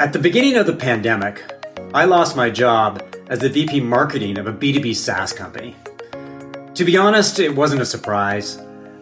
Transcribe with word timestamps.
At 0.00 0.12
the 0.12 0.20
beginning 0.20 0.56
of 0.56 0.66
the 0.66 0.76
pandemic, 0.76 1.42
I 1.92 2.04
lost 2.04 2.36
my 2.36 2.50
job 2.50 3.02
as 3.30 3.40
the 3.40 3.48
VP 3.48 3.80
marketing 3.80 4.38
of 4.38 4.46
a 4.46 4.52
B2B 4.52 4.94
SaaS 4.94 5.32
company. 5.32 5.74
To 6.74 6.84
be 6.84 6.96
honest, 6.96 7.40
it 7.40 7.52
wasn't 7.52 7.82
a 7.82 7.84
surprise. 7.84 8.58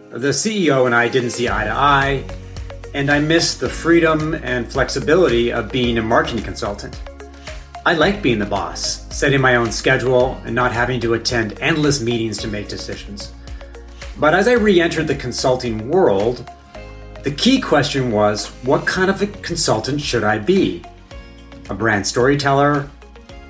The 0.09 0.31
CEO 0.31 0.87
and 0.87 0.95
I 0.95 1.09
didn't 1.09 1.33
see 1.33 1.51
eye 1.51 1.65
to 1.65 1.71
eye, 1.71 2.25
and 2.95 3.11
I 3.11 3.19
missed 3.19 3.61
the 3.61 3.69
freedom 3.69 4.33
and 4.37 4.73
flexibility 4.73 5.53
of 5.53 5.71
being 5.71 5.99
a 5.99 6.03
marketing 6.03 6.43
consultant. 6.43 6.99
I 7.85 7.93
like 7.93 8.23
being 8.23 8.39
the 8.39 8.47
boss, 8.47 9.07
setting 9.15 9.43
my 9.43 9.57
own 9.57 9.73
schedule, 9.73 10.41
and 10.47 10.55
not 10.55 10.73
having 10.73 10.99
to 11.01 11.13
attend 11.13 11.61
endless 11.61 12.01
meetings 12.01 12.39
to 12.39 12.49
make 12.49 12.69
decisions. 12.69 13.35
But 14.19 14.33
as 14.33 14.49
I 14.49 14.53
re 14.53 14.81
entered 14.81 15.09
the 15.09 15.15
consulting 15.15 15.91
world, 15.91 16.51
the 17.27 17.33
key 17.33 17.61
question 17.61 18.13
was 18.13 18.47
what 18.63 18.87
kind 18.87 19.11
of 19.11 19.21
a 19.21 19.27
consultant 19.27 20.01
should 20.01 20.23
I 20.23 20.39
be? 20.39 20.85
A 21.69 21.75
brand 21.75 22.07
storyteller, 22.07 22.89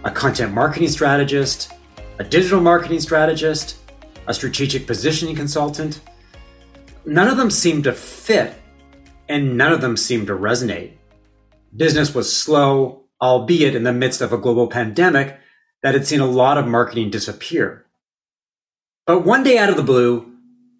a 0.02 0.10
content 0.10 0.54
marketing 0.54 0.88
strategist, 0.88 1.74
a 2.18 2.24
digital 2.24 2.62
marketing 2.62 3.00
strategist, 3.00 3.76
a 4.28 4.32
strategic 4.32 4.86
positioning 4.86 5.36
consultant. 5.36 6.00
None 7.04 7.28
of 7.28 7.36
them 7.36 7.50
seemed 7.50 7.84
to 7.84 7.92
fit, 7.92 8.54
and 9.28 9.58
none 9.58 9.74
of 9.74 9.82
them 9.82 9.98
seemed 9.98 10.28
to 10.28 10.32
resonate. 10.32 10.92
Business 11.76 12.14
was 12.14 12.34
slow, 12.34 13.02
albeit 13.20 13.76
in 13.76 13.82
the 13.82 13.92
midst 13.92 14.22
of 14.22 14.32
a 14.32 14.38
global 14.38 14.68
pandemic 14.68 15.38
that 15.82 15.92
had 15.92 16.06
seen 16.06 16.20
a 16.20 16.26
lot 16.26 16.56
of 16.56 16.66
marketing 16.66 17.10
disappear. 17.10 17.84
But 19.06 19.26
one 19.26 19.44
day 19.44 19.58
out 19.58 19.68
of 19.68 19.76
the 19.76 19.82
blue, 19.82 20.35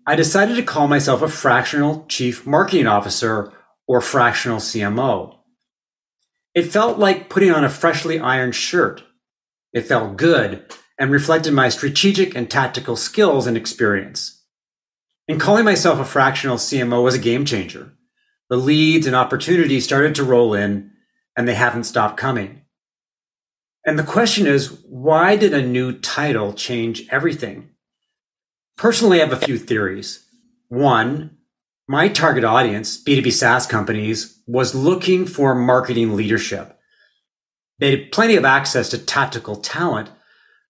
I 0.09 0.15
decided 0.15 0.55
to 0.55 0.63
call 0.63 0.87
myself 0.87 1.21
a 1.21 1.29
fractional 1.29 2.07
chief 2.09 2.47
marketing 2.47 2.87
officer 2.87 3.53
or 3.89 4.01
fractional 4.01 4.59
CMO. 4.59 5.39
It 6.55 6.71
felt 6.71 6.99
like 6.99 7.29
putting 7.29 7.51
on 7.51 7.65
a 7.65 7.69
freshly 7.69 8.21
ironed 8.21 8.55
shirt. 8.55 9.03
It 9.73 9.83
felt 9.83 10.17
good 10.17 10.65
and 10.97 11.11
reflected 11.11 11.53
my 11.53 11.69
strategic 11.69 12.37
and 12.37 12.49
tactical 12.49 12.95
skills 12.95 13.49
and 13.49 13.57
experience. 13.57 14.45
And 15.29 15.41
calling 15.41 15.65
myself 15.65 15.99
a 15.99 16.05
fractional 16.05 16.57
CMO 16.57 17.03
was 17.03 17.17
a 17.17 17.19
game 17.19 17.45
changer. 17.45 17.93
The 18.49 18.57
leads 18.57 19.09
and 19.09 19.17
opportunities 19.17 19.85
started 19.85 20.15
to 20.15 20.25
roll 20.25 20.55
in 20.55 20.93
and 21.37 21.49
they 21.49 21.55
haven't 21.55 21.85
stopped 21.85 22.17
coming. 22.17 22.63
And 23.85 23.99
the 23.99 24.05
question 24.05 24.47
is, 24.47 24.81
why 24.89 25.35
did 25.35 25.53
a 25.53 25.67
new 25.67 25.99
title 25.99 26.53
change 26.53 27.09
everything? 27.11 27.71
Personally, 28.77 29.23
I 29.23 29.25
have 29.25 29.33
a 29.33 29.45
few 29.45 29.59
theories. 29.59 30.27
One, 30.69 31.39
my 31.89 32.09
target 32.09 32.45
audience, 32.45 33.03
B2B 33.03 33.33
SaaS 33.33 33.67
companies, 33.67 34.43
was 34.47 34.75
looking 34.75 35.25
for 35.27 35.55
marketing 35.55 36.15
leadership. 36.15 36.79
They 37.79 37.91
had 37.91 38.13
plenty 38.13 38.37
of 38.37 38.45
access 38.45 38.91
to 38.91 38.99
tactical 38.99 39.57
talent, 39.57 40.11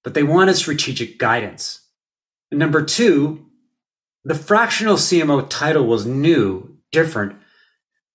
but 0.05 0.15
they 0.15 0.23
wanted 0.23 0.57
strategic 0.57 1.19
guidance. 1.19 1.81
And 2.51 2.61
number 2.61 2.83
two, 2.83 3.47
the 4.25 4.35
fractional 4.35 4.97
CMO 4.97 5.49
title 5.49 5.87
was 5.87 6.07
new, 6.07 6.79
different, 6.93 7.37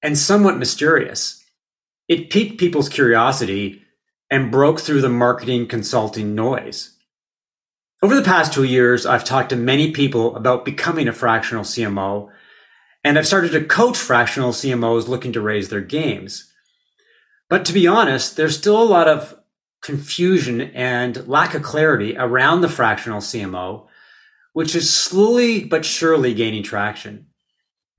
and 0.02 0.17
somewhat 0.17 0.58
mysterious. 0.58 1.44
It 2.08 2.30
piqued 2.30 2.59
people's 2.59 2.89
curiosity 2.89 3.81
and 4.30 4.52
broke 4.52 4.80
through 4.80 5.02
the 5.02 5.09
marketing 5.09 5.67
consulting 5.67 6.34
noise. 6.34 6.97
Over 8.04 8.16
the 8.16 8.24
past 8.24 8.52
two 8.52 8.64
years, 8.64 9.06
I've 9.06 9.24
talked 9.24 9.52
to 9.52 9.56
many 9.56 9.92
people 9.92 10.36
about 10.36 10.66
becoming 10.66 11.08
a 11.08 11.14
fractional 11.14 11.64
CMO, 11.64 12.32
and 13.04 13.16
I've 13.16 13.28
started 13.28 13.52
to 13.52 13.64
coach 13.64 13.96
fractional 13.96 14.54
CMOs 14.54 15.08
looking 15.08 15.32
to 15.34 15.42
raise 15.42 15.70
their 15.70 15.82
games. 15.82 16.52
But 17.48 17.64
to 17.66 17.74
be 17.74 17.86
honest, 17.86 18.38
there's 18.38 18.58
still 18.58 18.81
a 18.81 18.84
lot 18.84 19.08
of 19.08 19.36
confusion 19.84 20.62
and 20.62 21.28
lack 21.28 21.53
of 21.53 21.62
clarity 21.62 22.18
around 22.18 22.62
the 22.62 22.70
fractional 22.70 23.20
CMO, 23.20 23.86
which 24.54 24.74
is 24.74 24.90
slowly 24.90 25.64
but 25.64 25.86
surely 25.86 26.34
gaining 26.34 26.64
traction. 26.64 27.28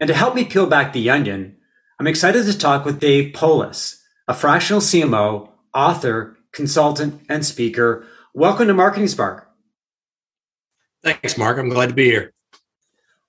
And 0.00 0.09
to 0.09 0.15
help 0.15 0.34
me 0.34 0.44
peel 0.44 0.66
back 0.66 0.93
the 0.93 1.10
onion, 1.10 1.59
I'm 2.00 2.09
excited 2.09 2.44
to 2.47 2.59
talk 2.59 2.84
with 2.84 2.99
Dave 2.99 3.34
Polis, 3.34 4.03
a 4.26 4.34
fractional 4.34 4.82
CMO, 4.82 5.50
author, 5.72 6.38
consultant, 6.50 7.21
and 7.28 7.47
speaker. 7.47 8.05
Welcome 8.34 8.66
to 8.66 8.75
Marketing 8.75 9.06
Spark. 9.06 9.51
Thanks, 11.02 11.36
Mark. 11.36 11.58
I'm 11.58 11.68
glad 11.68 11.88
to 11.88 11.94
be 11.94 12.04
here. 12.04 12.32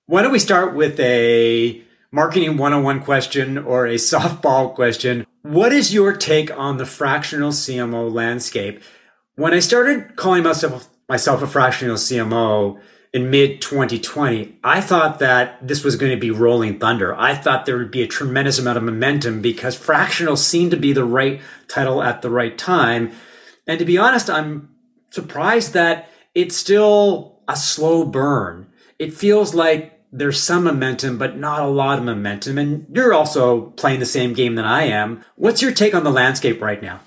Why 0.06 0.22
don't 0.22 0.32
we 0.32 0.38
start 0.38 0.74
with 0.74 0.98
a 1.00 1.82
marketing 2.12 2.56
101 2.56 3.00
question 3.00 3.58
or 3.58 3.86
a 3.86 3.94
softball 3.94 4.74
question? 4.74 5.26
What 5.42 5.72
is 5.72 5.92
your 5.92 6.16
take 6.16 6.56
on 6.56 6.76
the 6.76 6.86
fractional 6.86 7.50
CMO 7.50 8.12
landscape? 8.12 8.82
When 9.34 9.52
I 9.52 9.58
started 9.58 10.16
calling 10.16 10.44
myself 10.44 10.88
myself 11.08 11.42
a 11.42 11.46
fractional 11.46 11.96
CMO 11.96 12.80
in 13.12 13.30
mid 13.30 13.60
2020, 13.60 14.58
I 14.62 14.80
thought 14.80 15.18
that 15.18 15.66
this 15.66 15.82
was 15.82 15.96
going 15.96 16.12
to 16.12 16.20
be 16.20 16.30
rolling 16.30 16.78
thunder. 16.78 17.14
I 17.16 17.34
thought 17.34 17.66
there 17.66 17.76
would 17.76 17.90
be 17.90 18.02
a 18.02 18.08
tremendous 18.08 18.58
amount 18.58 18.78
of 18.78 18.84
momentum 18.84 19.42
because 19.42 19.76
fractional 19.76 20.36
seemed 20.36 20.70
to 20.70 20.76
be 20.76 20.92
the 20.92 21.04
right 21.04 21.40
title 21.66 22.02
at 22.02 22.22
the 22.22 22.30
right 22.30 22.56
time. 22.56 23.12
And 23.66 23.78
to 23.80 23.84
be 23.84 23.98
honest, 23.98 24.30
I'm 24.30 24.70
surprised 25.10 25.72
that 25.72 26.08
it's 26.34 26.56
still 26.56 27.33
a 27.48 27.56
slow 27.56 28.04
burn. 28.04 28.66
It 28.98 29.14
feels 29.14 29.54
like 29.54 29.94
there's 30.12 30.40
some 30.40 30.64
momentum, 30.64 31.18
but 31.18 31.36
not 31.36 31.60
a 31.60 31.66
lot 31.66 31.98
of 31.98 32.04
momentum. 32.04 32.56
And 32.56 32.86
you're 32.94 33.12
also 33.12 33.62
playing 33.70 34.00
the 34.00 34.06
same 34.06 34.32
game 34.32 34.54
that 34.54 34.64
I 34.64 34.84
am. 34.84 35.24
What's 35.36 35.60
your 35.60 35.72
take 35.72 35.94
on 35.94 36.04
the 36.04 36.10
landscape 36.10 36.62
right 36.62 36.80
now? 36.80 37.00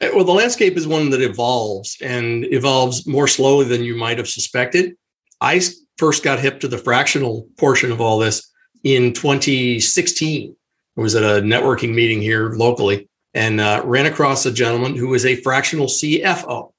Uh, 0.00 0.08
well, 0.14 0.24
the 0.24 0.32
landscape 0.32 0.76
is 0.76 0.86
one 0.86 1.10
that 1.10 1.20
evolves 1.20 1.96
and 2.00 2.44
evolves 2.46 3.06
more 3.06 3.26
slowly 3.26 3.66
than 3.66 3.82
you 3.82 3.96
might 3.96 4.18
have 4.18 4.28
suspected. 4.28 4.96
I 5.40 5.60
first 5.98 6.22
got 6.22 6.38
hip 6.38 6.60
to 6.60 6.68
the 6.68 6.78
fractional 6.78 7.48
portion 7.58 7.90
of 7.90 8.00
all 8.00 8.18
this 8.18 8.50
in 8.84 9.12
2016. 9.12 10.56
I 10.96 11.00
was 11.00 11.14
at 11.14 11.22
a 11.22 11.42
networking 11.42 11.94
meeting 11.94 12.20
here 12.20 12.50
locally 12.50 13.08
and 13.34 13.60
uh, 13.60 13.82
ran 13.84 14.06
across 14.06 14.46
a 14.46 14.52
gentleman 14.52 14.94
who 14.94 15.08
was 15.08 15.24
a 15.24 15.36
fractional 15.36 15.86
CFO. 15.86 16.71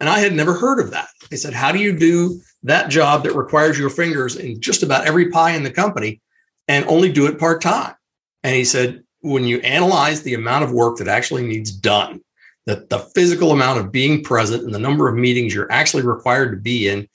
And 0.00 0.08
I 0.08 0.18
had 0.18 0.32
never 0.32 0.54
heard 0.54 0.80
of 0.80 0.90
that. 0.90 1.08
They 1.30 1.36
said, 1.36 1.52
How 1.52 1.70
do 1.70 1.78
you 1.78 1.96
do 1.96 2.40
that 2.62 2.90
job 2.90 3.24
that 3.24 3.34
requires 3.34 3.78
your 3.78 3.90
fingers 3.90 4.36
in 4.36 4.60
just 4.60 4.82
about 4.82 5.06
every 5.06 5.30
pie 5.30 5.52
in 5.52 5.62
the 5.62 5.70
company 5.70 6.20
and 6.66 6.84
only 6.86 7.12
do 7.12 7.26
it 7.26 7.38
part 7.38 7.60
time? 7.60 7.94
And 8.42 8.54
he 8.54 8.64
said, 8.64 9.02
When 9.20 9.44
you 9.44 9.58
analyze 9.60 10.22
the 10.22 10.34
amount 10.34 10.64
of 10.64 10.72
work 10.72 10.96
that 10.96 11.08
actually 11.08 11.46
needs 11.46 11.70
done, 11.70 12.22
that 12.66 12.88
the 12.88 13.00
physical 13.14 13.52
amount 13.52 13.80
of 13.80 13.92
being 13.92 14.24
present 14.24 14.64
and 14.64 14.74
the 14.74 14.78
number 14.78 15.08
of 15.08 15.16
meetings 15.16 15.54
you're 15.54 15.70
actually 15.70 16.02
required 16.02 16.50
to 16.52 16.56
be 16.56 16.88
in, 16.88 17.06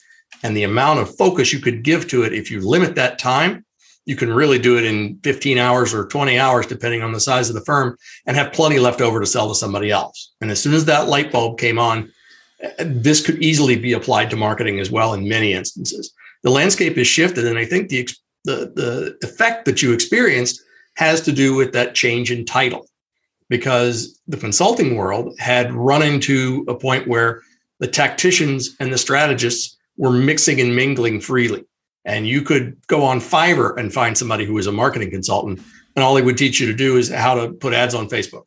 and 0.42 0.56
the 0.56 0.64
amount 0.64 1.00
of 1.00 1.16
focus 1.16 1.52
you 1.52 1.60
could 1.60 1.82
give 1.82 2.08
to 2.08 2.22
it, 2.22 2.32
if 2.32 2.50
you 2.50 2.60
limit 2.60 2.94
that 2.94 3.18
time, 3.18 3.64
you 4.04 4.14
can 4.14 4.32
really 4.32 4.58
do 4.58 4.78
it 4.78 4.84
in 4.84 5.18
15 5.24 5.58
hours 5.58 5.92
or 5.92 6.06
20 6.06 6.38
hours, 6.38 6.66
depending 6.66 7.02
on 7.02 7.12
the 7.12 7.20
size 7.20 7.48
of 7.48 7.56
the 7.56 7.64
firm, 7.64 7.96
and 8.26 8.36
have 8.36 8.52
plenty 8.52 8.78
left 8.78 9.00
over 9.00 9.18
to 9.18 9.26
sell 9.26 9.48
to 9.48 9.54
somebody 9.54 9.90
else. 9.90 10.32
And 10.40 10.50
as 10.50 10.62
soon 10.62 10.74
as 10.74 10.84
that 10.84 11.08
light 11.08 11.32
bulb 11.32 11.58
came 11.58 11.78
on, 11.78 12.12
this 12.78 13.24
could 13.24 13.42
easily 13.42 13.76
be 13.76 13.92
applied 13.92 14.30
to 14.30 14.36
marketing 14.36 14.80
as 14.80 14.90
well 14.90 15.12
in 15.14 15.28
many 15.28 15.52
instances. 15.52 16.12
The 16.42 16.50
landscape 16.50 16.96
has 16.96 17.06
shifted, 17.06 17.46
and 17.46 17.58
I 17.58 17.64
think 17.64 17.88
the 17.88 18.06
the 18.44 18.72
the 18.74 19.26
effect 19.26 19.64
that 19.64 19.82
you 19.82 19.92
experienced 19.92 20.62
has 20.94 21.20
to 21.22 21.32
do 21.32 21.54
with 21.54 21.72
that 21.72 21.94
change 21.94 22.30
in 22.30 22.44
title, 22.44 22.86
because 23.48 24.18
the 24.26 24.36
consulting 24.36 24.96
world 24.96 25.34
had 25.38 25.72
run 25.72 26.02
into 26.02 26.64
a 26.68 26.74
point 26.74 27.08
where 27.08 27.42
the 27.80 27.88
tacticians 27.88 28.74
and 28.80 28.92
the 28.92 28.98
strategists 28.98 29.76
were 29.98 30.12
mixing 30.12 30.60
and 30.60 30.74
mingling 30.74 31.20
freely, 31.20 31.64
and 32.04 32.26
you 32.26 32.42
could 32.42 32.76
go 32.86 33.02
on 33.02 33.20
Fiverr 33.20 33.76
and 33.76 33.92
find 33.92 34.16
somebody 34.16 34.46
who 34.46 34.54
was 34.54 34.66
a 34.66 34.72
marketing 34.72 35.10
consultant, 35.10 35.60
and 35.94 36.04
all 36.04 36.14
they 36.14 36.22
would 36.22 36.38
teach 36.38 36.60
you 36.60 36.66
to 36.66 36.74
do 36.74 36.96
is 36.96 37.10
how 37.10 37.34
to 37.34 37.52
put 37.52 37.74
ads 37.74 37.94
on 37.94 38.08
Facebook 38.08 38.44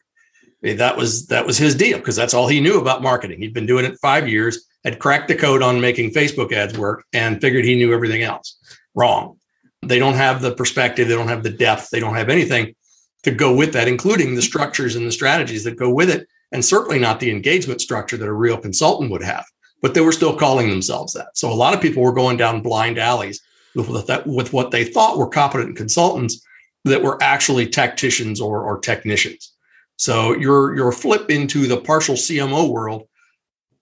Eh, 0.64 0.76
that 0.76 0.98
was 0.98 1.28
that 1.28 1.46
was 1.46 1.58
his 1.58 1.76
deal 1.76 1.98
because 1.98 2.16
that's 2.16 2.34
all 2.34 2.48
he 2.48 2.60
knew 2.60 2.80
about 2.80 3.02
marketing. 3.02 3.40
He'd 3.40 3.54
been 3.54 3.66
doing 3.66 3.86
it 3.86 3.98
five 4.02 4.28
years, 4.28 4.68
had 4.84 5.00
cracked 5.00 5.28
the 5.28 5.36
code 5.36 5.62
on 5.62 5.82
making 5.82 6.12
Facebook 6.12 6.52
ads 6.52 6.78
work, 6.78 7.06
and 7.14 7.42
figured 7.42 7.66
he 7.66 7.76
knew 7.76 7.94
everything 7.94 8.24
else. 8.24 8.58
Wrong. 8.96 9.38
They 9.82 10.00
don't 10.00 10.16
have 10.16 10.42
the 10.42 10.54
perspective, 10.54 11.08
they 11.08 11.16
don't 11.16 11.30
have 11.30 11.44
the 11.44 11.50
depth, 11.50 11.90
they 11.90 12.02
don't 12.02 12.16
have 12.16 12.30
anything 12.30 12.76
to 13.24 13.32
go 13.32 13.56
with 13.56 13.74
that, 13.74 13.88
including 13.88 14.36
the 14.36 14.42
structures 14.42 14.96
and 14.96 15.08
the 15.08 15.12
strategies 15.12 15.64
that 15.64 15.78
go 15.78 15.90
with 15.90 16.10
it, 16.10 16.28
and 16.52 16.64
certainly 16.64 17.00
not 17.00 17.20
the 17.20 17.32
engagement 17.32 17.80
structure 17.80 18.18
that 18.18 18.28
a 18.28 18.34
real 18.34 18.58
consultant 18.58 19.12
would 19.12 19.24
have. 19.24 19.46
But 19.82 19.94
they 19.94 20.02
were 20.02 20.12
still 20.12 20.36
calling 20.36 20.70
themselves 20.70 21.14
that. 21.14 21.38
So 21.38 21.50
a 21.50 21.56
lot 21.56 21.74
of 21.74 21.82
people 21.82 22.04
were 22.04 22.12
going 22.12 22.36
down 22.36 22.62
blind 22.62 22.98
alleys 22.98 23.42
with, 23.76 24.08
that, 24.08 24.28
with 24.28 24.52
what 24.52 24.72
they 24.72 24.84
thought 24.84 25.18
were 25.18 25.30
competent 25.30 25.78
consultants 25.78 26.46
that 26.84 27.02
were 27.02 27.22
actually 27.22 27.68
tacticians 27.68 28.42
or, 28.42 28.64
or 28.64 28.80
technicians. 28.80 29.54
So 30.00 30.34
your 30.38 30.76
your 30.78 30.94
flip 30.94 31.30
into 31.30 31.68
the 31.68 31.82
partial 31.82 32.16
CMO 32.16 32.72
world 32.72 33.04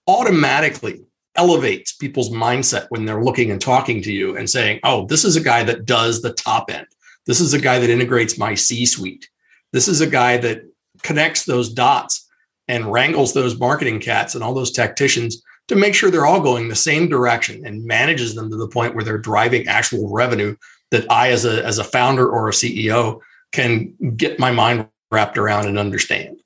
automatically 0.07 1.03
elevates 1.35 1.93
people's 1.93 2.31
mindset 2.31 2.87
when 2.89 3.05
they're 3.05 3.23
looking 3.23 3.51
and 3.51 3.61
talking 3.61 4.01
to 4.01 4.11
you 4.11 4.35
and 4.35 4.49
saying, 4.49 4.79
"Oh, 4.83 5.05
this 5.05 5.23
is 5.23 5.35
a 5.35 5.41
guy 5.41 5.63
that 5.63 5.85
does 5.85 6.21
the 6.21 6.33
top 6.33 6.71
end. 6.71 6.87
This 7.27 7.39
is 7.39 7.53
a 7.53 7.61
guy 7.61 7.77
that 7.77 7.91
integrates 7.91 8.37
my 8.37 8.55
C-suite. 8.55 9.29
This 9.73 9.87
is 9.87 10.01
a 10.01 10.07
guy 10.07 10.37
that 10.37 10.63
connects 11.03 11.43
those 11.43 11.71
dots 11.71 12.27
and 12.67 12.91
wrangles 12.91 13.33
those 13.33 13.59
marketing 13.59 13.99
cats 13.99 14.33
and 14.33 14.43
all 14.43 14.55
those 14.55 14.71
tacticians 14.71 15.43
to 15.67 15.75
make 15.75 15.93
sure 15.93 16.09
they're 16.09 16.25
all 16.25 16.41
going 16.41 16.67
the 16.67 16.75
same 16.75 17.09
direction 17.09 17.63
and 17.63 17.85
manages 17.85 18.33
them 18.33 18.49
to 18.49 18.57
the 18.57 18.69
point 18.69 18.95
where 18.95 19.03
they're 19.03 19.19
driving 19.19 19.67
actual 19.67 20.11
revenue 20.11 20.55
that 20.89 21.09
I, 21.11 21.29
as 21.29 21.45
a, 21.45 21.63
as 21.63 21.77
a 21.77 21.83
founder 21.83 22.27
or 22.27 22.47
a 22.47 22.53
CEO, 22.53 23.19
can 23.51 23.93
get 24.15 24.39
my 24.39 24.51
mind 24.51 24.87
wrapped 25.11 25.37
around 25.37 25.67
and 25.67 25.77
understand. 25.77 26.37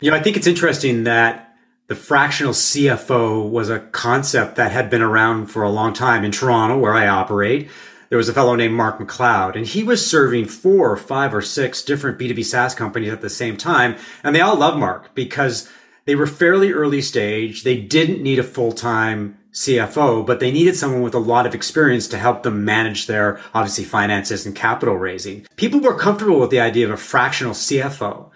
You 0.00 0.10
know, 0.10 0.16
I 0.16 0.22
think 0.22 0.36
it's 0.36 0.46
interesting 0.46 1.04
that 1.04 1.54
the 1.88 1.94
fractional 1.94 2.52
CFO 2.52 3.50
was 3.50 3.68
a 3.68 3.80
concept 3.80 4.56
that 4.56 4.70
had 4.70 4.90
been 4.90 5.02
around 5.02 5.46
for 5.46 5.62
a 5.62 5.70
long 5.70 5.92
time 5.92 6.24
in 6.24 6.30
Toronto, 6.30 6.78
where 6.78 6.94
I 6.94 7.08
operate. 7.08 7.68
There 8.10 8.16
was 8.18 8.28
a 8.28 8.32
fellow 8.32 8.54
named 8.54 8.74
Mark 8.74 9.00
MacLeod, 9.00 9.56
and 9.56 9.66
he 9.66 9.82
was 9.82 10.08
serving 10.08 10.46
four 10.46 10.90
or 10.90 10.96
five 10.96 11.34
or 11.34 11.42
six 11.42 11.82
different 11.82 12.18
B2B 12.18 12.44
SaaS 12.44 12.74
companies 12.74 13.12
at 13.12 13.22
the 13.22 13.28
same 13.28 13.56
time. 13.56 13.96
And 14.22 14.34
they 14.34 14.40
all 14.40 14.56
loved 14.56 14.78
Mark 14.78 15.14
because 15.14 15.68
they 16.04 16.14
were 16.14 16.28
fairly 16.28 16.72
early 16.72 17.02
stage. 17.02 17.64
They 17.64 17.76
didn't 17.76 18.22
need 18.22 18.38
a 18.38 18.44
full 18.44 18.72
time 18.72 19.39
CFO, 19.52 20.24
but 20.24 20.40
they 20.40 20.52
needed 20.52 20.76
someone 20.76 21.02
with 21.02 21.14
a 21.14 21.18
lot 21.18 21.46
of 21.46 21.54
experience 21.54 22.06
to 22.08 22.18
help 22.18 22.42
them 22.42 22.64
manage 22.64 23.06
their 23.06 23.40
obviously 23.52 23.84
finances 23.84 24.46
and 24.46 24.54
capital 24.54 24.96
raising. 24.96 25.46
People 25.56 25.80
were 25.80 25.96
comfortable 25.96 26.38
with 26.38 26.50
the 26.50 26.60
idea 26.60 26.86
of 26.86 26.92
a 26.92 26.96
fractional 26.96 27.54
CFO. 27.54 28.30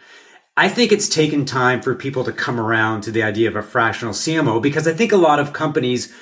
I 0.56 0.68
think 0.68 0.92
it's 0.92 1.08
taken 1.08 1.44
time 1.44 1.82
for 1.82 1.94
people 1.94 2.24
to 2.24 2.32
come 2.32 2.60
around 2.60 3.02
to 3.02 3.10
the 3.10 3.22
idea 3.22 3.48
of 3.48 3.56
a 3.56 3.62
fractional 3.62 4.14
CMO 4.14 4.62
because 4.62 4.86
I 4.86 4.92
think 4.92 5.12
a 5.12 5.16
lot 5.16 5.40
of 5.40 5.52
companies, 5.52 6.12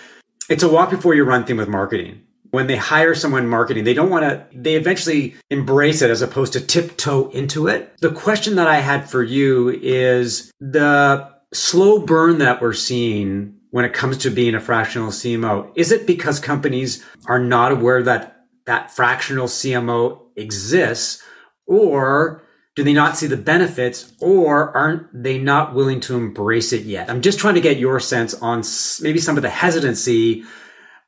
it's 0.49 0.63
a 0.63 0.73
walk 0.73 0.91
before 0.91 1.15
you 1.15 1.25
run 1.25 1.45
thing 1.45 1.59
with 1.59 1.69
marketing. 1.69 2.23
When 2.51 2.67
they 2.67 2.77
hire 2.77 3.15
someone 3.15 3.45
in 3.45 3.49
marketing, 3.49 3.85
they 3.85 3.95
don't 3.95 4.11
want 4.11 4.25
to, 4.25 4.47
they 4.53 4.75
eventually 4.75 5.37
embrace 5.49 6.03
it 6.03 6.11
as 6.11 6.21
opposed 6.21 6.53
to 6.55 6.61
tiptoe 6.61 7.31
into 7.31 7.67
it. 7.67 7.97
The 8.01 8.13
question 8.13 8.57
that 8.57 8.69
I 8.69 8.81
had 8.81 9.09
for 9.09 9.23
you 9.23 9.71
is 9.71 10.53
the 10.61 11.31
slow 11.55 11.99
burn 11.99 12.39
that 12.39 12.61
we're 12.61 12.75
seeing 12.75 13.59
when 13.73 13.87
it 13.87 13.95
comes 13.95 14.19
to 14.19 14.31
being 14.31 14.55
a 14.55 14.61
fractional 14.61 15.09
CMO? 15.09 15.73
Is 15.75 15.91
it 15.91 16.07
because 16.07 16.39
companies 16.39 17.05
are 17.27 17.39
not 17.39 17.73
aware 17.73 18.03
that 18.03 18.45
that 18.67 18.91
fractional 18.91 19.47
CMO 19.47 20.21
exists 20.37 21.23
or 21.67 22.45
do 22.77 22.85
they 22.85 22.93
not 22.93 23.17
see 23.17 23.27
the 23.27 23.37
benefits 23.37 24.13
or 24.21 24.77
aren't 24.77 25.23
they 25.23 25.39
not 25.39 25.75
willing 25.75 26.01
to 26.01 26.17
embrace 26.17 26.73
it 26.73 26.83
yet? 26.83 27.11
I'm 27.11 27.23
just 27.23 27.39
trying 27.39 27.55
to 27.55 27.61
get 27.61 27.79
your 27.79 27.99
sense 27.99 28.35
on 28.35 28.63
maybe 29.01 29.19
some 29.19 29.37
of 29.37 29.43
the 29.43 29.51
hesitancy 29.51 30.45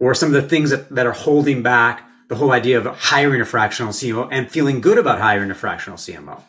or 0.01 0.15
some 0.15 0.35
of 0.35 0.43
the 0.43 0.49
things 0.49 0.71
that, 0.71 0.89
that 0.89 1.07
are 1.07 1.13
holding 1.13 1.63
back 1.63 2.09
the 2.31 2.35
whole 2.35 2.53
idea 2.53 2.79
of 2.79 2.87
hiring 2.87 3.43
a 3.43 3.45
fractional 3.45 3.93
CMO 3.93 4.27
and 4.33 4.51
feeling 4.51 4.81
good 4.81 4.97
about 4.97 5.21
hiring 5.21 5.51
a 5.51 5.55
fractional 5.55 5.99
CMO. 5.99 6.41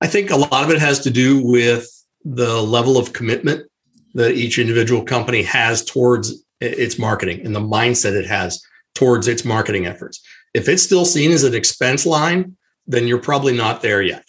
I 0.00 0.06
think 0.06 0.30
a 0.30 0.36
lot 0.36 0.62
of 0.62 0.70
it 0.70 0.78
has 0.78 1.00
to 1.00 1.10
do 1.10 1.44
with 1.44 1.88
the 2.24 2.62
level 2.62 2.96
of 2.96 3.12
commitment 3.12 3.68
that 4.14 4.32
each 4.32 4.58
individual 4.58 5.02
company 5.02 5.42
has 5.42 5.84
towards 5.84 6.44
its 6.60 6.98
marketing 6.98 7.44
and 7.44 7.54
the 7.54 7.60
mindset 7.60 8.14
it 8.14 8.26
has 8.26 8.62
towards 8.94 9.28
its 9.28 9.44
marketing 9.44 9.86
efforts. 9.86 10.20
If 10.54 10.68
it's 10.68 10.82
still 10.82 11.04
seen 11.04 11.32
as 11.32 11.44
an 11.44 11.54
expense 11.54 12.06
line, 12.06 12.56
then 12.86 13.06
you're 13.06 13.18
probably 13.18 13.56
not 13.56 13.82
there 13.82 14.02
yet. 14.02 14.24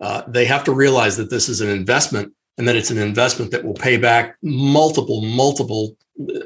Uh, 0.00 0.22
they 0.28 0.44
have 0.44 0.64
to 0.64 0.72
realize 0.72 1.16
that 1.16 1.30
this 1.30 1.48
is 1.48 1.60
an 1.60 1.68
investment 1.68 2.32
and 2.58 2.68
that 2.68 2.76
it's 2.76 2.90
an 2.90 2.98
investment 2.98 3.50
that 3.50 3.64
will 3.64 3.74
pay 3.74 3.96
back 3.96 4.36
multiple, 4.42 5.22
multiple 5.22 5.96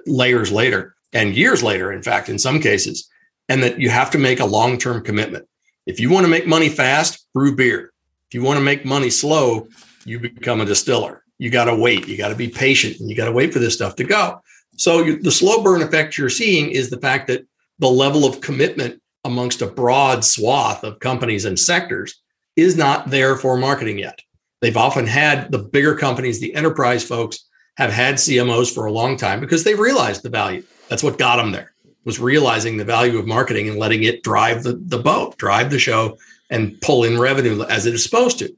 layers 0.06 0.50
later 0.50 0.94
and 1.12 1.36
years 1.36 1.62
later, 1.62 1.92
in 1.92 2.02
fact, 2.02 2.28
in 2.28 2.38
some 2.38 2.60
cases, 2.60 3.08
and 3.48 3.62
that 3.62 3.78
you 3.78 3.90
have 3.90 4.10
to 4.10 4.18
make 4.18 4.40
a 4.40 4.46
long 4.46 4.78
term 4.78 5.02
commitment. 5.02 5.46
If 5.86 6.00
you 6.00 6.10
want 6.10 6.24
to 6.24 6.30
make 6.30 6.46
money 6.46 6.68
fast, 6.68 7.26
brew 7.34 7.54
beer. 7.54 7.92
If 8.28 8.34
you 8.34 8.42
want 8.42 8.58
to 8.58 8.64
make 8.64 8.84
money 8.84 9.10
slow, 9.10 9.68
you 10.04 10.20
become 10.20 10.60
a 10.60 10.66
distiller 10.66 11.24
you 11.38 11.50
got 11.50 11.64
to 11.64 11.74
wait. 11.74 12.06
You 12.08 12.16
got 12.16 12.28
to 12.28 12.34
be 12.34 12.48
patient 12.48 13.00
and 13.00 13.08
you 13.08 13.16
got 13.16 13.26
to 13.26 13.32
wait 13.32 13.52
for 13.52 13.58
this 13.58 13.74
stuff 13.74 13.96
to 13.96 14.04
go. 14.04 14.42
So 14.76 15.02
you, 15.02 15.20
the 15.20 15.30
slow 15.30 15.62
burn 15.62 15.82
effect 15.82 16.18
you're 16.18 16.28
seeing 16.28 16.70
is 16.70 16.90
the 16.90 17.00
fact 17.00 17.26
that 17.28 17.46
the 17.78 17.88
level 17.88 18.24
of 18.24 18.40
commitment 18.40 19.00
amongst 19.24 19.62
a 19.62 19.66
broad 19.66 20.24
swath 20.24 20.84
of 20.84 21.00
companies 21.00 21.44
and 21.44 21.58
sectors 21.58 22.20
is 22.56 22.76
not 22.76 23.10
there 23.10 23.36
for 23.36 23.56
marketing 23.56 23.98
yet. 23.98 24.20
They've 24.60 24.76
often 24.76 25.06
had 25.06 25.52
the 25.52 25.58
bigger 25.58 25.94
companies, 25.94 26.40
the 26.40 26.54
enterprise 26.54 27.04
folks 27.04 27.44
have 27.76 27.92
had 27.92 28.16
CMOs 28.16 28.74
for 28.74 28.86
a 28.86 28.92
long 28.92 29.16
time 29.16 29.40
because 29.40 29.62
they've 29.62 29.78
realized 29.78 30.22
the 30.22 30.30
value. 30.30 30.64
That's 30.88 31.02
what 31.02 31.18
got 31.18 31.36
them 31.36 31.52
there 31.52 31.72
was 32.08 32.18
realizing 32.18 32.78
the 32.78 32.84
value 32.86 33.18
of 33.18 33.26
marketing 33.26 33.68
and 33.68 33.78
letting 33.78 34.04
it 34.04 34.22
drive 34.22 34.62
the, 34.62 34.80
the 34.86 34.98
boat, 34.98 35.36
drive 35.36 35.70
the 35.70 35.78
show 35.78 36.16
and 36.48 36.80
pull 36.80 37.04
in 37.04 37.18
revenue 37.18 37.62
as 37.64 37.84
it 37.84 37.92
is 37.92 38.02
supposed 38.02 38.38
to. 38.38 38.50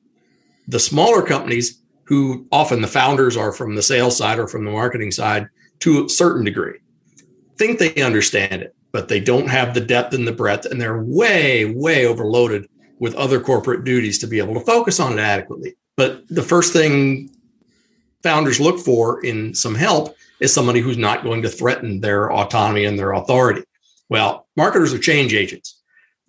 The 0.68 0.78
smaller 0.78 1.20
companies 1.20 1.79
who 2.10 2.44
often 2.50 2.82
the 2.82 2.88
founders 2.88 3.36
are 3.36 3.52
from 3.52 3.76
the 3.76 3.82
sales 3.82 4.18
side 4.18 4.40
or 4.40 4.48
from 4.48 4.64
the 4.64 4.70
marketing 4.72 5.12
side 5.12 5.48
to 5.78 6.04
a 6.04 6.08
certain 6.08 6.44
degree, 6.44 6.76
think 7.56 7.78
they 7.78 8.02
understand 8.02 8.62
it, 8.62 8.74
but 8.90 9.06
they 9.06 9.20
don't 9.20 9.48
have 9.48 9.74
the 9.74 9.80
depth 9.80 10.12
and 10.12 10.26
the 10.26 10.32
breadth, 10.32 10.66
and 10.66 10.80
they're 10.80 11.04
way, 11.04 11.66
way 11.66 12.06
overloaded 12.06 12.68
with 12.98 13.14
other 13.14 13.38
corporate 13.38 13.84
duties 13.84 14.18
to 14.18 14.26
be 14.26 14.38
able 14.40 14.54
to 14.54 14.60
focus 14.60 14.98
on 14.98 15.12
it 15.12 15.20
adequately. 15.20 15.76
But 15.96 16.26
the 16.28 16.42
first 16.42 16.72
thing 16.72 17.30
founders 18.24 18.58
look 18.58 18.80
for 18.80 19.24
in 19.24 19.54
some 19.54 19.76
help 19.76 20.16
is 20.40 20.52
somebody 20.52 20.80
who's 20.80 20.98
not 20.98 21.22
going 21.22 21.42
to 21.42 21.48
threaten 21.48 22.00
their 22.00 22.32
autonomy 22.32 22.86
and 22.86 22.98
their 22.98 23.12
authority. 23.12 23.62
Well, 24.08 24.48
marketers 24.56 24.92
are 24.92 24.98
change 24.98 25.32
agents 25.32 25.79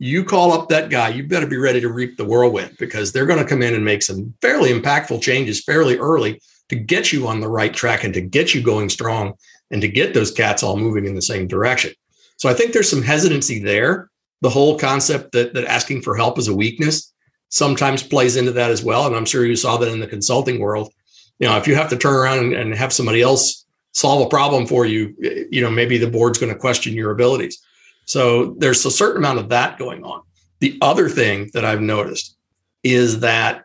you 0.03 0.23
call 0.23 0.51
up 0.51 0.67
that 0.67 0.89
guy, 0.89 1.09
you 1.09 1.21
better 1.21 1.45
be 1.45 1.57
ready 1.57 1.79
to 1.79 1.87
reap 1.87 2.17
the 2.17 2.25
whirlwind 2.25 2.75
because 2.79 3.11
they're 3.11 3.27
going 3.27 3.37
to 3.37 3.45
come 3.45 3.61
in 3.61 3.75
and 3.75 3.85
make 3.85 4.01
some 4.01 4.33
fairly 4.41 4.71
impactful 4.71 5.21
changes 5.21 5.63
fairly 5.63 5.95
early 5.99 6.41
to 6.69 6.75
get 6.75 7.13
you 7.13 7.27
on 7.27 7.39
the 7.39 7.47
right 7.47 7.71
track 7.71 8.03
and 8.03 8.11
to 8.15 8.19
get 8.19 8.55
you 8.55 8.63
going 8.63 8.89
strong 8.89 9.35
and 9.69 9.79
to 9.79 9.87
get 9.87 10.15
those 10.15 10.31
cats 10.31 10.63
all 10.63 10.75
moving 10.75 11.05
in 11.05 11.13
the 11.13 11.21
same 11.21 11.47
direction. 11.47 11.93
So 12.37 12.49
I 12.49 12.55
think 12.55 12.73
there's 12.73 12.89
some 12.89 13.03
hesitancy 13.03 13.59
there. 13.59 14.09
The 14.41 14.49
whole 14.49 14.79
concept 14.79 15.33
that, 15.33 15.53
that 15.53 15.65
asking 15.65 16.01
for 16.01 16.15
help 16.15 16.39
is 16.39 16.47
a 16.47 16.55
weakness 16.55 17.13
sometimes 17.49 18.01
plays 18.01 18.37
into 18.37 18.53
that 18.53 18.71
as 18.71 18.83
well. 18.83 19.05
And 19.05 19.15
I'm 19.15 19.25
sure 19.25 19.45
you 19.45 19.55
saw 19.55 19.77
that 19.77 19.91
in 19.91 19.99
the 19.99 20.07
consulting 20.07 20.59
world. 20.59 20.91
You 21.37 21.47
know, 21.47 21.57
if 21.57 21.67
you 21.67 21.75
have 21.75 21.89
to 21.91 21.97
turn 21.97 22.15
around 22.15 22.39
and, 22.39 22.53
and 22.53 22.73
have 22.73 22.91
somebody 22.91 23.21
else 23.21 23.65
solve 23.93 24.25
a 24.25 24.29
problem 24.29 24.65
for 24.65 24.83
you, 24.83 25.13
you 25.51 25.61
know, 25.61 25.69
maybe 25.69 25.99
the 25.99 26.09
board's 26.09 26.39
going 26.39 26.51
to 26.51 26.57
question 26.57 26.93
your 26.93 27.11
abilities. 27.11 27.61
So 28.05 28.55
there's 28.57 28.85
a 28.85 28.91
certain 28.91 29.17
amount 29.17 29.39
of 29.39 29.49
that 29.49 29.77
going 29.77 30.03
on. 30.03 30.21
The 30.59 30.77
other 30.81 31.09
thing 31.09 31.49
that 31.53 31.65
I've 31.65 31.81
noticed 31.81 32.35
is 32.83 33.19
that 33.21 33.63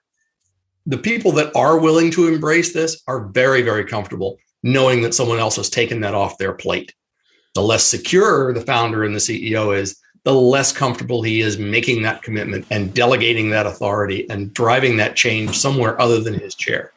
the 0.87 0.99
people 0.99 1.33
that 1.33 1.55
are 1.57 1.79
willing 1.79 2.11
to 2.13 2.29
embrace 2.29 2.73
this 2.73 3.03
are 3.09 3.27
very, 3.27 3.63
very 3.63 3.85
comfortable 3.85 4.39
knowing 4.63 5.03
that 5.03 5.15
someone 5.15 5.39
else 5.39 5.57
has 5.57 5.71
taken 5.71 6.01
that 6.01 6.15
off 6.15 6.39
their 6.39 6.53
plate. 6.53 6.93
The 7.55 7.63
less 7.63 7.85
secure 7.85 8.53
the 8.53 8.61
founder 8.61 9.05
and 9.05 9.15
the 9.15 9.21
CEO 9.21 9.77
is, 9.77 10.01
the 10.25 10.35
less 10.35 10.73
comfortable 10.73 11.23
he 11.23 11.41
is 11.41 11.57
making 11.57 12.03
that 12.03 12.23
commitment 12.23 12.67
and 12.71 12.93
delegating 12.93 13.51
that 13.51 13.65
authority 13.65 14.29
and 14.29 14.53
driving 14.53 14.97
that 14.97 15.15
change 15.15 15.57
somewhere 15.57 16.01
other 16.01 16.21
than 16.21 16.35
his 16.35 16.57
chair. 16.57 16.93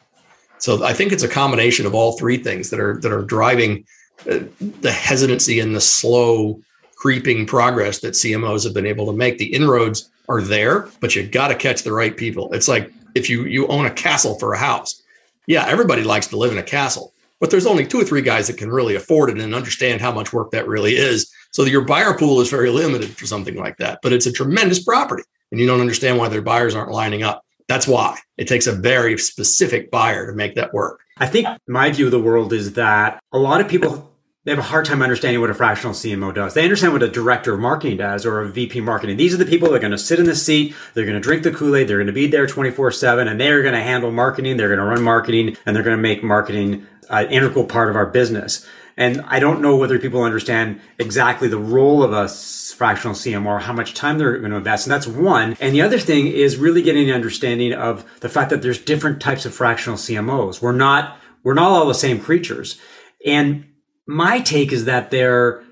So 0.58 0.84
I 0.84 0.92
think 0.92 1.12
it's 1.12 1.22
a 1.22 1.28
combination 1.28 1.86
of 1.86 1.94
all 1.94 2.18
three 2.18 2.38
things 2.38 2.70
that 2.70 2.80
are 2.80 2.98
that 3.00 3.12
are 3.12 3.22
driving 3.22 3.86
uh, 4.28 4.40
the 4.80 4.90
hesitancy 4.90 5.60
and 5.60 5.74
the 5.74 5.80
slow 5.80 6.60
creeping 7.00 7.46
progress 7.46 8.00
that 8.00 8.12
CMOs 8.12 8.62
have 8.62 8.74
been 8.74 8.86
able 8.86 9.06
to 9.06 9.12
make. 9.14 9.38
The 9.38 9.54
inroads 9.54 10.10
are 10.28 10.42
there, 10.42 10.86
but 11.00 11.16
you 11.16 11.26
got 11.26 11.48
to 11.48 11.54
catch 11.54 11.82
the 11.82 11.94
right 11.94 12.14
people. 12.14 12.52
It's 12.52 12.68
like 12.68 12.92
if 13.14 13.30
you 13.30 13.44
you 13.44 13.66
own 13.68 13.86
a 13.86 13.90
castle 13.90 14.38
for 14.38 14.52
a 14.52 14.58
house. 14.58 15.02
Yeah, 15.46 15.66
everybody 15.66 16.04
likes 16.04 16.26
to 16.28 16.36
live 16.36 16.52
in 16.52 16.58
a 16.58 16.62
castle, 16.62 17.14
but 17.40 17.50
there's 17.50 17.66
only 17.66 17.86
two 17.86 17.98
or 18.00 18.04
three 18.04 18.20
guys 18.20 18.46
that 18.46 18.58
can 18.58 18.70
really 18.70 18.94
afford 18.96 19.30
it 19.30 19.40
and 19.40 19.54
understand 19.54 20.02
how 20.02 20.12
much 20.12 20.34
work 20.34 20.50
that 20.50 20.68
really 20.68 20.92
is. 20.92 21.32
So 21.52 21.64
your 21.64 21.80
buyer 21.86 22.16
pool 22.16 22.40
is 22.42 22.50
very 22.50 22.68
limited 22.68 23.16
for 23.16 23.26
something 23.26 23.56
like 23.56 23.78
that, 23.78 24.00
but 24.02 24.12
it's 24.12 24.26
a 24.26 24.32
tremendous 24.32 24.84
property 24.84 25.24
and 25.50 25.58
you 25.58 25.66
don't 25.66 25.80
understand 25.80 26.18
why 26.18 26.28
their 26.28 26.42
buyers 26.42 26.74
aren't 26.74 26.92
lining 26.92 27.22
up. 27.22 27.44
That's 27.66 27.88
why 27.88 28.18
it 28.36 28.46
takes 28.46 28.66
a 28.66 28.72
very 28.72 29.16
specific 29.16 29.90
buyer 29.90 30.26
to 30.26 30.34
make 30.34 30.54
that 30.56 30.74
work. 30.74 31.00
I 31.16 31.26
think 31.26 31.48
my 31.66 31.90
view 31.90 32.04
of 32.04 32.10
the 32.10 32.20
world 32.20 32.52
is 32.52 32.74
that 32.74 33.22
a 33.32 33.38
lot 33.38 33.60
of 33.62 33.68
people 33.68 34.09
they 34.44 34.52
have 34.52 34.58
a 34.58 34.62
hard 34.62 34.86
time 34.86 35.02
understanding 35.02 35.40
what 35.40 35.50
a 35.50 35.54
fractional 35.54 35.92
CMO 35.94 36.34
does. 36.34 36.54
They 36.54 36.64
understand 36.64 36.94
what 36.94 37.02
a 37.02 37.08
director 37.08 37.52
of 37.52 37.60
marketing 37.60 37.98
does 37.98 38.24
or 38.24 38.40
a 38.40 38.48
VP 38.48 38.80
marketing. 38.80 39.18
These 39.18 39.34
are 39.34 39.36
the 39.36 39.44
people 39.44 39.68
that 39.68 39.76
are 39.76 39.80
going 39.80 39.90
to 39.90 39.98
sit 39.98 40.18
in 40.18 40.24
the 40.24 40.34
seat. 40.34 40.74
They're 40.94 41.04
going 41.04 41.14
to 41.14 41.20
drink 41.20 41.42
the 41.42 41.50
Kool-Aid. 41.50 41.86
They're 41.86 41.98
going 41.98 42.06
to 42.06 42.12
be 42.12 42.26
there 42.26 42.46
24 42.46 42.90
seven 42.92 43.28
and 43.28 43.38
they're 43.38 43.60
going 43.60 43.74
to 43.74 43.82
handle 43.82 44.10
marketing. 44.10 44.56
They're 44.56 44.74
going 44.74 44.78
to 44.78 44.84
run 44.86 45.02
marketing 45.02 45.58
and 45.66 45.76
they're 45.76 45.82
going 45.82 45.96
to 45.96 46.02
make 46.02 46.22
marketing 46.22 46.86
an 47.10 47.30
integral 47.30 47.66
part 47.66 47.90
of 47.90 47.96
our 47.96 48.06
business. 48.06 48.66
And 48.96 49.20
I 49.26 49.40
don't 49.40 49.60
know 49.60 49.76
whether 49.76 49.98
people 49.98 50.22
understand 50.22 50.80
exactly 50.98 51.48
the 51.48 51.58
role 51.58 52.02
of 52.02 52.12
a 52.12 52.28
fractional 52.28 53.14
CMO 53.14 53.46
or 53.46 53.58
how 53.58 53.74
much 53.74 53.92
time 53.92 54.16
they're 54.16 54.38
going 54.38 54.52
to 54.52 54.56
invest. 54.56 54.86
And 54.86 54.92
that's 54.92 55.06
one. 55.06 55.54
And 55.60 55.74
the 55.74 55.82
other 55.82 55.98
thing 55.98 56.28
is 56.28 56.56
really 56.56 56.80
getting 56.80 57.10
an 57.10 57.14
understanding 57.14 57.74
of 57.74 58.06
the 58.20 58.28
fact 58.30 58.48
that 58.50 58.62
there's 58.62 58.78
different 58.78 59.20
types 59.20 59.44
of 59.44 59.54
fractional 59.54 59.98
CMOs. 59.98 60.62
We're 60.62 60.72
not, 60.72 61.18
we're 61.42 61.54
not 61.54 61.70
all 61.70 61.86
the 61.86 61.94
same 61.94 62.20
creatures. 62.20 62.78
And 63.26 63.66
my 64.10 64.40
take 64.40 64.72
is 64.72 64.86
that 64.86 65.10
there 65.10 65.62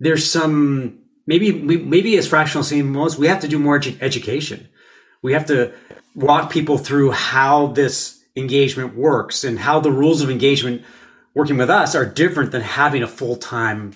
there's 0.00 0.28
some 0.28 0.98
maybe 1.26 1.52
maybe 1.52 2.18
as 2.18 2.26
fractional 2.26 2.64
CMOs 2.64 3.16
we 3.16 3.28
have 3.28 3.40
to 3.40 3.48
do 3.48 3.58
more 3.58 3.78
edu- 3.78 4.00
education. 4.02 4.68
We 5.22 5.32
have 5.32 5.46
to 5.46 5.72
walk 6.14 6.50
people 6.50 6.78
through 6.78 7.12
how 7.12 7.68
this 7.68 8.24
engagement 8.34 8.96
works 8.96 9.44
and 9.44 9.58
how 9.58 9.80
the 9.80 9.90
rules 9.90 10.20
of 10.20 10.30
engagement 10.30 10.82
working 11.34 11.56
with 11.56 11.70
us 11.70 11.94
are 11.94 12.04
different 12.04 12.52
than 12.52 12.62
having 12.62 13.02
a 13.02 13.08
full 13.08 13.36
time 13.36 13.94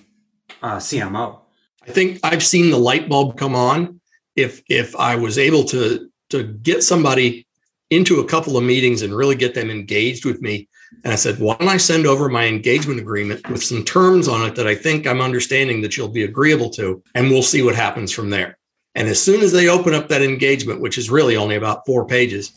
uh, 0.63 0.77
CMO. 0.77 1.41
I 1.87 1.91
think 1.91 2.21
I've 2.23 2.45
seen 2.45 2.71
the 2.71 2.79
light 2.79 3.09
bulb 3.09 3.37
come 3.37 3.57
on. 3.57 4.01
If 4.37 4.63
if 4.69 4.95
I 4.95 5.17
was 5.17 5.37
able 5.37 5.65
to 5.65 6.09
to 6.31 6.45
get 6.45 6.85
somebody 6.85 7.47
into 7.91 8.21
a 8.21 8.27
couple 8.27 8.57
of 8.57 8.63
meetings 8.63 9.03
and 9.03 9.13
really 9.15 9.35
get 9.35 9.55
them 9.55 9.69
engaged 9.69 10.25
with 10.25 10.41
me, 10.41 10.69
and 11.05 11.13
I 11.13 11.17
said, 11.17 11.39
why 11.39 11.57
don't 11.57 11.69
I 11.69 11.77
send 11.77 12.07
over 12.07 12.29
my 12.29 12.47
engagement 12.47 13.01
agreement 13.01 13.49
with 13.49 13.63
some 13.63 13.85
terms 13.85 14.29
on 14.29 14.47
it 14.47 14.55
that 14.57 14.67
I 14.67 14.75
think 14.75 15.07
I'm 15.07 15.21
understanding 15.21 15.81
that 15.83 15.97
you'll 15.97 16.09
be 16.09 16.25
agreeable 16.25 16.71
to, 16.71 17.03
and 17.15 17.31
we'll 17.31 17.43
see 17.43 17.63
what 17.63 17.75
happens 17.75 18.13
from 18.13 18.31
there. 18.31 18.59
And 18.95 19.09
as 19.09 19.23
soon 19.23 19.41
as 19.41 19.53
they 19.53 19.69
open 19.69 19.95
up 19.95 20.09
that 20.09 20.23
engagement, 20.23 20.81
which 20.81 20.99
is 20.99 21.11
really 21.11 21.37
only 21.37 21.57
about 21.57 21.87
four 21.87 22.07
pages, 22.07 22.53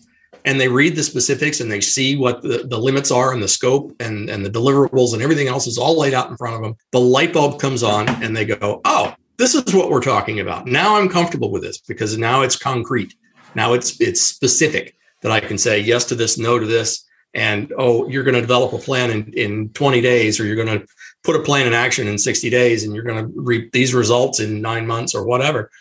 and 0.46 0.60
they 0.60 0.68
read 0.68 0.96
the 0.96 1.04
specifics 1.04 1.62
and 1.62 1.72
they 1.72 1.80
see 1.80 2.18
what 2.18 2.42
the, 2.42 2.66
the 2.70 2.78
limits 2.78 3.12
are 3.12 3.34
and 3.34 3.42
the 3.42 3.48
scope 3.48 3.96
and, 4.00 4.30
and 4.30 4.46
the 4.46 4.50
deliverables 4.50 5.14
and 5.14 5.22
everything 5.22 5.48
else 5.48 5.68
is 5.68 5.78
all 5.78 5.98
laid 5.98 6.14
out 6.14 6.30
in 6.30 6.38
front 6.38 6.56
of 6.56 6.62
them, 6.62 6.76
the 6.92 7.00
light 7.00 7.32
bulb 7.32 7.60
comes 7.62 7.82
on 7.82 8.10
and 8.22 8.36
they 8.36 8.46
go, 8.46 8.82
oh, 8.84 9.14
this 9.38 9.56
is 9.56 9.74
what 9.74 9.90
we're 9.90 10.02
talking 10.02 10.42
about. 10.42 10.68
Now 10.68 10.98
I'm 10.98 11.08
comfortable 11.10 11.50
with 11.50 11.64
this 11.64 11.78
because 11.80 12.18
now 12.18 12.42
it's 12.42 12.56
concrete. 12.56 13.16
Now 13.56 13.74
it's 13.74 14.00
it's 14.02 14.22
specific 14.22 14.96
that 15.22 15.32
I 15.32 15.40
can 15.40 15.58
say 15.58 15.80
yes 15.80 16.06
to 16.06 16.16
this, 16.16 16.38
no 16.38 16.60
to 16.60 16.66
this, 16.66 17.03
and 17.34 17.74
oh, 17.78 18.08
you're 18.08 18.24
going 18.24 18.36
to 18.36 18.42
develop 18.42 18.74
a 18.74 18.78
plan 18.78 19.10
in, 19.10 19.34
in 19.34 19.70
20 19.70 20.02
days, 20.02 20.40
or 20.40 20.46
you're 20.46 20.56
going 20.56 20.80
to 20.80 20.88
put 21.24 21.36
a 21.36 21.42
plan 21.42 21.66
in 21.66 21.74
action 21.74 22.08
in 22.08 22.18
60 22.18 22.50
days, 22.50 22.84
and 22.84 22.94
you're 22.94 23.04
going 23.04 23.26
to 23.26 23.32
reap 23.36 23.72
these 23.72 23.94
results 23.94 24.40
in 24.40 24.62
nine 24.62 24.86
months 24.86 25.16
or 25.16 25.26
whatever. 25.26 25.72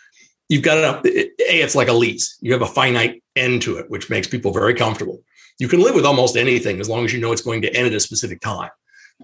You've 0.49 0.63
got 0.63 0.77
it 0.77 0.83
a 0.83 1.01
it's 1.39 1.75
like 1.75 1.87
a 1.87 1.93
lease. 1.93 2.37
You 2.41 2.53
have 2.53 2.61
a 2.61 2.67
finite 2.67 3.23
end 3.35 3.61
to 3.63 3.77
it 3.77 3.89
which 3.89 4.09
makes 4.09 4.27
people 4.27 4.51
very 4.51 4.73
comfortable. 4.73 5.21
You 5.59 5.67
can 5.67 5.81
live 5.81 5.95
with 5.95 6.05
almost 6.05 6.35
anything 6.35 6.79
as 6.79 6.89
long 6.89 7.05
as 7.05 7.13
you 7.13 7.19
know 7.19 7.31
it's 7.31 7.41
going 7.41 7.61
to 7.61 7.73
end 7.73 7.87
at 7.87 7.93
a 7.93 7.99
specific 7.99 8.41
time. 8.41 8.69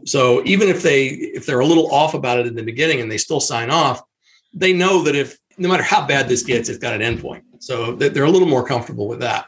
So 0.05 0.41
even 0.45 0.69
if 0.69 0.81
they 0.81 1.07
if 1.07 1.45
they're 1.45 1.59
a 1.59 1.65
little 1.65 1.93
off 1.93 2.13
about 2.13 2.39
it 2.39 2.48
in 2.48 2.55
the 2.55 2.63
beginning 2.63 3.01
and 3.01 3.12
they 3.12 3.17
still 3.17 3.39
sign 3.39 3.69
off 3.69 4.01
they 4.53 4.74
know 4.74 5.03
that 5.03 5.15
if 5.15 5.38
no 5.57 5.69
matter 5.69 5.83
how 5.83 6.05
bad 6.05 6.27
this 6.27 6.43
gets 6.43 6.69
it's 6.69 6.79
got 6.79 7.00
an 7.00 7.01
endpoint. 7.01 7.41
So 7.59 7.95
they're 7.95 8.24
a 8.24 8.31
little 8.31 8.48
more 8.48 8.65
comfortable 8.65 9.07
with 9.07 9.19
that 9.19 9.48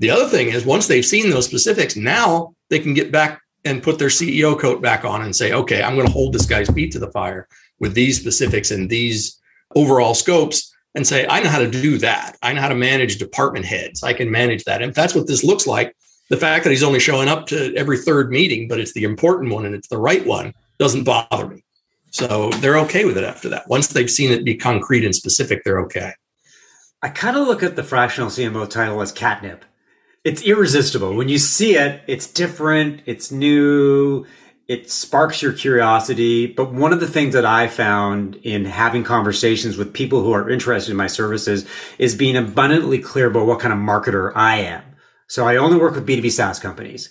the 0.00 0.10
other 0.10 0.26
thing 0.26 0.48
is 0.48 0.64
once 0.64 0.86
they've 0.86 1.06
seen 1.06 1.30
those 1.30 1.46
specifics 1.46 1.94
now 1.96 2.52
they 2.68 2.78
can 2.78 2.92
get 2.92 3.12
back 3.12 3.40
and 3.64 3.82
put 3.82 3.98
their 3.98 4.08
ceo 4.08 4.58
coat 4.58 4.82
back 4.82 5.04
on 5.04 5.22
and 5.22 5.34
say 5.34 5.52
okay 5.52 5.82
i'm 5.82 5.94
going 5.94 6.06
to 6.06 6.12
hold 6.12 6.32
this 6.32 6.46
guy's 6.46 6.68
feet 6.70 6.92
to 6.92 6.98
the 6.98 7.10
fire 7.12 7.46
with 7.78 7.94
these 7.94 8.20
specifics 8.20 8.70
and 8.70 8.90
these 8.90 9.40
overall 9.74 10.14
scopes 10.14 10.72
and 10.94 11.06
say, 11.06 11.26
I 11.28 11.40
know 11.40 11.48
how 11.48 11.58
to 11.58 11.70
do 11.70 11.98
that. 11.98 12.36
I 12.42 12.52
know 12.52 12.60
how 12.60 12.68
to 12.68 12.74
manage 12.74 13.18
department 13.18 13.64
heads. 13.64 14.02
I 14.02 14.12
can 14.12 14.30
manage 14.30 14.64
that. 14.64 14.82
And 14.82 14.90
if 14.90 14.96
that's 14.96 15.14
what 15.14 15.26
this 15.26 15.44
looks 15.44 15.66
like, 15.66 15.96
the 16.28 16.36
fact 16.36 16.64
that 16.64 16.70
he's 16.70 16.82
only 16.82 17.00
showing 17.00 17.28
up 17.28 17.46
to 17.48 17.74
every 17.76 17.98
third 17.98 18.30
meeting, 18.30 18.68
but 18.68 18.80
it's 18.80 18.92
the 18.92 19.04
important 19.04 19.52
one 19.52 19.66
and 19.66 19.74
it's 19.74 19.88
the 19.88 19.98
right 19.98 20.24
one, 20.24 20.54
doesn't 20.78 21.04
bother 21.04 21.46
me. 21.46 21.64
So 22.10 22.50
they're 22.56 22.78
okay 22.80 23.04
with 23.04 23.18
it 23.18 23.24
after 23.24 23.48
that. 23.50 23.68
Once 23.68 23.88
they've 23.88 24.10
seen 24.10 24.32
it 24.32 24.44
be 24.44 24.56
concrete 24.56 25.04
and 25.04 25.14
specific, 25.14 25.62
they're 25.64 25.80
okay. 25.80 26.12
I 27.02 27.08
kind 27.08 27.36
of 27.36 27.46
look 27.46 27.62
at 27.62 27.76
the 27.76 27.82
fractional 27.82 28.30
CMO 28.30 28.68
title 28.68 29.00
as 29.00 29.12
catnip. 29.12 29.64
It's 30.22 30.42
irresistible. 30.42 31.14
When 31.14 31.30
you 31.30 31.38
see 31.38 31.76
it, 31.76 32.02
it's 32.06 32.26
different, 32.26 33.02
it's 33.06 33.32
new, 33.32 34.26
it 34.68 34.90
sparks 34.90 35.40
your 35.40 35.54
curiosity. 35.54 36.46
But 36.46 36.74
one 36.74 36.92
of 36.92 37.00
the 37.00 37.08
things 37.08 37.32
that 37.32 37.46
I 37.46 37.68
found 37.68 38.36
in 38.36 38.66
having 38.66 39.02
conversations 39.02 39.78
with 39.78 39.94
people 39.94 40.22
who 40.22 40.32
are 40.32 40.50
interested 40.50 40.90
in 40.90 40.98
my 40.98 41.06
services 41.06 41.66
is 41.98 42.14
being 42.14 42.36
abundantly 42.36 42.98
clear 42.98 43.28
about 43.28 43.46
what 43.46 43.60
kind 43.60 43.72
of 43.72 43.78
marketer 43.78 44.30
I 44.34 44.56
am. 44.58 44.82
So 45.26 45.46
I 45.46 45.56
only 45.56 45.78
work 45.78 45.94
with 45.94 46.06
B2B 46.06 46.30
SaaS 46.30 46.58
companies. 46.58 47.08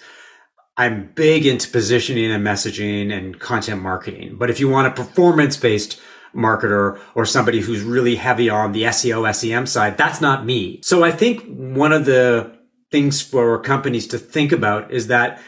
I'm 0.77 1.11
big 1.15 1.47
into 1.47 1.67
positioning 1.69 2.31
and 2.31 2.45
messaging 2.45 3.11
and 3.11 3.39
content 3.39 3.81
marketing. 3.81 4.35
But 4.37 4.51
if 4.51 4.59
you 4.59 4.69
want 4.69 4.87
a 4.87 4.91
performance 4.91 5.57
based 5.57 5.99
marketer 6.35 7.01
or 7.15 7.25
somebody 7.25 7.59
who's 7.59 7.81
really 7.81 8.17
heavy 8.17 8.51
on 8.51 8.71
the 8.71 8.83
SEO, 8.83 9.33
SEM 9.33 9.65
side, 9.65 9.97
that's 9.97 10.21
not 10.21 10.45
me. 10.45 10.79
So 10.83 11.03
I 11.03 11.11
think 11.11 11.43
one 11.47 11.91
of 11.91 12.05
the 12.05 12.58
things 12.91 13.21
for 13.21 13.59
companies 13.59 14.07
to 14.07 14.17
think 14.17 14.51
about 14.51 14.91
is 14.91 15.07
that 15.07 15.41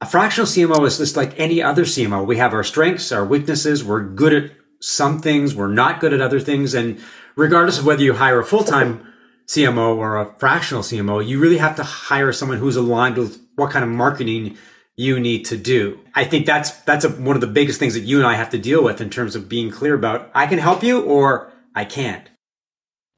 a 0.00 0.06
fractional 0.06 0.46
CMO 0.46 0.86
is 0.86 0.98
just 0.98 1.16
like 1.16 1.38
any 1.38 1.62
other 1.62 1.84
CMO. 1.84 2.26
We 2.26 2.36
have 2.36 2.52
our 2.52 2.64
strengths, 2.64 3.10
our 3.10 3.24
weaknesses. 3.24 3.84
We're 3.84 4.04
good 4.04 4.32
at 4.32 4.50
some 4.80 5.20
things. 5.20 5.54
We're 5.54 5.72
not 5.72 6.00
good 6.00 6.12
at 6.12 6.20
other 6.20 6.40
things. 6.40 6.74
And 6.74 7.00
regardless 7.36 7.78
of 7.78 7.86
whether 7.86 8.02
you 8.02 8.14
hire 8.14 8.40
a 8.40 8.44
full-time 8.44 9.12
CMO 9.46 9.96
or 9.96 10.16
a 10.16 10.34
fractional 10.38 10.82
CMO, 10.82 11.26
you 11.26 11.38
really 11.40 11.58
have 11.58 11.76
to 11.76 11.82
hire 11.82 12.32
someone 12.32 12.58
who's 12.58 12.76
aligned 12.76 13.16
with 13.16 13.40
what 13.56 13.70
kind 13.70 13.84
of 13.84 13.90
marketing 13.90 14.56
you 14.96 15.18
need 15.18 15.44
to 15.46 15.56
do. 15.56 15.98
I 16.14 16.24
think 16.24 16.46
that's 16.46 16.70
that's 16.82 17.04
a, 17.04 17.08
one 17.08 17.36
of 17.36 17.40
the 17.40 17.48
biggest 17.48 17.78
things 17.78 17.94
that 17.94 18.00
you 18.00 18.18
and 18.18 18.26
I 18.26 18.34
have 18.34 18.50
to 18.50 18.58
deal 18.58 18.82
with 18.82 19.00
in 19.00 19.10
terms 19.10 19.34
of 19.34 19.48
being 19.48 19.70
clear 19.70 19.94
about 19.94 20.30
I 20.34 20.46
can 20.46 20.58
help 20.58 20.82
you 20.82 21.02
or 21.02 21.52
I 21.74 21.84
can't. 21.84 22.28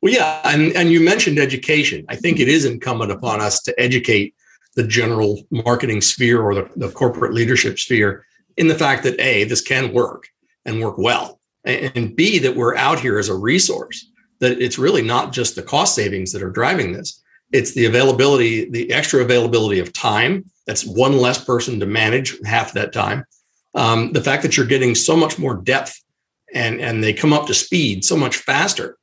Well, 0.03 0.12
yeah, 0.12 0.41
and 0.45 0.73
and 0.76 0.91
you 0.91 1.00
mentioned 1.00 1.38
education. 1.38 2.05
I 2.09 2.17
think 2.17 2.38
it 2.38 2.49
is 2.49 2.65
incumbent 2.65 3.12
upon 3.12 3.41
us 3.41 3.62
to 3.62 3.81
educate 3.81 4.35
the 4.75 4.87
general 4.87 5.43
marketing 5.50 6.03
sphere 6.03 6.43
or 6.43 6.55
the, 6.55 6.71
the 6.76 6.91
corporate 6.91 7.33
leadership 7.33 7.79
sphere 7.79 8.25
in 8.57 8.69
the 8.69 8.75
fact 8.75 9.03
that 9.03 9.19
A, 9.19 9.45
this 9.45 9.62
can 9.62 9.93
work 9.93 10.29
and 10.65 10.81
work 10.81 10.99
well. 10.99 11.41
And 11.65 12.15
B, 12.15 12.38
that 12.38 12.55
we're 12.55 12.76
out 12.76 13.00
here 13.00 13.19
as 13.19 13.29
a 13.29 13.35
resource, 13.35 14.11
that 14.41 14.61
it's 14.61 14.79
really 14.79 15.03
not 15.03 15.33
just 15.33 15.57
the 15.57 15.62
cost 15.62 15.95
savings 15.95 16.31
that 16.33 16.43
are 16.43 16.50
driving 16.50 16.93
this. 16.93 17.23
It's 17.53 17.75
the 17.75 17.87
availability, 17.87 18.69
the 18.71 18.93
extra 18.93 19.23
availability 19.23 19.81
of 19.81 19.93
time. 19.93 20.45
That's 20.67 20.85
one 20.85 21.19
less 21.19 21.43
person 21.43 21.81
to 21.81 21.87
manage 21.87 22.37
half 22.45 22.73
that 22.75 22.93
time. 22.93 23.25
Um, 23.75 24.12
the 24.12 24.23
fact 24.23 24.43
that 24.43 24.57
you're 24.57 24.67
getting 24.67 24.95
so 24.95 25.17
much 25.17 25.38
more 25.38 25.55
depth 25.55 26.00
and, 26.55 26.81
and 26.81 27.03
they 27.03 27.12
come 27.12 27.33
up 27.33 27.47
to 27.47 27.55
speed 27.55 28.05
so 28.05 28.17
much 28.17 28.37
faster 28.37 28.99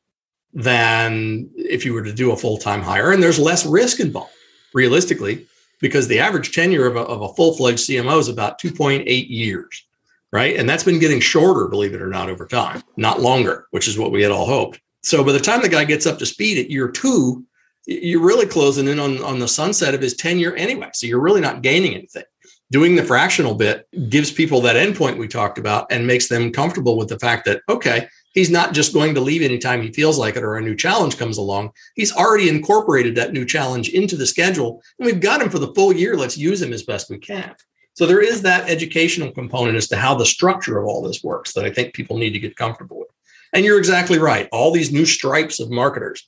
than 0.54 1.50
if 1.56 1.86
you 1.86 1.94
were 1.94 2.04
to 2.04 2.14
do 2.14 2.32
a 2.32 2.38
full 2.38 2.58
time 2.58 2.82
hire. 2.82 3.12
And 3.12 3.22
there's 3.22 3.40
less 3.40 3.66
risk 3.66 4.00
involved. 4.00 4.32
Realistically, 4.74 5.46
because 5.82 6.08
the 6.08 6.20
average 6.20 6.52
tenure 6.52 6.88
of 6.88 6.96
a, 6.96 7.04
a 7.04 7.34
full-fledged 7.36 7.88
CMO 7.88 8.20
is 8.20 8.28
about 8.28 8.60
2.8 8.60 9.06
years, 9.30 9.86
right? 10.32 10.56
And 10.56 10.68
that's 10.68 10.84
been 10.84 10.98
getting 10.98 11.20
shorter, 11.20 11.68
believe 11.68 11.94
it 11.94 12.02
or 12.02 12.08
not, 12.08 12.30
over 12.30 12.48
time, 12.48 12.82
not 12.98 13.20
longer, 13.20 13.68
which 13.70 13.88
is 13.88 13.98
what 13.98 14.12
we 14.12 14.24
had 14.24 14.32
all 14.32 14.48
hoped. 14.48 14.80
So 15.04 15.24
by 15.24 15.34
the 15.34 15.40
time 15.40 15.62
the 15.62 15.70
guy 15.70 15.84
gets 15.84 16.08
up 16.08 16.18
to 16.20 16.26
speed 16.26 16.58
at 16.58 16.72
year 16.72 16.90
two, 16.90 17.46
you're 17.86 18.24
really 18.24 18.48
closing 18.48 18.88
in 18.88 18.98
on, 18.98 19.22
on 19.22 19.40
the 19.40 19.48
sunset 19.48 19.94
of 19.94 20.02
his 20.02 20.16
tenure 20.16 20.56
anyway. 20.56 20.90
So 20.94 21.06
you're 21.06 21.20
really 21.20 21.42
not 21.42 21.62
gaining 21.62 21.94
anything. 21.94 22.24
Doing 22.72 22.96
the 22.96 23.04
fractional 23.04 23.54
bit 23.54 23.88
gives 24.10 24.32
people 24.32 24.62
that 24.62 24.78
endpoint 24.78 25.18
we 25.18 25.28
talked 25.28 25.58
about 25.58 25.92
and 25.92 26.08
makes 26.08 26.30
them 26.30 26.52
comfortable 26.52 26.98
with 26.98 27.10
the 27.10 27.20
fact 27.20 27.46
that, 27.46 27.62
okay, 27.68 28.08
he's 28.34 28.50
not 28.50 28.74
just 28.74 28.94
going 28.94 29.14
to 29.16 29.22
leave 29.22 29.42
anytime 29.42 29.82
he 29.82 29.92
feels 29.92 30.18
like 30.18 30.36
it 30.36 30.44
or 30.44 30.56
a 30.56 30.62
new 30.62 30.76
challenge 30.76 31.18
comes 31.18 31.38
along. 31.38 31.72
He's 31.96 32.14
already 32.14 32.50
incorporated 32.50 33.16
that 33.16 33.34
new 33.34 33.46
challenge 33.46 33.90
into 33.90 34.18
the 34.18 34.26
schedule, 34.26 34.82
and 35.00 35.06
we've 35.06 35.22
got 35.22 35.42
him 35.42 35.50
for 35.50 35.60
the 35.60 35.74
full 35.74 35.94
year. 35.94 36.18
Let's 36.18 36.38
use 36.38 36.62
him 36.62 36.74
as 36.74 36.84
best 36.84 37.10
we 37.10 37.18
can. 37.18 37.56
So 37.96 38.08
there 38.08 38.22
is 38.22 38.42
that 38.42 38.70
educational 38.70 39.32
component 39.32 39.78
as 39.78 39.88
to 39.90 39.98
how 39.98 40.16
the 40.16 40.26
structure 40.26 40.80
of 40.80 40.86
all 40.86 41.04
this 41.04 41.24
works 41.24 41.54
that 41.54 41.64
I 41.64 41.70
think 41.70 41.94
people 41.94 42.18
need 42.18 42.32
to 42.32 42.40
get 42.40 42.56
comfortable 42.56 43.00
with. 43.00 43.10
And 43.54 43.64
you're 43.64 43.78
exactly 43.78 44.18
right. 44.18 44.50
All 44.52 44.72
these 44.72 44.92
new 44.92 45.06
stripes 45.06 45.60
of 45.60 45.70
marketers, 45.70 46.28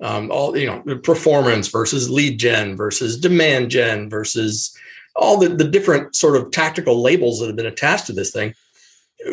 um, 0.00 0.30
all 0.30 0.56
you 0.56 0.66
know, 0.66 0.98
performance 0.98 1.66
versus 1.66 2.08
lead 2.08 2.38
gen 2.38 2.76
versus 2.76 3.18
demand 3.18 3.72
gen 3.72 4.08
versus 4.08 4.76
all 5.16 5.36
the, 5.36 5.48
the 5.48 5.64
different 5.64 6.14
sort 6.14 6.36
of 6.36 6.52
tactical 6.52 7.02
labels 7.02 7.40
that 7.40 7.48
have 7.48 7.56
been 7.56 7.66
attached 7.66 8.06
to 8.06 8.12
this 8.12 8.30
thing 8.30 8.54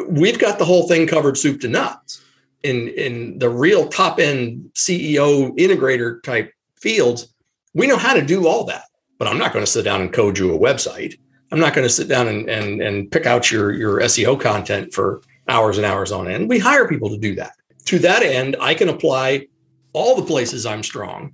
we've 0.08 0.40
got 0.40 0.60
the 0.60 0.66
whole 0.66 0.88
thing 0.88 1.08
covered 1.08 1.38
soup 1.38 1.62
to 1.62 1.68
nuts 1.68 2.22
in 2.64 2.90
in 2.90 3.40
the 3.40 3.50
real 3.50 3.88
top 3.88 4.20
end 4.20 4.70
ceo 4.76 5.58
integrator 5.58 6.22
type 6.24 6.54
fields. 6.76 7.34
We 7.74 7.88
know 7.88 7.98
how 7.98 8.14
to 8.14 8.22
do 8.22 8.48
all 8.48 8.64
that 8.66 8.84
but 9.18 9.28
i'm 9.28 9.38
not 9.38 9.54
going 9.54 9.66
to 9.66 9.72
sit 9.72 9.84
down 9.84 10.02
and 10.02 10.14
code 10.14 10.38
you 10.38 10.54
a 10.54 10.60
website. 10.60 11.18
I'm 11.52 11.60
not 11.60 11.74
going 11.74 11.88
to 11.88 11.94
sit 11.94 12.10
down 12.10 12.28
and, 12.28 12.50
and 12.50 12.82
and 12.82 13.12
pick 13.12 13.26
out 13.26 13.52
your 13.52 13.72
your 13.72 14.00
seo 14.02 14.40
content 14.40 14.94
for 14.94 15.22
hours 15.48 15.78
and 15.78 15.86
hours 15.86 16.12
on 16.12 16.28
end. 16.28 16.50
We 16.50 16.60
hire 16.60 16.88
people 16.88 17.10
to 17.10 17.18
do 17.18 17.36
that. 17.36 17.54
To 17.86 18.00
that 18.00 18.24
end 18.24 18.56
i 18.60 18.74
can 18.74 18.90
apply 18.90 19.48
all 19.94 20.16
the 20.16 20.26
places 20.26 20.66
i'm 20.66 20.84
strong 20.84 21.34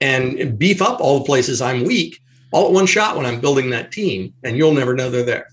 and 0.00 0.58
beef 0.58 0.82
up 0.82 1.00
all 1.00 1.20
the 1.20 1.24
places 1.24 1.62
i'm 1.62 1.84
weak 1.84 2.20
all 2.52 2.66
at 2.66 2.72
one 2.72 2.86
shot 2.86 3.16
when 3.16 3.24
i'm 3.26 3.40
building 3.40 3.70
that 3.70 3.90
team 3.90 4.34
and 4.42 4.56
you'll 4.56 4.74
never 4.74 4.94
know 4.94 5.08
they're 5.08 5.24
there 5.24 5.48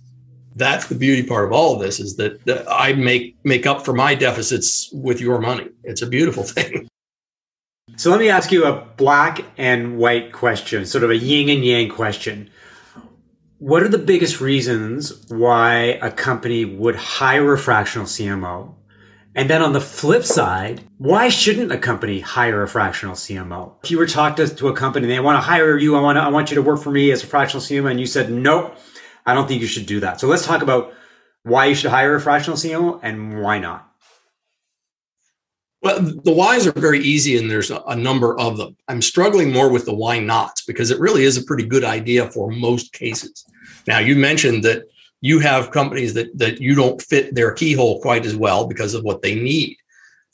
that's 0.55 0.88
the 0.88 0.96
beauty 0.96 1.24
part 1.24 1.46
of 1.46 1.51
all 1.51 1.75
of 1.75 1.81
this 1.81 2.00
is 2.00 2.17
that, 2.17 2.43
that 2.46 2.65
I 2.70 2.93
make 2.93 3.38
make 3.43 3.65
up 3.65 3.86
for 3.86 3.93
my 3.93 4.15
deficits 4.15 4.89
with 4.91 5.22
your 5.22 5.39
money. 5.39 5.70
It's 5.84 6.01
a 6.01 6.08
beautiful 6.08 6.43
thing. 6.55 6.88
So 7.98 8.10
let 8.10 8.20
me 8.20 8.29
ask 8.29 8.51
you 8.51 8.65
a 8.65 8.81
black 8.98 9.43
and 9.58 9.98
white 9.98 10.31
question, 10.31 10.86
sort 10.86 11.03
of 11.03 11.10
a 11.10 11.17
yin 11.17 11.50
and 11.50 11.63
yang 11.63 11.89
question. 11.89 12.50
What 13.60 13.84
are 13.84 13.89
the 13.89 13.98
biggest 14.00 14.41
reasons 14.41 15.25
why 15.29 16.00
a 16.01 16.10
company 16.10 16.65
would 16.65 16.96
hire 16.96 17.53
a 17.53 17.58
fractional 17.58 18.08
CMO 18.08 18.74
And 19.36 19.50
then 19.50 19.62
on 19.62 19.74
the 19.74 19.81
flip 19.81 20.24
side, 20.24 20.81
why 20.98 21.29
shouldn't 21.29 21.72
a 21.72 21.77
company 21.77 22.20
hire 22.20 22.63
a 22.63 22.67
fractional 22.67 23.15
CMO? 23.15 23.75
If 23.84 23.91
you 23.91 23.98
were 23.98 24.08
talked 24.08 24.38
to, 24.38 24.48
to 24.48 24.67
a 24.67 24.75
company, 24.75 25.05
and 25.05 25.12
they 25.12 25.20
want 25.20 25.38
to 25.38 25.41
hire 25.41 25.77
you, 25.77 25.96
I 25.96 26.01
want 26.01 26.17
to, 26.17 26.22
I 26.22 26.29
want 26.29 26.50
you 26.51 26.55
to 26.55 26.62
work 26.62 26.81
for 26.81 26.91
me 26.91 27.12
as 27.12 27.24
a 27.24 27.27
fractional 27.27 27.62
CMO, 27.62 27.89
and 27.91 28.00
you 28.00 28.08
said, 28.08 28.31
nope, 28.31 28.77
I 29.25 29.33
don't 29.33 29.47
think 29.47 29.61
you 29.61 29.67
should 29.67 29.85
do 29.85 29.99
that. 30.01 30.19
So 30.19 30.27
let's 30.27 30.45
talk 30.45 30.61
about 30.61 30.93
why 31.43 31.65
you 31.65 31.75
should 31.75 31.91
hire 31.91 32.15
a 32.15 32.21
fractional 32.21 32.57
CEO 32.57 32.99
and 33.01 33.41
why 33.41 33.59
not. 33.59 33.87
Well, 35.81 35.99
the 35.99 36.31
whys 36.31 36.67
are 36.67 36.73
very 36.73 36.99
easy, 36.99 37.37
and 37.37 37.49
there's 37.49 37.71
a, 37.71 37.95
number 37.95 38.39
of 38.39 38.57
them. 38.57 38.77
I'm 38.87 39.01
struggling 39.01 39.51
more 39.51 39.69
with 39.71 39.85
the 39.85 39.93
why 39.93 40.19
nots 40.19 40.63
because 40.63 40.91
it 40.91 40.99
really 40.99 41.23
is 41.23 41.37
a 41.37 41.43
pretty 41.43 41.65
good 41.65 41.83
idea 41.83 42.29
for 42.29 42.51
most 42.51 42.93
cases. 42.93 43.45
Now, 43.87 43.97
you 43.97 44.15
mentioned 44.15 44.63
that 44.63 44.83
you 45.21 45.39
have 45.39 45.71
companies 45.71 46.13
that 46.13 46.37
that 46.37 46.61
you 46.61 46.75
don't 46.75 47.01
fit 47.01 47.33
their 47.33 47.51
keyhole 47.51 47.99
quite 47.99 48.27
as 48.27 48.35
well 48.35 48.67
because 48.67 48.93
of 48.93 49.03
what 49.03 49.23
they 49.23 49.33
need. 49.33 49.77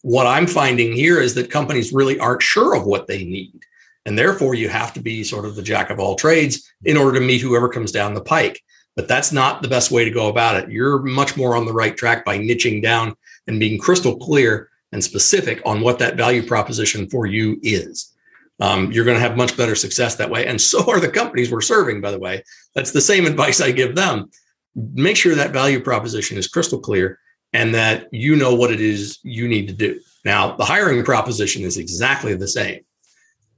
What 0.01 0.27
I'm 0.27 0.47
finding 0.47 0.91
here 0.91 1.21
is 1.21 1.33
that 1.35 1.49
companies 1.49 1.93
really 1.93 2.19
aren't 2.19 2.41
sure 2.41 2.75
of 2.75 2.85
what 2.85 3.07
they 3.07 3.23
need, 3.23 3.61
and 4.05 4.19
therefore 4.19 4.53
you 4.53 4.67
have 4.67 4.93
to 4.95 4.99
be 4.99 5.23
sort 5.23 5.45
of 5.45 5.55
the 5.55 5.63
jack 5.63 5.89
of 5.89 5.99
all 5.99 6.15
trades 6.15 6.69
in 6.83 6.97
order 6.97 7.17
to 7.17 7.25
meet 7.25 7.39
whoever 7.39 7.69
comes 7.69 7.93
down 7.93 8.13
the 8.13 8.21
pike. 8.21 8.61
But 8.97 9.07
that's 9.07 9.31
not 9.31 9.61
the 9.61 9.67
best 9.67 9.91
way 9.91 10.03
to 10.03 10.11
go 10.11 10.27
about 10.27 10.55
it. 10.55 10.71
You're 10.71 10.99
much 11.03 11.37
more 11.37 11.55
on 11.55 11.65
the 11.65 11.71
right 11.71 11.95
track 11.95 12.25
by 12.25 12.39
niching 12.39 12.81
down 12.81 13.15
and 13.45 13.59
being 13.59 13.79
crystal 13.79 14.17
clear 14.17 14.69
and 14.91 15.03
specific 15.03 15.61
on 15.65 15.81
what 15.81 15.99
that 15.99 16.17
value 16.17 16.45
proposition 16.45 17.07
for 17.07 17.27
you 17.27 17.59
is. 17.61 18.11
Um, 18.59 18.91
you're 18.91 19.05
going 19.05 19.15
to 19.15 19.21
have 19.21 19.37
much 19.37 19.55
better 19.55 19.75
success 19.75 20.15
that 20.15 20.31
way. 20.31 20.47
And 20.47 20.59
so 20.59 20.83
are 20.91 20.99
the 20.99 21.09
companies 21.09 21.51
we're 21.51 21.61
serving, 21.61 22.01
by 22.01 22.09
the 22.09 22.17
way. 22.17 22.43
That's 22.73 22.91
the 22.91 22.99
same 22.99 23.27
advice 23.27 23.61
I 23.61 23.69
give 23.69 23.93
them. 23.93 24.31
Make 24.75 25.15
sure 25.15 25.35
that 25.35 25.53
value 25.53 25.79
proposition 25.79 26.35
is 26.35 26.47
crystal 26.47 26.79
clear 26.79 27.19
and 27.53 27.75
that 27.75 28.07
you 28.11 28.35
know 28.35 28.55
what 28.55 28.71
it 28.71 28.81
is 28.81 29.19
you 29.21 29.47
need 29.47 29.67
to 29.67 29.75
do. 29.75 29.99
Now, 30.25 30.55
the 30.55 30.65
hiring 30.65 31.03
proposition 31.03 31.61
is 31.61 31.77
exactly 31.77 32.33
the 32.33 32.47
same. 32.47 32.81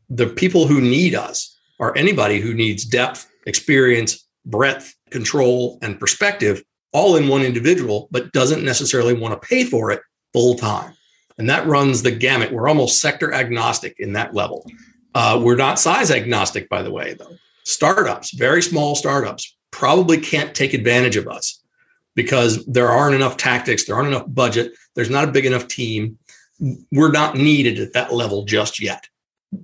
The 0.10 0.28
people 0.28 0.68
who 0.68 0.82
need 0.82 1.16
us 1.16 1.58
are 1.80 1.96
anybody 1.96 2.42
who 2.42 2.54
needs 2.54 2.84
depth, 2.84 3.26
experience, 3.46 4.28
breadth, 4.46 4.96
control, 5.12 5.80
and 5.82 6.00
perspective 6.00 6.64
all 6.92 7.16
in 7.16 7.28
one 7.28 7.44
individual, 7.44 8.08
but 8.12 8.32
doesn't 8.32 8.64
necessarily 8.64 9.14
want 9.14 9.40
to 9.40 9.48
pay 9.48 9.64
for 9.64 9.92
it 9.92 10.02
full 10.34 10.56
time. 10.56 10.94
And 11.38 11.50
that 11.50 11.68
runs 11.68 12.02
the 12.02 12.12
gamut. 12.12 12.52
We're 12.52 12.68
almost 12.68 13.00
sector 13.00 13.34
agnostic 13.34 13.96
in 14.00 14.14
that 14.14 14.34
level. 14.34 14.66
Uh, 15.16 15.40
we're 15.42 15.56
not 15.56 15.80
size 15.80 16.12
agnostic, 16.12 16.70
by 16.70 16.82
the 16.82 16.92
way, 16.92 17.14
though. 17.14 17.36
Startups, 17.64 18.32
very 18.32 18.62
small 18.62 18.96
startups, 18.96 19.56
probably 19.72 20.20
can't 20.20 20.56
take 20.56 20.74
advantage 20.74 21.16
of 21.16 21.28
us 21.28 21.62
because 22.16 22.66
there 22.66 22.90
aren't 22.90 23.16
enough 23.16 23.38
tactics, 23.38 23.86
there 23.86 23.96
aren't 23.96 24.10
enough 24.10 24.26
budget, 24.28 24.74
there's 24.96 25.10
not 25.10 25.30
a 25.30 25.32
big 25.32 25.46
enough 25.46 25.68
team. 25.68 26.18
We're 26.92 27.12
not 27.12 27.38
needed 27.38 27.80
at 27.80 27.94
that 27.94 28.14
level 28.14 28.44
just 28.44 28.82
yet. 28.82 29.08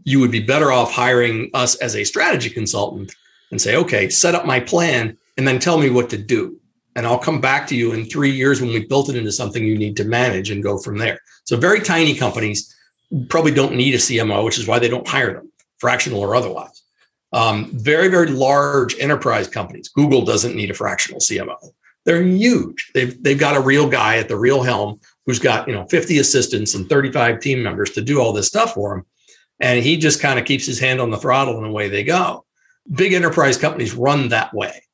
You 0.03 0.19
would 0.21 0.31
be 0.31 0.39
better 0.39 0.71
off 0.71 0.93
hiring 0.93 1.49
us 1.53 1.75
as 1.75 1.95
a 1.95 2.05
strategy 2.05 2.49
consultant 2.49 3.13
and 3.51 3.61
say, 3.61 3.75
okay, 3.75 4.09
set 4.09 4.35
up 4.35 4.45
my 4.45 4.59
plan 4.59 5.17
and 5.37 5.47
then 5.47 5.59
tell 5.59 5.77
me 5.77 5.89
what 5.89 6.09
to 6.09 6.17
do 6.17 6.59
and 6.95 7.05
I'll 7.05 7.19
come 7.19 7.41
back 7.41 7.67
to 7.67 7.75
you 7.75 7.91
in 7.91 8.05
three 8.05 8.31
years 8.31 8.61
when 8.61 8.69
we've 8.69 8.87
built 8.87 9.09
it 9.09 9.15
into 9.15 9.31
something 9.31 9.63
you 9.63 9.77
need 9.77 9.97
to 9.97 10.05
manage 10.05 10.49
and 10.49 10.63
go 10.63 10.77
from 10.77 10.97
there. 10.97 11.19
So 11.43 11.57
very 11.57 11.81
tiny 11.81 12.15
companies 12.15 12.73
probably 13.29 13.51
don't 13.51 13.75
need 13.75 13.93
a 13.93 13.97
CMO, 13.97 14.45
which 14.45 14.57
is 14.57 14.67
why 14.67 14.79
they 14.79 14.87
don't 14.87 15.07
hire 15.07 15.33
them, 15.33 15.51
fractional 15.77 16.21
or 16.21 16.35
otherwise. 16.35 16.83
Um, 17.33 17.69
very, 17.73 18.07
very 18.07 18.27
large 18.27 18.97
enterprise 18.97 19.47
companies. 19.47 19.89
Google 19.89 20.23
doesn't 20.23 20.55
need 20.55 20.71
a 20.71 20.73
fractional 20.73 21.19
CMO. 21.19 21.57
They're 22.05 22.23
huge. 22.23 22.91
They've, 22.93 23.21
they've 23.21 23.39
got 23.39 23.57
a 23.57 23.61
real 23.61 23.89
guy 23.89 24.17
at 24.17 24.29
the 24.29 24.37
real 24.37 24.63
helm 24.63 25.01
who's 25.25 25.39
got, 25.39 25.67
you 25.67 25.73
know, 25.73 25.85
50 25.87 26.19
assistants 26.19 26.75
and 26.75 26.87
35 26.87 27.41
team 27.41 27.61
members 27.61 27.91
to 27.91 28.01
do 28.01 28.21
all 28.21 28.31
this 28.31 28.47
stuff 28.47 28.75
for 28.75 28.95
him. 28.95 29.05
And 29.59 29.83
he 29.83 29.97
just 29.97 30.21
kind 30.21 30.39
of 30.39 30.45
keeps 30.45 30.65
his 30.65 30.79
hand 30.79 31.01
on 31.01 31.09
the 31.09 31.17
throttle 31.17 31.57
and 31.57 31.65
away 31.65 31.89
they 31.89 32.03
go. 32.03 32.45
Big 32.93 33.13
enterprise 33.13 33.57
companies 33.57 33.95
run 33.95 34.29
that 34.29 34.53
way 34.53 34.84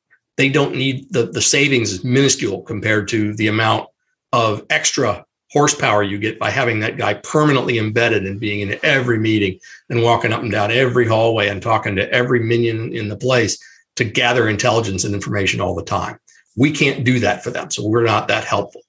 they 0.41 0.49
don't 0.49 0.75
need 0.75 1.05
the, 1.13 1.27
the 1.27 1.39
savings 1.39 1.91
is 1.91 2.03
minuscule 2.03 2.63
compared 2.63 3.07
to 3.07 3.35
the 3.35 3.45
amount 3.45 3.87
of 4.33 4.65
extra 4.71 5.23
horsepower 5.51 6.01
you 6.01 6.17
get 6.17 6.39
by 6.39 6.49
having 6.49 6.79
that 6.79 6.97
guy 6.97 7.13
permanently 7.13 7.77
embedded 7.77 8.25
and 8.25 8.39
being 8.39 8.61
in 8.61 8.79
every 8.81 9.19
meeting 9.19 9.59
and 9.91 10.01
walking 10.01 10.33
up 10.33 10.41
and 10.41 10.51
down 10.51 10.71
every 10.71 11.05
hallway 11.05 11.47
and 11.47 11.61
talking 11.61 11.95
to 11.95 12.11
every 12.11 12.39
minion 12.39 12.91
in 12.91 13.07
the 13.07 13.15
place 13.15 13.63
to 13.95 14.03
gather 14.03 14.49
intelligence 14.49 15.03
and 15.03 15.13
information 15.13 15.61
all 15.61 15.75
the 15.75 15.83
time. 15.83 16.17
We 16.57 16.71
can't 16.71 17.03
do 17.03 17.19
that 17.19 17.43
for 17.43 17.51
them. 17.51 17.69
So 17.69 17.87
we're 17.87 18.03
not 18.03 18.27
that 18.29 18.43
helpful. 18.43 18.81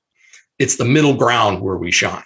It's 0.59 0.77
the 0.77 0.87
middle 0.87 1.15
ground 1.15 1.61
where 1.61 1.77
we 1.77 1.91
shine. 1.91 2.25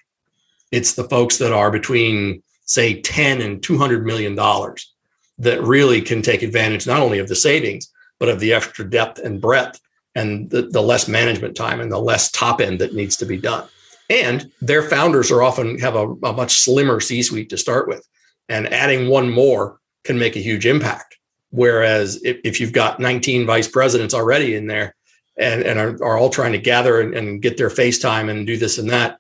It's 0.71 0.95
the 0.95 1.09
folks 1.09 1.39
that 1.39 1.53
are 1.53 1.73
between, 1.73 2.45
say, 2.65 3.01
10 3.01 3.41
and 3.41 3.61
200 3.61 4.07
million 4.07 4.37
dollars 4.37 4.93
that 5.39 5.61
really 5.65 6.01
can 6.01 6.23
take 6.23 6.45
advantage 6.45 6.87
not 6.87 7.01
only 7.01 7.19
of 7.19 7.27
the 7.27 7.35
savings, 7.35 7.91
but 8.19 8.29
of 8.29 8.41
the 8.41 8.53
extra 8.53 8.89
depth 8.89 9.19
and 9.19 9.41
breadth 9.41 9.81
and 10.15 10.49
the, 10.51 10.63
the 10.63 10.81
less 10.81 11.09
management 11.09 11.57
time 11.57 11.81
and 11.81 11.93
the 11.93 11.99
less 11.99 12.31
top 12.31 12.61
end 12.61 12.81
that 12.81 12.95
needs 12.95 13.17
to 13.17 13.27
be 13.27 13.37
done. 13.37 13.67
And 14.09 14.51
their 14.61 14.83
founders 14.83 15.31
are 15.31 15.43
often 15.43 15.79
have 15.79 15.97
a, 15.97 16.09
a 16.25 16.33
much 16.33 16.55
slimmer 16.61 17.01
C 17.01 17.23
suite 17.23 17.51
to 17.51 17.59
start 17.59 17.89
with. 17.89 18.07
And 18.49 18.73
adding 18.73 19.09
one 19.09 19.31
more 19.31 19.81
can 20.05 20.19
make 20.19 20.37
a 20.37 20.41
huge 20.41 20.67
impact. 20.67 21.19
Whereas 21.51 22.23
if, 22.25 22.39
if 22.45 22.61
you've 22.61 22.73
got 22.73 23.01
19 23.01 23.47
vice 23.47 23.69
presidents 23.69 24.15
already 24.15 24.55
in 24.55 24.67
there 24.67 24.95
and, 25.37 25.63
and 25.63 25.79
are, 25.79 26.03
are 26.03 26.17
all 26.17 26.31
trying 26.31 26.53
to 26.53 26.59
gather 26.59 27.01
and, 27.01 27.15
and 27.15 27.43
get 27.43 27.57
their 27.57 27.69
FaceTime 27.69 28.31
and 28.31 28.47
do 28.47 28.57
this 28.57 28.79
and 28.79 28.89
that, 28.91 29.19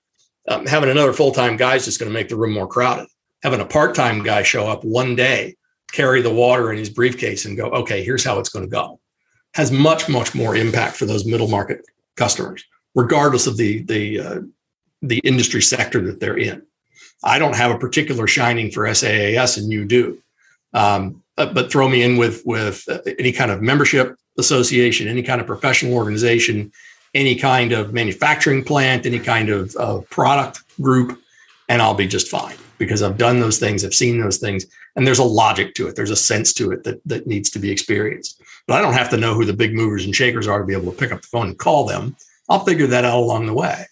um, 0.49 0.67
having 0.67 0.91
another 0.91 1.13
full 1.13 1.33
time 1.33 1.57
guy 1.57 1.75
is 1.75 1.85
just 1.85 1.99
going 1.99 2.11
to 2.11 2.19
make 2.19 2.29
the 2.29 2.37
room 2.37 2.53
more 2.53 2.69
crowded. 2.69 3.09
Having 3.43 3.61
a 3.61 3.67
part 3.67 3.95
time 3.95 4.23
guy 4.23 4.43
show 4.43 4.69
up 4.69 4.85
one 4.85 5.17
day 5.17 5.57
carry 5.97 6.21
the 6.21 6.33
water 6.33 6.71
in 6.71 6.79
his 6.79 6.91
briefcase 6.91 7.47
and 7.47 7.57
go, 7.57 7.69
okay, 7.71 8.05
here's 8.05 8.25
how 8.25 8.39
it's 8.39 8.51
going 8.51 8.65
to 8.65 8.71
go, 8.71 9.01
has 9.55 9.73
much, 9.73 10.09
much 10.09 10.35
more 10.35 10.55
impact 10.55 10.97
for 10.97 11.07
those 11.07 11.25
middle 11.25 11.49
market 11.49 11.81
customers, 12.17 12.63
regardless 12.95 13.47
of 13.47 13.57
the 13.57 13.83
the 13.85 14.21
uh, 14.21 14.41
the 15.03 15.19
industry 15.21 15.63
sector 15.63 16.01
that 16.07 16.21
they're 16.21 16.37
in. 16.37 16.63
I 17.25 17.39
don't 17.39 17.57
have 17.57 17.71
a 17.71 17.79
particular 17.79 18.27
shining 18.27 18.71
for 18.71 18.93
SaaS, 18.95 19.57
and 19.57 19.73
you 19.73 19.87
do. 19.87 20.23
Um, 20.75 21.23
but 21.37 21.71
throw 21.71 21.89
me 21.89 22.03
in 22.03 22.19
with 22.19 22.43
with 22.45 22.87
uh, 22.89 22.99
any 23.19 23.33
kind 23.33 23.51
of 23.51 23.63
membership 23.63 24.17
association, 24.39 25.09
any 25.09 25.23
kind 25.23 25.41
of 25.41 25.47
professional 25.47 25.95
organization, 25.95 26.71
any 27.15 27.37
kind 27.37 27.73
of 27.73 27.95
manufacturing 27.95 28.63
plant, 28.63 29.07
any 29.07 29.19
kind 29.19 29.49
of, 29.49 29.75
of 29.77 30.09
product 30.11 30.61
group, 30.81 31.19
and 31.71 31.81
I'll 31.81 31.95
be 31.95 32.07
just 32.07 32.29
fine 32.29 32.57
because 32.79 33.03
I've 33.03 33.19
done 33.19 33.41
those 33.41 33.59
things, 33.59 33.85
I've 33.85 33.95
seen 33.95 34.21
those 34.21 34.39
things, 34.39 34.67
and 34.95 35.07
there's 35.07 35.19
a 35.19 35.25
logic 35.25 35.75
to 35.75 35.89
it. 35.89 35.97
There's 35.97 36.11
a 36.11 36.17
sense 36.17 36.53
to 36.55 36.73
it 36.73 36.85
that 36.85 37.01
that 37.07 37.27
needs 37.27 37.51
to 37.51 37.59
be 37.59 37.71
experienced. 37.71 38.43
But 38.67 38.79
I 38.79 38.83
don't 38.83 38.95
have 38.95 39.11
to 39.11 39.17
know 39.17 39.35
who 39.35 39.45
the 39.45 39.53
big 39.53 39.75
movers 39.75 40.05
and 40.05 40.15
shakers 40.15 40.49
are 40.49 40.59
to 40.59 40.65
be 40.65 40.75
able 40.75 40.93
to 40.93 40.99
pick 40.99 41.13
up 41.13 41.23
the 41.23 41.29
phone 41.29 41.49
and 41.49 41.59
call 41.59 41.87
them. 41.87 42.17
I'll 42.49 42.65
figure 42.65 42.87
that 42.87 43.05
out 43.05 43.19
along 43.19 43.47
the 43.47 43.55
way. 43.55 43.87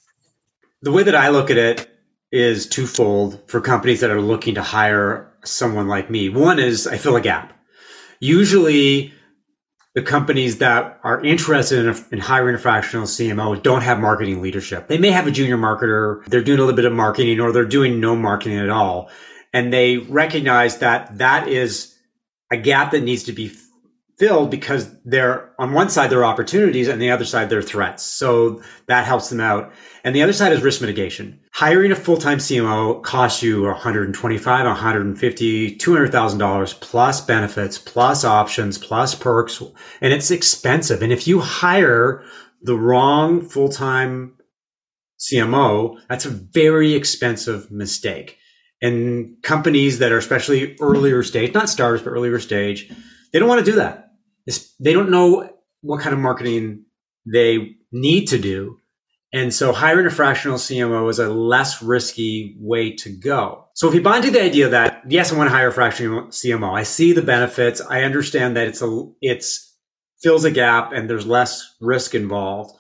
The 0.83 0.93
way 0.93 1.03
that 1.03 1.15
I 1.15 1.29
look 1.29 1.51
at 1.51 1.57
it 1.57 1.91
is 2.31 2.67
twofold 2.67 3.41
for 3.49 3.61
companies 3.61 4.01
that 4.01 4.11
are 4.11 4.21
looking 4.21 4.55
to 4.57 4.63
hire 4.63 5.33
someone 5.45 5.89
like 5.89 6.11
me. 6.11 6.29
One 6.29 6.59
is 6.59 6.87
I 6.87 6.97
fill 6.97 7.17
a 7.17 7.21
gap. 7.21 7.53
Usually 8.21 9.13
the 9.95 10.03
companies 10.03 10.59
that 10.59 10.99
are 11.05 11.25
interested 11.25 11.87
in, 11.87 12.05
in, 12.11 12.19
hiring 12.19 12.57
a 12.57 12.59
fractional 12.59 13.07
CMO 13.07 13.63
don't 13.63 13.83
have 13.83 14.01
marketing 14.01 14.43
leadership. 14.43 14.89
They 14.89 14.99
may 14.99 15.11
have 15.11 15.29
a 15.29 15.31
junior 15.31 15.57
marketer. 15.57 16.25
They're 16.27 16.43
doing 16.43 16.59
a 16.59 16.63
little 16.63 16.77
bit 16.77 16.85
of 16.85 16.93
marketing 16.93 17.41
or 17.41 17.53
they're 17.53 17.65
doing 17.65 18.01
no 18.01 18.17
marketing 18.17 18.59
at 18.59 18.71
all. 18.71 19.09
And 19.53 19.73
they 19.73 19.99
recognize 19.99 20.79
that 20.79 21.19
that 21.19 21.47
is 21.47 21.97
a 22.51 22.57
gap 22.57 22.91
that 22.91 23.05
needs 23.05 23.23
to 23.25 23.33
be 23.33 23.53
filled 24.19 24.51
because 24.51 24.95
they're 25.05 25.53
on 25.59 25.73
one 25.73 25.91
side 25.91 26.11
there 26.11 26.21
are 26.21 26.25
opportunities 26.25 26.89
and 26.89 27.01
the 27.01 27.11
other 27.11 27.25
side 27.25 27.49
there 27.49 27.59
are 27.59 27.63
threats. 27.63 28.05
So 28.05 28.63
that 28.87 29.07
helps 29.07 29.29
them 29.29 29.41
out. 29.41 29.73
And 30.05 30.15
the 30.15 30.23
other 30.23 30.33
side 30.33 30.53
is 30.53 30.63
risk 30.63 30.81
mitigation. 30.81 31.41
Hiring 31.53 31.93
a 31.93 31.97
full-time 31.97 32.39
CMO 32.39 33.03
costs 33.03 33.43
you 33.43 33.63
125, 33.63 34.67
150, 34.67 35.77
$200,000 35.77 36.81
plus 36.81 37.21
benefits, 37.21 37.79
plus 37.79 38.25
options, 38.25 38.79
plus 38.79 39.15
perks, 39.15 39.63
and 40.01 40.13
it's 40.13 40.31
expensive. 40.31 41.03
And 41.03 41.13
if 41.13 41.27
you 41.27 41.41
hire 41.41 42.23
the 42.63 42.77
wrong 42.77 43.41
full-time 43.41 44.37
CMO, 45.19 45.97
that's 46.09 46.27
a 46.27 46.31
very 46.31 46.95
expensive 46.95 47.71
mistake. 47.71 48.39
And 48.83 49.43
companies 49.43 49.99
that 50.01 50.13
are 50.13 50.19
especially 50.19 50.77
earlier 50.81 51.23
stage, 51.23 51.55
not 51.55 51.71
startups, 51.71 52.05
but 52.05 52.11
earlier 52.11 52.39
stage, 52.39 52.93
they 53.33 53.39
don't 53.39 53.49
want 53.49 53.65
to 53.65 53.71
do 53.71 53.77
that. 53.79 54.04
They 54.81 54.93
don't 54.93 55.11
know 55.11 55.51
what 55.83 56.01
kind 56.01 56.13
of 56.13 56.21
marketing 56.21 56.85
they 57.27 57.77
need 57.93 58.27
to 58.27 58.39
do. 58.39 58.81
And 59.33 59.53
so 59.53 59.73
hiring 59.73 60.07
a 60.07 60.11
fractional 60.11 60.59
CMO 60.59 61.11
is 61.11 61.19
a 61.19 61.29
less 61.29 61.83
risky 61.83 62.57
way 62.61 62.93
to 62.97 63.11
go. 63.11 63.67
So 63.75 63.89
if 63.89 63.95
you 63.95 64.01
buy 64.01 64.19
into 64.19 64.31
the 64.31 64.43
idea 64.43 64.69
that, 64.69 65.03
yes, 65.09 65.33
I 65.33 65.37
want 65.37 65.49
to 65.49 65.55
hire 65.55 65.69
a 65.69 65.73
fractional 65.73 66.29
CMO, 66.29 66.77
I 66.77 66.85
see 66.85 67.13
the 67.13 67.23
benefits. 67.23 67.81
I 67.81 68.03
understand 68.03 68.57
that 68.57 68.69
it's 68.69 68.83
a, 68.83 69.11
it's 69.21 69.77
fills 70.23 70.45
a 70.45 70.51
gap 70.51 70.93
and 70.93 71.11
there's 71.11 71.27
less 71.27 71.75
risk 71.81 72.15
involved. 72.15 72.79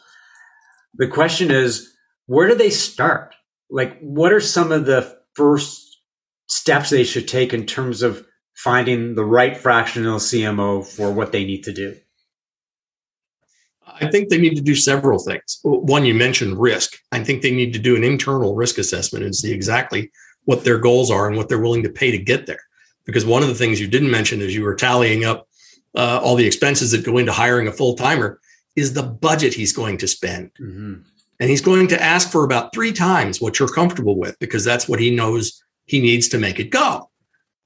The 0.94 1.09
question 1.09 1.50
is, 1.50 1.92
where 2.27 2.48
do 2.48 2.55
they 2.55 2.70
start? 2.70 3.35
like 3.70 3.98
what 4.00 4.33
are 4.33 4.40
some 4.40 4.72
of 4.72 4.87
the 4.87 5.18
first 5.35 6.00
steps 6.48 6.90
they 6.90 7.05
should 7.05 7.27
take 7.27 7.53
in 7.53 7.66
terms 7.66 8.03
of 8.03 8.24
finding 8.55 9.14
the 9.14 9.25
right 9.25 9.57
fractional 9.57 10.19
CMO 10.19 10.87
for 10.87 11.12
what 11.12 11.33
they 11.33 11.45
need 11.45 11.64
to 11.64 11.73
do? 11.73 11.97
I 14.01 14.11
think 14.11 14.29
they 14.29 14.38
need 14.38 14.57
to 14.57 14.62
do 14.62 14.75
several 14.75 15.19
things. 15.19 15.61
One, 15.62 16.05
you 16.05 16.14
mentioned 16.14 16.59
risk. 16.59 16.99
I 17.12 17.23
think 17.23 17.43
they 17.43 17.55
need 17.55 17.73
to 17.75 17.79
do 17.79 17.95
an 17.97 18.03
internal 18.03 18.55
risk 18.55 18.79
assessment 18.79 19.25
and 19.25 19.35
see 19.35 19.53
exactly 19.53 20.11
what 20.45 20.64
their 20.64 20.79
goals 20.79 21.11
are 21.11 21.29
and 21.29 21.37
what 21.37 21.49
they're 21.49 21.61
willing 21.61 21.83
to 21.85 21.88
pay 21.88 22.11
to 22.11 22.19
get 22.19 22.47
there. 22.47 22.61
Because 23.05 23.25
one 23.25 23.43
of 23.43 23.49
the 23.49 23.55
things 23.55 23.81
you 23.81 23.87
didn't 23.87 24.11
mention 24.11 24.40
is 24.40 24.55
you 24.55 24.64
were 24.64 24.75
tallying 24.75 25.25
up 25.25 25.49
uh, 25.95 26.21
all 26.23 26.35
the 26.35 26.47
expenses 26.47 26.90
that 26.90 27.05
go 27.05 27.19
into 27.19 27.33
hiring 27.33 27.69
a 27.69 27.73
full 27.73 27.95
timer 27.95 28.40
is 28.75 28.93
the 28.93 29.03
budget 29.03 29.55
he's 29.55 29.73
going 29.73 29.99
to 29.99 30.09
spend. 30.09 30.51
Mm-hmm. 30.61 30.95
And 31.40 31.51
he's 31.51 31.61
going 31.61 31.88
to 31.88 32.03
ask 32.03 32.31
for 32.31 32.45
about 32.45 32.73
three 32.73 32.93
times 32.93 33.40
what 33.40 33.59
you're 33.59 33.69
comfortable 33.69 34.19
with 34.19 34.38
because 34.38 34.64
that's 34.64 34.88
what 34.88 35.01
he 35.01 35.14
knows 35.14 35.62
he 35.87 36.01
needs 36.01 36.29
to 36.29 36.38
make 36.38 36.59
it 36.59 36.71
go. 36.71 37.11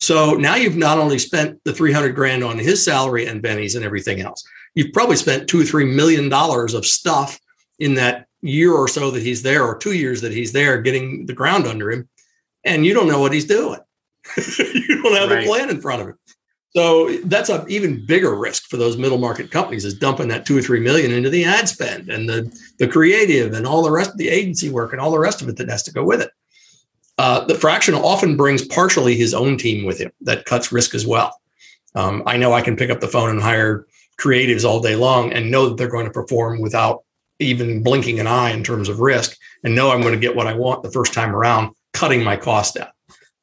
So 0.00 0.34
now 0.34 0.54
you've 0.54 0.76
not 0.76 0.98
only 0.98 1.18
spent 1.18 1.62
the 1.64 1.72
300 1.72 2.14
grand 2.14 2.44
on 2.44 2.58
his 2.58 2.84
salary 2.84 3.26
and 3.26 3.42
Benny's 3.42 3.74
and 3.74 3.84
everything 3.84 4.20
else, 4.20 4.44
you've 4.74 4.92
probably 4.92 5.16
spent 5.16 5.48
two 5.48 5.60
or 5.60 5.64
three 5.64 5.84
million 5.84 6.28
dollars 6.28 6.74
of 6.74 6.86
stuff 6.86 7.38
in 7.78 7.94
that 7.94 8.26
year 8.40 8.72
or 8.72 8.86
so 8.86 9.10
that 9.10 9.22
he's 9.22 9.42
there 9.42 9.64
or 9.64 9.76
two 9.76 9.92
years 9.92 10.20
that 10.20 10.32
he's 10.32 10.52
there 10.52 10.80
getting 10.80 11.26
the 11.26 11.32
ground 11.32 11.66
under 11.66 11.90
him 11.90 12.08
and 12.64 12.86
you 12.86 12.94
don't 12.94 13.08
know 13.08 13.20
what 13.20 13.32
he's 13.32 13.44
doing. 13.46 13.80
You 14.46 15.02
don't 15.02 15.16
have 15.16 15.30
right. 15.30 15.44
a 15.44 15.46
plan 15.46 15.70
in 15.70 15.80
front 15.80 16.02
of 16.02 16.08
him. 16.08 16.18
So 16.74 17.16
that's 17.24 17.48
an 17.48 17.64
even 17.68 18.04
bigger 18.04 18.34
risk 18.34 18.64
for 18.64 18.76
those 18.76 18.96
middle 18.96 19.18
market 19.18 19.50
companies 19.50 19.84
is 19.84 19.94
dumping 19.94 20.28
that 20.28 20.44
two 20.44 20.58
or 20.58 20.62
three 20.62 20.80
million 20.80 21.12
into 21.12 21.30
the 21.30 21.44
ad 21.44 21.68
spend 21.68 22.08
and 22.08 22.28
the, 22.28 22.52
the 22.78 22.88
creative 22.88 23.52
and 23.52 23.66
all 23.66 23.82
the 23.82 23.90
rest 23.90 24.10
of 24.10 24.18
the 24.18 24.28
agency 24.28 24.70
work 24.70 24.92
and 24.92 25.00
all 25.00 25.10
the 25.10 25.18
rest 25.18 25.40
of 25.40 25.48
it 25.48 25.56
that 25.56 25.70
has 25.70 25.82
to 25.84 25.92
go 25.92 26.04
with 26.04 26.20
it 26.20 26.30
uh, 27.18 27.44
the 27.44 27.54
fractional 27.54 28.06
often 28.06 28.36
brings 28.36 28.64
partially 28.64 29.16
his 29.16 29.34
own 29.34 29.56
team 29.58 29.84
with 29.84 29.98
him 29.98 30.10
that 30.20 30.44
cuts 30.44 30.72
risk 30.72 30.94
as 30.94 31.06
well 31.06 31.40
um, 31.94 32.22
i 32.26 32.36
know 32.36 32.52
i 32.52 32.62
can 32.62 32.76
pick 32.76 32.90
up 32.90 33.00
the 33.00 33.08
phone 33.08 33.30
and 33.30 33.42
hire 33.42 33.86
creatives 34.18 34.64
all 34.64 34.80
day 34.80 34.96
long 34.96 35.32
and 35.32 35.50
know 35.50 35.68
that 35.68 35.76
they're 35.76 35.88
going 35.88 36.06
to 36.06 36.12
perform 36.12 36.60
without 36.60 37.04
even 37.38 37.82
blinking 37.82 38.18
an 38.18 38.26
eye 38.26 38.50
in 38.50 38.64
terms 38.64 38.88
of 38.88 39.00
risk 39.00 39.36
and 39.64 39.74
know 39.74 39.90
I'm 39.90 40.00
going 40.00 40.14
to 40.14 40.20
get 40.20 40.36
what 40.36 40.46
I 40.46 40.54
want 40.54 40.82
the 40.82 40.90
first 40.90 41.14
time 41.14 41.34
around, 41.34 41.74
cutting 41.92 42.24
my 42.24 42.36
cost 42.36 42.74
down. 42.74 42.88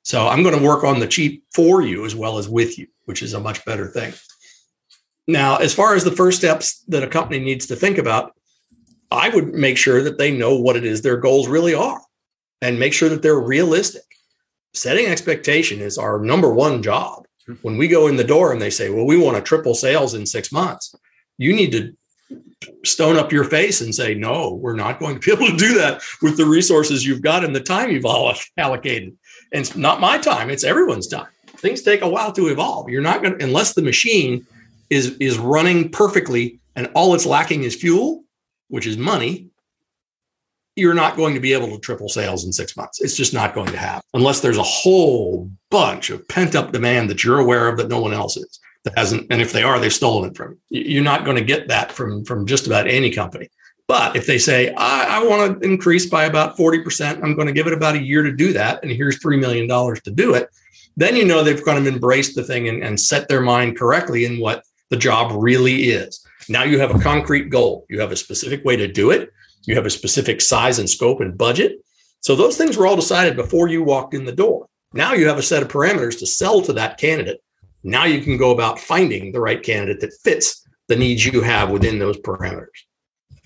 So 0.03 0.27
I'm 0.27 0.43
going 0.43 0.57
to 0.57 0.65
work 0.65 0.83
on 0.83 0.99
the 0.99 1.07
cheap 1.07 1.43
for 1.53 1.81
you 1.81 2.05
as 2.05 2.13
well 2.15 2.37
as 2.37 2.49
with 2.49 2.77
you, 2.77 2.87
which 3.05 3.23
is 3.23 3.33
a 3.33 3.39
much 3.39 3.63
better 3.65 3.87
thing. 3.87 4.13
Now, 5.27 5.55
as 5.57 5.73
far 5.73 5.95
as 5.95 6.03
the 6.03 6.11
first 6.11 6.37
steps 6.37 6.83
that 6.89 7.03
a 7.03 7.07
company 7.07 7.39
needs 7.39 7.65
to 7.67 7.75
think 7.75 7.97
about, 7.97 8.33
I 9.09 9.29
would 9.29 9.53
make 9.53 9.77
sure 9.77 10.03
that 10.03 10.17
they 10.17 10.35
know 10.35 10.55
what 10.59 10.75
it 10.75 10.85
is 10.85 11.01
their 11.01 11.17
goals 11.17 11.47
really 11.47 11.73
are 11.73 12.01
and 12.61 12.79
make 12.79 12.93
sure 12.93 13.09
that 13.09 13.21
they're 13.21 13.39
realistic. 13.39 14.03
Setting 14.73 15.05
expectation 15.05 15.79
is 15.79 15.97
our 15.97 16.19
number 16.19 16.53
one 16.53 16.83
job 16.83 17.25
hmm. 17.45 17.53
when 17.61 17.77
we 17.77 17.87
go 17.87 18.07
in 18.07 18.15
the 18.15 18.23
door 18.23 18.51
and 18.51 18.61
they 18.61 18.69
say, 18.69 18.89
well, 18.89 19.05
we 19.05 19.17
want 19.17 19.37
to 19.37 19.41
triple 19.41 19.75
sales 19.75 20.13
in 20.13 20.25
six 20.25 20.51
months, 20.51 20.95
you 21.37 21.53
need 21.53 21.71
to 21.71 21.95
stone 22.83 23.17
up 23.17 23.31
your 23.31 23.43
face 23.43 23.81
and 23.81 23.93
say, 23.93 24.13
no, 24.13 24.53
we're 24.53 24.75
not 24.75 24.99
going 24.99 25.19
to 25.19 25.21
be 25.21 25.31
able 25.43 25.47
to 25.47 25.57
do 25.57 25.77
that 25.77 26.01
with 26.21 26.37
the 26.37 26.45
resources 26.45 27.05
you've 27.05 27.21
got 27.21 27.43
and 27.43 27.55
the 27.55 27.59
time 27.61 27.91
you've 27.91 28.05
all 28.05 28.33
allocated. 28.57 29.15
And 29.53 29.61
it's 29.61 29.75
not 29.75 30.01
my 30.01 30.17
time, 30.17 30.49
it's 30.49 30.63
everyone's 30.63 31.07
time. 31.07 31.27
Things 31.57 31.81
take 31.81 32.01
a 32.01 32.09
while 32.09 32.31
to 32.33 32.47
evolve. 32.47 32.89
You're 32.89 33.01
not 33.01 33.21
going 33.21 33.37
to, 33.37 33.43
unless 33.43 33.73
the 33.73 33.81
machine 33.81 34.45
is, 34.89 35.15
is 35.19 35.37
running 35.37 35.89
perfectly 35.89 36.59
and 36.75 36.89
all 36.93 37.15
it's 37.15 37.25
lacking 37.25 37.63
is 37.63 37.75
fuel, 37.75 38.23
which 38.67 38.85
is 38.85 38.97
money, 38.97 39.49
you're 40.75 40.93
not 40.93 41.15
going 41.15 41.33
to 41.33 41.39
be 41.39 41.53
able 41.53 41.67
to 41.69 41.79
triple 41.79 42.09
sales 42.09 42.45
in 42.45 42.51
six 42.51 42.75
months. 42.75 43.01
It's 43.01 43.15
just 43.15 43.33
not 43.33 43.53
going 43.55 43.71
to 43.71 43.77
happen 43.77 44.03
unless 44.13 44.41
there's 44.41 44.57
a 44.57 44.63
whole 44.63 45.49
bunch 45.69 46.09
of 46.09 46.27
pent 46.27 46.55
up 46.55 46.71
demand 46.71 47.09
that 47.09 47.23
you're 47.23 47.39
aware 47.39 47.67
of 47.67 47.77
that 47.77 47.87
no 47.87 48.01
one 48.01 48.13
else 48.13 48.37
is 48.37 48.59
that 48.83 48.97
hasn't. 48.97 49.27
And 49.29 49.41
if 49.41 49.51
they 49.51 49.63
are, 49.63 49.79
they've 49.79 49.93
stolen 49.93 50.29
it 50.29 50.37
from 50.37 50.57
you. 50.69 50.81
You're 50.81 51.03
not 51.03 51.25
going 51.25 51.37
to 51.37 51.43
get 51.43 51.67
that 51.69 51.91
from 51.91 52.25
from 52.25 52.45
just 52.45 52.67
about 52.67 52.87
any 52.87 53.11
company. 53.11 53.49
But 53.87 54.15
if 54.15 54.25
they 54.25 54.39
say, 54.39 54.73
I, 54.73 55.19
I 55.19 55.23
want 55.23 55.61
to 55.61 55.67
increase 55.67 56.07
by 56.07 56.25
about 56.25 56.57
40%, 56.57 57.23
I'm 57.23 57.35
going 57.35 57.47
to 57.47 57.53
give 57.53 57.67
it 57.67 57.73
about 57.73 57.95
a 57.95 58.01
year 58.01 58.23
to 58.23 58.31
do 58.31 58.51
that. 58.53 58.81
And 58.81 58.91
here's 58.91 59.19
$3 59.19 59.39
million 59.39 59.67
to 59.67 60.11
do 60.11 60.33
it. 60.33 60.49
Then 60.97 61.15
you 61.15 61.23
know 61.23 61.43
they've 61.43 61.63
kind 61.63 61.77
of 61.77 61.85
embraced 61.85 62.35
the 62.35 62.43
thing 62.43 62.67
and, 62.67 62.83
and 62.83 62.99
set 62.99 63.27
their 63.27 63.41
mind 63.41 63.77
correctly 63.77 64.25
in 64.25 64.39
what 64.39 64.63
the 64.89 64.97
job 64.97 65.31
really 65.35 65.89
is. 65.89 66.25
Now 66.49 66.63
you 66.63 66.79
have 66.79 66.95
a 66.95 66.99
concrete 66.99 67.49
goal. 67.49 67.85
You 67.87 67.99
have 67.99 68.11
a 68.11 68.15
specific 68.15 68.65
way 68.65 68.75
to 68.75 68.87
do 68.87 69.11
it 69.11 69.31
you 69.65 69.75
have 69.75 69.85
a 69.85 69.89
specific 69.89 70.41
size 70.41 70.79
and 70.79 70.89
scope 70.89 71.21
and 71.21 71.37
budget. 71.37 71.79
So 72.21 72.35
those 72.35 72.57
things 72.57 72.77
were 72.77 72.87
all 72.87 72.95
decided 72.95 73.35
before 73.35 73.67
you 73.67 73.83
walked 73.83 74.13
in 74.13 74.25
the 74.25 74.31
door. 74.31 74.67
Now 74.93 75.13
you 75.13 75.27
have 75.27 75.37
a 75.37 75.43
set 75.43 75.61
of 75.61 75.69
parameters 75.69 76.17
to 76.19 76.25
sell 76.25 76.61
to 76.61 76.73
that 76.73 76.97
candidate. 76.97 77.41
Now 77.83 78.05
you 78.05 78.21
can 78.21 78.37
go 78.37 78.51
about 78.51 78.79
finding 78.79 79.31
the 79.31 79.41
right 79.41 79.61
candidate 79.61 79.99
that 80.01 80.17
fits 80.23 80.67
the 80.87 80.95
needs 80.95 81.25
you 81.25 81.41
have 81.41 81.69
within 81.69 81.99
those 81.99 82.17
parameters. 82.17 82.67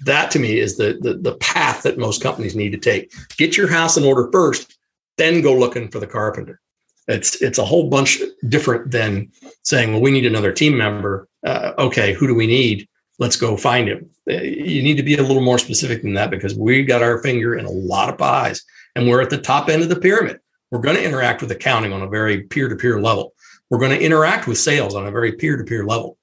That 0.06 0.32
to 0.32 0.40
me 0.40 0.60
is 0.60 0.78
the, 0.78 0.98
the, 1.02 1.16
the 1.16 1.36
path 1.38 1.84
that 1.84 1.98
most 1.98 2.22
companies 2.22 2.56
need 2.56 2.72
to 2.72 2.78
take. 2.78 3.12
Get 3.38 3.58
your 3.58 3.68
house 3.68 3.98
in 3.98 4.06
order 4.06 4.30
first, 4.32 4.78
then 5.18 5.42
go 5.42 5.54
looking 5.54 5.90
for 5.90 6.00
the 6.00 6.08
carpenter. 6.08 6.62
It's 7.10 7.42
it's 7.42 7.58
a 7.58 7.66
whole 7.66 7.90
bunch 7.90 8.22
different 8.48 8.92
than 8.92 9.32
saying, 9.64 9.92
well, 9.92 10.02
we 10.02 10.12
need 10.12 10.28
another 10.28 10.54
team 10.54 10.78
member. 10.78 11.28
Uh, 11.46 11.74
okay, 11.80 12.14
who 12.14 12.28
do 12.28 12.36
we 12.36 12.46
need? 12.46 12.88
Let's 13.20 13.36
go 13.36 13.56
find 13.56 13.88
him. 13.88 14.10
Uh, 14.30 14.42
you 14.42 14.82
need 14.82 14.98
to 14.98 15.04
be 15.04 15.16
a 15.16 15.24
little 15.24 15.44
more 15.44 15.60
specific 15.60 16.02
than 16.02 16.14
that 16.16 16.32
because 16.32 16.56
we 16.56 16.84
got 16.84 17.04
our 17.04 17.22
finger 17.22 17.56
in 17.56 17.66
a 17.66 17.72
lot 17.72 18.10
of 18.10 18.18
pies 18.18 18.64
and 18.96 19.08
we're 19.08 19.22
at 19.22 19.30
the 19.30 19.38
top 19.38 19.70
end 19.70 19.84
of 19.84 19.90
the 19.90 20.00
pyramid. 20.00 20.40
We're 20.72 20.80
going 20.80 20.96
to 20.96 21.04
interact 21.04 21.42
with 21.42 21.52
accounting 21.52 21.94
on 21.94 22.02
a 22.02 22.08
very 22.08 22.44
peer 22.44 22.70
to 22.70 22.76
peer 22.76 23.02
level. 23.02 23.34
We're 23.70 23.80
going 23.80 23.98
to 23.98 24.04
interact 24.04 24.48
with 24.48 24.58
sales 24.58 24.96
on 24.96 25.06
a 25.06 25.12
very 25.12 25.34
peer 25.34 25.58
to 25.58 25.64
peer 25.64 25.86
level. 25.86 26.18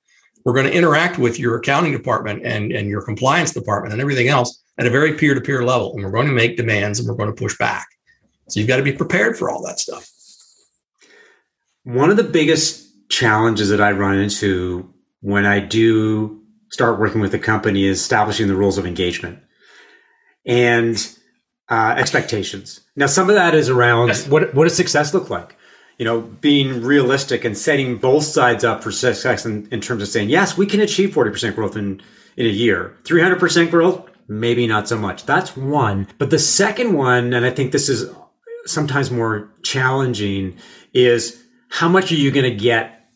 We're 0.45 0.55
going 0.55 0.67
to 0.67 0.73
interact 0.73 1.19
with 1.19 1.39
your 1.39 1.57
accounting 1.57 1.93
department 1.93 2.45
and, 2.45 2.73
and 2.73 2.89
your 2.89 3.03
compliance 3.03 3.53
department 3.53 3.93
and 3.93 4.01
everything 4.01 4.29
else 4.29 4.63
at 4.79 4.87
a 4.87 4.91
very 4.91 5.15
peer 5.15 5.35
to 5.35 5.41
peer 5.41 5.65
level. 5.65 5.95
And 5.95 6.05
we're 6.05 6.13
going 6.13 6.29
to 6.29 6.33
make 6.33 6.57
demands 6.57 6.99
and 6.99 7.09
we're 7.09 7.17
going 7.17 7.35
to 7.35 7.41
push 7.41 7.59
back. 7.59 7.89
So 8.49 8.61
you've 8.61 8.69
got 8.69 8.77
to 8.77 8.83
be 8.83 8.93
prepared 8.93 9.37
for 9.37 9.51
all 9.51 9.65
that 9.67 9.81
stuff. 9.81 10.09
One 11.83 12.11
of 12.11 12.17
the 12.17 12.25
biggest 12.25 12.87
challenges 13.09 13.71
that 13.71 13.81
I 13.81 13.93
run 13.93 14.19
into 14.19 14.93
when 15.21 15.47
I 15.47 15.59
do 15.59 16.46
start 16.71 16.99
working 16.99 17.21
with 17.21 17.33
the 17.33 17.39
company 17.39 17.85
is 17.85 18.01
establishing 18.01 18.49
the 18.49 18.57
rules 18.57 18.79
of 18.79 18.87
engagement 18.87 19.39
and 20.45 21.17
uh, 21.69 21.95
expectations. 21.97 22.81
Now, 22.95 23.07
some 23.07 23.29
of 23.29 23.35
that 23.35 23.55
is 23.55 23.69
around 23.69 24.09
yes. 24.09 24.29
what 24.29 24.55
what 24.55 24.65
does 24.65 24.77
success 24.77 25.13
look 25.13 25.31
like? 25.31 25.57
You 25.99 26.05
know, 26.05 26.21
being 26.21 26.83
realistic 26.83 27.45
and 27.45 27.57
setting 27.57 27.97
both 27.97 28.25
sides 28.25 28.65
up 28.65 28.83
for 28.83 28.93
success 28.93 29.47
in, 29.47 29.67
in 29.73 29.81
terms 29.81 30.03
of 30.03 30.09
saying, 30.09 30.29
yes, 30.29 30.57
we 30.57 30.67
can 30.67 30.81
achieve 30.81 31.11
40% 31.11 31.55
growth 31.55 31.75
in, 31.75 32.03
in 32.37 32.45
a 32.45 32.51
year. 32.51 32.95
300% 33.05 33.71
growth, 33.71 34.07
maybe 34.29 34.67
not 34.67 34.89
so 34.89 34.99
much. 34.99 35.25
That's 35.25 35.57
one. 35.57 36.07
But 36.19 36.29
the 36.29 36.39
second 36.39 36.93
one, 36.93 37.33
and 37.33 37.47
I 37.47 37.51
think 37.51 37.73
this 37.73 37.89
is 37.89 38.15
sometimes 38.67 39.11
more 39.11 39.51
challenging, 39.63 40.59
is 40.93 41.43
how 41.71 41.89
much 41.89 42.13
are 42.13 42.17
you 42.17 42.31
going 42.31 42.51
to 42.51 42.55
get 42.55 43.09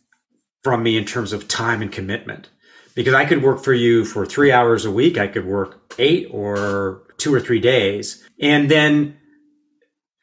from 0.64 0.82
me 0.82 0.96
in 0.96 1.04
terms 1.04 1.34
of 1.34 1.48
time 1.48 1.82
and 1.82 1.92
commitment? 1.92 2.48
Because 2.94 3.14
I 3.14 3.24
could 3.24 3.42
work 3.42 3.62
for 3.62 3.72
you 3.72 4.04
for 4.04 4.26
three 4.26 4.52
hours 4.52 4.84
a 4.84 4.90
week. 4.90 5.18
I 5.18 5.26
could 5.26 5.46
work 5.46 5.94
eight 5.98 6.28
or 6.30 7.02
two 7.18 7.34
or 7.34 7.40
three 7.40 7.60
days. 7.60 8.26
And 8.40 8.70
then 8.70 9.18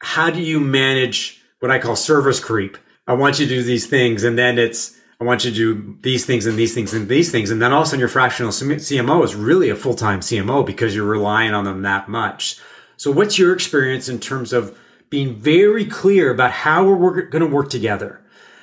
how 0.00 0.30
do 0.30 0.40
you 0.40 0.60
manage 0.60 1.42
what 1.60 1.70
I 1.70 1.78
call 1.78 1.96
service 1.96 2.40
creep? 2.40 2.76
I 3.06 3.14
want 3.14 3.38
you 3.38 3.46
to 3.46 3.54
do 3.54 3.62
these 3.62 3.86
things. 3.86 4.24
And 4.24 4.36
then 4.36 4.58
it's, 4.58 4.96
I 5.20 5.24
want 5.24 5.44
you 5.44 5.50
to 5.50 5.56
do 5.56 5.98
these 6.02 6.26
things 6.26 6.46
and 6.46 6.58
these 6.58 6.74
things 6.74 6.92
and 6.92 7.08
these 7.08 7.32
things. 7.32 7.50
And 7.50 7.60
then 7.60 7.72
all 7.72 7.80
of 7.82 7.86
a 7.86 7.90
sudden 7.90 8.00
your 8.00 8.08
fractional 8.08 8.52
CMO 8.52 9.24
is 9.24 9.34
really 9.34 9.70
a 9.70 9.76
full-time 9.76 10.20
CMO 10.20 10.64
because 10.64 10.94
you're 10.94 11.04
relying 11.04 11.54
on 11.54 11.64
them 11.64 11.82
that 11.82 12.08
much. 12.08 12.60
So 12.96 13.10
what's 13.10 13.38
your 13.38 13.52
experience 13.52 14.08
in 14.08 14.20
terms 14.20 14.52
of 14.52 14.76
being 15.10 15.36
very 15.36 15.84
clear 15.84 16.30
about 16.30 16.50
how 16.50 16.84
we're 16.84 17.22
going 17.22 17.44
to 17.44 17.50
work 17.50 17.70
together? 17.70 18.20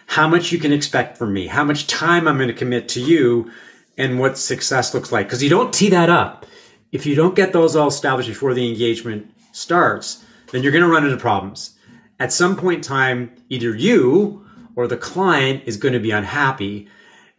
How 0.07 0.27
much 0.27 0.51
you 0.51 0.59
can 0.59 0.71
expect 0.71 1.17
from 1.17 1.33
me? 1.33 1.47
How 1.47 1.63
much 1.63 1.87
time 1.87 2.27
I'm 2.27 2.37
going 2.37 2.47
to 2.47 2.53
commit 2.53 2.87
to 2.89 3.01
you? 3.01 3.51
And 3.97 4.19
what 4.19 4.37
success 4.37 4.93
looks 4.93 5.11
like. 5.11 5.27
Because 5.27 5.43
you 5.43 5.49
don't 5.49 5.73
tee 5.73 5.89
that 5.89 6.09
up. 6.09 6.45
If 6.91 7.05
you 7.05 7.15
don't 7.15 7.35
get 7.35 7.53
those 7.53 7.75
all 7.75 7.87
established 7.87 8.29
before 8.29 8.53
the 8.53 8.67
engagement 8.67 9.31
starts, 9.51 10.23
then 10.51 10.63
you're 10.63 10.71
going 10.71 10.83
to 10.83 10.89
run 10.89 11.05
into 11.05 11.17
problems. 11.17 11.77
At 12.19 12.31
some 12.31 12.55
point 12.55 12.77
in 12.77 12.81
time, 12.81 13.35
either 13.49 13.75
you 13.75 14.45
or 14.75 14.87
the 14.87 14.97
client 14.97 15.63
is 15.65 15.77
going 15.77 15.93
to 15.93 15.99
be 15.99 16.11
unhappy. 16.11 16.87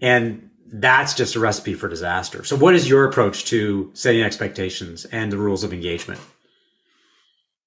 And 0.01 0.51
that's 0.67 1.15
just 1.15 1.37
a 1.37 1.41
recipe 1.41 1.75
for 1.75 1.89
disaster. 1.89 2.45
So, 2.45 2.57
what 2.57 2.75
is 2.75 2.89
your 2.89 3.05
approach 3.05 3.45
to 3.47 3.91
setting 3.95 4.23
expectations 4.23 5.05
and 5.07 5.31
the 5.31 5.39
rules 5.39 5.65
of 5.65 5.73
engagement? 5.73 6.21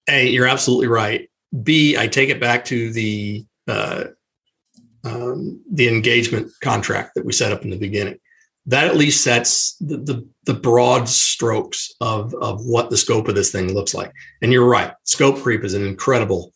A, 0.10 0.28
you're 0.28 0.48
absolutely 0.48 0.88
right. 0.88 1.30
B, 1.64 1.98
I 1.98 2.08
take 2.08 2.30
it 2.30 2.40
back 2.40 2.66
to 2.66 2.92
the 2.92 3.46
uh, 3.68 4.06
um, 5.04 5.64
the 5.72 5.88
engagement 5.88 6.52
contract 6.62 7.16
that 7.16 7.26
we 7.26 7.32
set 7.32 7.52
up 7.54 7.64
in 7.64 7.70
the 7.70 7.78
beginning 7.78 8.20
that 8.70 8.86
at 8.86 8.98
least 8.98 9.24
sets 9.24 9.76
the, 9.78 9.98
the, 9.98 10.28
the, 10.46 10.54
broad 10.54 11.10
strokes 11.10 11.92
of, 12.02 12.36
of 12.36 12.64
what 12.66 12.92
the 12.92 12.98
scope 12.98 13.28
of 13.28 13.34
this 13.34 13.52
thing 13.52 13.74
looks 13.74 13.96
like. 13.96 14.12
And 14.44 14.54
you're 14.54 14.68
right, 14.68 14.94
scope 15.06 15.40
creep 15.40 15.64
is 15.64 15.74
an 15.74 15.86
incredible 15.86 16.54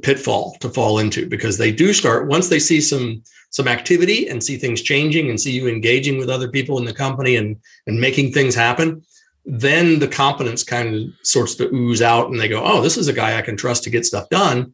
pitfall 0.00 0.56
to 0.60 0.70
fall 0.70 1.00
into 1.00 1.28
because 1.28 1.58
they 1.58 1.70
do 1.70 1.92
start 1.92 2.28
once 2.28 2.48
they 2.48 2.60
see 2.60 2.80
some 2.80 3.22
some 3.52 3.66
activity 3.66 4.28
and 4.28 4.42
see 4.42 4.56
things 4.56 4.80
changing 4.80 5.28
and 5.28 5.40
see 5.40 5.50
you 5.50 5.66
engaging 5.66 6.16
with 6.16 6.30
other 6.30 6.48
people 6.48 6.78
in 6.78 6.84
the 6.84 6.94
company 6.94 7.34
and 7.34 7.56
and 7.88 8.00
making 8.00 8.32
things 8.32 8.54
happen 8.54 9.02
then 9.44 9.98
the 9.98 10.06
competence 10.06 10.62
kind 10.62 10.94
of 10.94 11.02
sorts 11.24 11.56
to 11.56 11.68
ooze 11.74 12.02
out 12.02 12.30
and 12.30 12.38
they 12.38 12.46
go 12.46 12.62
oh 12.64 12.80
this 12.80 12.96
is 12.96 13.08
a 13.08 13.12
guy 13.12 13.36
i 13.36 13.42
can 13.42 13.56
trust 13.56 13.82
to 13.82 13.90
get 13.90 14.06
stuff 14.06 14.28
done. 14.28 14.72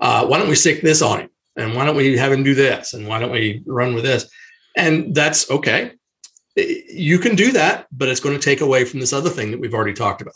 Uh, 0.00 0.26
why 0.26 0.38
don't 0.38 0.50
we 0.50 0.54
stick 0.54 0.82
this 0.82 1.00
on 1.00 1.20
him? 1.20 1.30
And 1.56 1.74
why 1.74 1.86
don't 1.86 1.96
we 1.96 2.16
have 2.18 2.30
him 2.30 2.44
do 2.44 2.54
this? 2.54 2.92
And 2.92 3.08
why 3.08 3.18
don't 3.18 3.32
we 3.32 3.64
run 3.66 3.94
with 3.94 4.04
this? 4.04 4.30
And 4.76 5.12
that's 5.14 5.50
okay 5.50 5.92
you 6.58 7.18
can 7.18 7.36
do 7.36 7.52
that 7.52 7.86
but 7.92 8.08
it's 8.08 8.20
going 8.20 8.34
to 8.34 8.42
take 8.42 8.60
away 8.60 8.84
from 8.84 9.00
this 9.00 9.12
other 9.12 9.30
thing 9.30 9.50
that 9.50 9.60
we've 9.60 9.74
already 9.74 9.94
talked 9.94 10.22
about. 10.22 10.34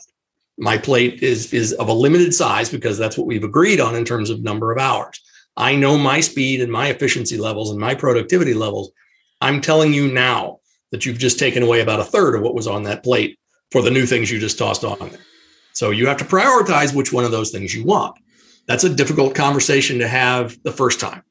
My 0.59 0.79
plate 0.79 1.23
is 1.23 1.53
is 1.53 1.73
of 1.75 1.89
a 1.89 1.93
limited 1.93 2.35
size 2.35 2.71
because 2.71 2.99
that's 2.99 3.17
what 3.19 3.27
we've 3.27 3.45
agreed 3.45 3.81
on 3.81 3.95
in 3.95 4.05
terms 4.05 4.31
of 4.31 4.43
number 4.43 4.71
of 4.71 4.79
hours. 4.79 5.21
I 5.57 5.77
know 5.77 5.99
my 5.99 6.21
speed 6.21 6.61
and 6.61 6.73
my 6.73 6.89
efficiency 6.89 7.37
levels 7.37 7.71
and 7.71 7.79
my 7.79 7.95
productivity 7.95 8.55
levels. 8.55 8.91
I'm 9.41 9.61
telling 9.61 9.93
you 9.93 10.11
now 10.13 10.61
that 10.93 11.05
you've 11.05 11.19
just 11.19 11.39
taken 11.39 11.63
away 11.63 11.81
about 11.81 12.01
a 12.01 12.05
third 12.05 12.35
of 12.35 12.43
what 12.43 12.55
was 12.55 12.67
on 12.67 12.85
that 12.85 13.03
plate 13.03 13.39
for 13.71 13.83
the 13.83 13.91
new 13.91 14.07
things 14.07 14.31
you 14.31 14.39
just 14.39 14.59
tossed 14.59 14.85
on 14.85 14.99
there. 14.99 15.19
So 15.73 15.91
you 15.91 16.07
have 16.07 16.19
to 16.19 16.25
prioritize 16.25 16.95
which 16.95 17.13
one 17.13 17.25
of 17.25 17.31
those 17.31 17.51
things 17.51 17.75
you 17.75 17.85
want. 17.85 18.17
That's 18.67 18.85
a 18.85 18.95
difficult 18.95 19.35
conversation 19.35 19.99
to 19.99 20.09
have 20.09 20.57
the 20.63 20.73
first 20.73 21.01
time. 21.01 21.23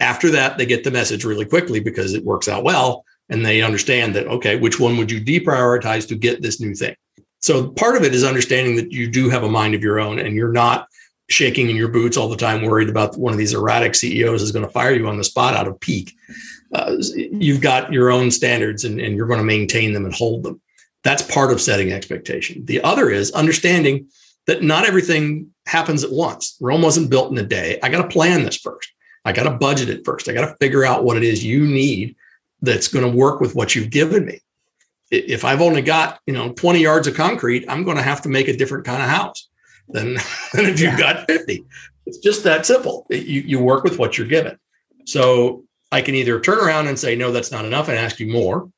After 0.00 0.30
that 0.30 0.58
they 0.58 0.66
get 0.66 0.82
the 0.82 0.90
message 0.90 1.24
really 1.24 1.44
quickly 1.44 1.78
because 1.78 2.14
it 2.14 2.24
works 2.24 2.48
out 2.48 2.64
well 2.64 3.04
and 3.32 3.44
they 3.44 3.62
understand 3.62 4.14
that 4.14 4.26
okay 4.26 4.56
which 4.56 4.78
one 4.78 4.96
would 4.96 5.10
you 5.10 5.20
deprioritize 5.20 6.06
to 6.06 6.14
get 6.14 6.42
this 6.42 6.60
new 6.60 6.74
thing 6.74 6.94
so 7.40 7.70
part 7.70 7.96
of 7.96 8.04
it 8.04 8.14
is 8.14 8.22
understanding 8.22 8.76
that 8.76 8.92
you 8.92 9.10
do 9.10 9.28
have 9.28 9.42
a 9.42 9.50
mind 9.50 9.74
of 9.74 9.82
your 9.82 9.98
own 9.98 10.18
and 10.20 10.36
you're 10.36 10.52
not 10.52 10.86
shaking 11.32 11.70
in 11.70 11.76
your 11.76 11.88
boots 11.88 12.16
all 12.16 12.28
the 12.28 12.36
time, 12.36 12.62
worried 12.62 12.88
about 12.88 13.16
one 13.16 13.32
of 13.32 13.38
these 13.38 13.54
erratic 13.54 13.94
CEOs 13.94 14.42
is 14.42 14.52
going 14.52 14.64
to 14.64 14.72
fire 14.72 14.92
you 14.92 15.08
on 15.08 15.16
the 15.16 15.24
spot 15.24 15.54
out 15.54 15.66
of 15.66 15.80
pique. 15.80 16.14
Uh, 16.72 16.96
you've 17.14 17.60
got 17.60 17.92
your 17.92 18.10
own 18.10 18.30
standards 18.30 18.84
and, 18.84 19.00
and 19.00 19.16
you're 19.16 19.26
going 19.26 19.38
to 19.38 19.44
maintain 19.44 19.92
them 19.92 20.04
and 20.04 20.14
hold 20.14 20.42
them. 20.42 20.60
That's 21.04 21.22
part 21.22 21.50
of 21.50 21.60
setting 21.60 21.92
expectation. 21.92 22.64
The 22.64 22.82
other 22.82 23.10
is 23.10 23.32
understanding 23.32 24.08
that 24.46 24.62
not 24.62 24.86
everything 24.86 25.48
happens 25.66 26.04
at 26.04 26.12
once. 26.12 26.56
Rome 26.60 26.82
wasn't 26.82 27.10
built 27.10 27.32
in 27.32 27.38
a 27.38 27.42
day. 27.42 27.78
I 27.82 27.88
got 27.88 28.02
to 28.02 28.08
plan 28.08 28.44
this 28.44 28.56
first. 28.56 28.92
I 29.24 29.32
got 29.32 29.44
to 29.44 29.50
budget 29.50 29.88
it 29.88 30.04
first. 30.04 30.28
I 30.28 30.32
got 30.32 30.48
to 30.48 30.56
figure 30.60 30.84
out 30.84 31.04
what 31.04 31.16
it 31.16 31.22
is 31.22 31.44
you 31.44 31.66
need 31.66 32.16
that's 32.62 32.88
going 32.88 33.04
to 33.04 33.16
work 33.16 33.40
with 33.40 33.54
what 33.54 33.74
you've 33.74 33.90
given 33.90 34.24
me 34.24 34.40
if 35.12 35.44
I've 35.44 35.60
only 35.60 35.82
got, 35.82 36.20
you 36.26 36.32
know, 36.32 36.52
20 36.54 36.80
yards 36.80 37.06
of 37.06 37.14
concrete, 37.14 37.66
I'm 37.68 37.84
going 37.84 37.98
to 37.98 38.02
have 38.02 38.22
to 38.22 38.30
make 38.30 38.48
a 38.48 38.56
different 38.56 38.86
kind 38.86 39.02
of 39.02 39.08
house 39.08 39.48
than, 39.88 40.14
than 40.54 40.64
if 40.66 40.80
you've 40.80 40.98
got 40.98 41.26
50. 41.26 41.64
It's 42.06 42.18
just 42.18 42.42
that 42.44 42.66
simple. 42.66 43.06
You, 43.10 43.42
you 43.42 43.60
work 43.60 43.84
with 43.84 43.98
what 43.98 44.16
you're 44.16 44.26
given. 44.26 44.58
So 45.04 45.64
I 45.92 46.00
can 46.00 46.14
either 46.14 46.40
turn 46.40 46.58
around 46.58 46.88
and 46.88 46.98
say, 46.98 47.14
no, 47.14 47.30
that's 47.30 47.52
not 47.52 47.66
enough 47.66 47.88
and 47.88 47.98
ask 47.98 48.18
you 48.18 48.32
more, 48.32 48.70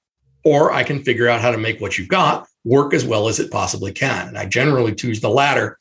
or 0.45 0.73
I 0.73 0.83
can 0.83 1.05
figure 1.05 1.29
out 1.29 1.41
how 1.41 1.53
to 1.53 1.59
make 1.59 1.81
what 1.81 1.97
you've 1.97 2.09
got 2.09 2.49
work 2.65 2.95
as 2.95 3.05
well 3.05 3.29
as 3.29 3.39
it 3.39 3.51
possibly 3.51 3.93
can. 3.93 4.27
And 4.29 4.39
I 4.39 4.47
generally 4.47 4.95
choose 4.95 5.21
the 5.21 5.31
latter 5.31 5.79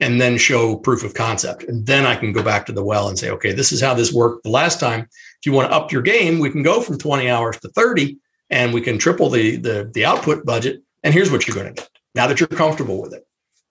and 0.00 0.20
then 0.20 0.38
show 0.38 0.76
proof 0.76 1.02
of 1.02 1.14
concept. 1.14 1.64
And 1.64 1.84
then 1.86 2.06
I 2.06 2.14
can 2.14 2.32
go 2.32 2.42
back 2.42 2.66
to 2.66 2.72
the 2.72 2.84
well 2.84 3.08
and 3.08 3.18
say, 3.18 3.30
okay, 3.30 3.52
this 3.52 3.72
is 3.72 3.80
how 3.80 3.94
this 3.94 4.12
worked 4.12 4.44
the 4.44 4.50
last 4.50 4.78
time. 4.78 5.08
If 5.40 5.46
you 5.46 5.52
want 5.52 5.70
to 5.70 5.76
up 5.76 5.92
your 5.92 6.02
game, 6.02 6.38
we 6.38 6.50
can 6.50 6.62
go 6.62 6.80
from 6.80 6.98
20 6.98 7.28
hours 7.30 7.58
to 7.60 7.68
30 7.68 8.18
and 8.50 8.72
we 8.72 8.80
can 8.80 8.98
triple 8.98 9.30
the, 9.30 9.56
the, 9.56 9.90
the 9.94 10.04
output 10.04 10.44
budget. 10.44 10.82
And 11.04 11.14
here's 11.14 11.30
what 11.30 11.46
you're 11.46 11.54
going 11.54 11.74
to 11.74 11.80
get 11.80 11.90
now 12.14 12.26
that 12.26 12.40
you're 12.40 12.48
comfortable 12.48 13.00
with 13.00 13.12
it. 13.12 13.26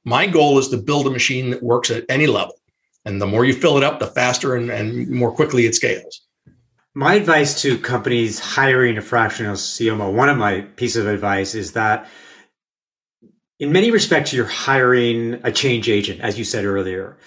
My 0.06 0.28
goal 0.28 0.58
is 0.58 0.70
to 0.70 0.78
build 0.78 1.08
a 1.08 1.10
machine 1.10 1.50
that 1.50 1.62
works 1.62 1.92
at 1.92 2.06
any 2.08 2.28
level. 2.28 2.56
And 3.04 3.22
the 3.22 3.28
more 3.28 3.46
you 3.46 3.54
fill 3.54 3.78
it 3.78 3.84
up, 3.84 4.00
the 4.00 4.08
faster 4.08 4.56
and, 4.56 4.70
and 4.70 5.10
more 5.10 5.32
quickly 5.32 5.66
it 5.66 5.76
scales. 5.76 6.22
My 6.94 7.16
advice 7.16 7.62
to 7.62 7.78
companies 7.78 8.40
hiring 8.40 8.98
a 8.98 9.02
fractional 9.02 9.56
CMO, 9.56 10.14
one 10.14 10.30
of 10.30 10.38
my 10.38 10.62
pieces 10.62 11.06
of 11.06 11.08
advice 11.08 11.54
is 11.54 11.74
that 11.74 12.08
in 13.60 13.72
many 13.72 13.92
respects, 13.92 14.34
you're 14.34 14.46
hiring 14.46 15.40
a 15.44 15.52
change 15.52 15.90
agent, 15.90 16.22
as 16.22 16.38
you 16.38 16.44
said 16.44 16.66
earlier. 16.66 17.18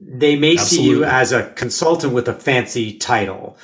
They 0.00 0.36
may 0.36 0.56
Absolutely. 0.56 0.76
see 0.76 0.90
you 0.90 1.04
as 1.04 1.32
a 1.32 1.50
consultant 1.50 2.12
with 2.12 2.28
a 2.28 2.34
fancy 2.34 2.96
title. 2.98 3.56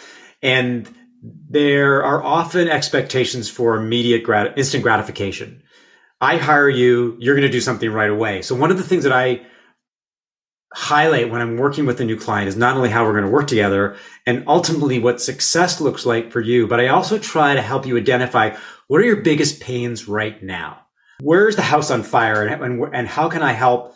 And 0.44 0.88
there 1.24 2.04
are 2.04 2.22
often 2.22 2.68
expectations 2.68 3.48
for 3.48 3.76
immediate 3.76 4.22
grat- 4.22 4.56
instant 4.58 4.82
gratification. 4.82 5.62
I 6.20 6.36
hire 6.36 6.68
you, 6.68 7.16
you're 7.18 7.34
going 7.34 7.46
to 7.46 7.52
do 7.52 7.60
something 7.60 7.90
right 7.90 8.10
away. 8.10 8.42
So 8.42 8.54
one 8.54 8.70
of 8.70 8.76
the 8.76 8.82
things 8.84 9.04
that 9.04 9.12
I 9.12 9.40
highlight 10.74 11.30
when 11.30 11.40
I'm 11.40 11.56
working 11.56 11.86
with 11.86 12.00
a 12.00 12.04
new 12.04 12.18
client 12.18 12.48
is 12.48 12.56
not 12.56 12.76
only 12.76 12.90
how 12.90 13.04
we're 13.04 13.12
going 13.12 13.24
to 13.24 13.30
work 13.30 13.46
together 13.46 13.96
and 14.26 14.44
ultimately 14.46 14.98
what 14.98 15.20
success 15.20 15.80
looks 15.80 16.04
like 16.04 16.30
for 16.30 16.40
you, 16.40 16.66
but 16.66 16.80
I 16.80 16.88
also 16.88 17.18
try 17.18 17.54
to 17.54 17.62
help 17.62 17.86
you 17.86 17.96
identify 17.96 18.56
what 18.88 19.00
are 19.00 19.04
your 19.04 19.22
biggest 19.22 19.60
pains 19.60 20.08
right 20.08 20.42
now? 20.42 20.80
Where's 21.20 21.56
the 21.56 21.62
house 21.62 21.90
on 21.90 22.02
fire 22.02 22.44
and, 22.44 22.62
and, 22.62 22.94
and 22.94 23.08
how 23.08 23.30
can 23.30 23.42
I 23.42 23.52
help 23.52 23.94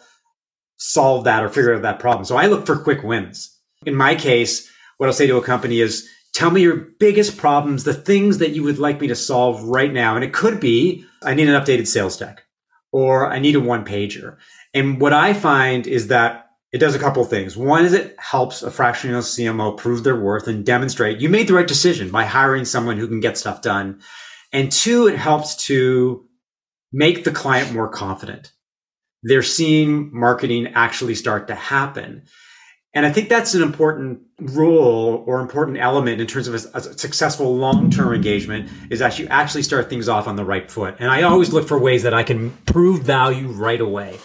solve 0.76 1.24
that 1.24 1.42
or 1.42 1.48
figure 1.48 1.74
out 1.74 1.82
that 1.82 1.98
problem? 1.98 2.24
So 2.24 2.36
I 2.36 2.46
look 2.46 2.64
for 2.64 2.78
quick 2.78 3.02
wins. 3.02 3.54
In 3.84 3.94
my 3.94 4.14
case, 4.14 4.70
what 4.98 5.08
I'll 5.08 5.12
say 5.12 5.26
to 5.26 5.36
a 5.36 5.42
company 5.42 5.80
is, 5.80 6.08
Tell 6.34 6.50
me 6.50 6.62
your 6.62 6.76
biggest 6.76 7.36
problems, 7.36 7.84
the 7.84 7.94
things 7.94 8.38
that 8.38 8.50
you 8.50 8.62
would 8.62 8.78
like 8.78 9.00
me 9.00 9.08
to 9.08 9.14
solve 9.14 9.62
right 9.64 9.92
now. 9.92 10.14
And 10.14 10.24
it 10.24 10.32
could 10.32 10.60
be, 10.60 11.04
I 11.22 11.34
need 11.34 11.48
an 11.48 11.60
updated 11.60 11.86
sales 11.86 12.16
deck 12.16 12.44
or 12.92 13.30
I 13.30 13.38
need 13.38 13.56
a 13.56 13.60
one 13.60 13.84
pager. 13.84 14.36
And 14.74 15.00
what 15.00 15.12
I 15.12 15.34
find 15.34 15.86
is 15.86 16.08
that 16.08 16.46
it 16.72 16.78
does 16.78 16.94
a 16.94 16.98
couple 16.98 17.22
of 17.22 17.30
things. 17.30 17.56
One 17.56 17.84
is 17.84 17.92
it 17.92 18.14
helps 18.18 18.62
a 18.62 18.70
fractional 18.70 19.22
CMO 19.22 19.76
prove 19.76 20.04
their 20.04 20.20
worth 20.20 20.46
and 20.46 20.64
demonstrate 20.64 21.20
you 21.20 21.28
made 21.28 21.48
the 21.48 21.54
right 21.54 21.66
decision 21.66 22.10
by 22.10 22.24
hiring 22.24 22.64
someone 22.64 22.98
who 22.98 23.08
can 23.08 23.20
get 23.20 23.38
stuff 23.38 23.62
done. 23.62 24.00
And 24.52 24.70
two, 24.70 25.06
it 25.08 25.16
helps 25.16 25.56
to 25.66 26.26
make 26.92 27.24
the 27.24 27.30
client 27.30 27.72
more 27.72 27.88
confident. 27.88 28.52
They're 29.22 29.42
seeing 29.42 30.10
marketing 30.16 30.68
actually 30.74 31.14
start 31.14 31.48
to 31.48 31.54
happen. 31.54 32.24
And 32.94 33.04
I 33.04 33.12
think 33.12 33.28
that's 33.28 33.54
an 33.54 33.62
important 33.62 34.20
rule 34.40 35.22
or 35.26 35.40
important 35.40 35.78
element 35.78 36.20
in 36.20 36.26
terms 36.26 36.48
of 36.48 36.54
a, 36.54 36.78
a 36.78 36.80
successful 36.80 37.54
long-term 37.54 38.14
engagement 38.14 38.70
is 38.90 38.98
that 39.00 39.18
you 39.18 39.26
actually 39.28 39.62
start 39.62 39.90
things 39.90 40.08
off 40.08 40.26
on 40.26 40.36
the 40.36 40.44
right 40.44 40.70
foot. 40.70 40.96
And 40.98 41.10
I 41.10 41.22
always 41.22 41.52
look 41.52 41.68
for 41.68 41.78
ways 41.78 42.02
that 42.02 42.14
I 42.14 42.22
can 42.22 42.50
prove 42.64 43.02
value 43.02 43.48
right 43.48 43.80
away. 43.80 44.18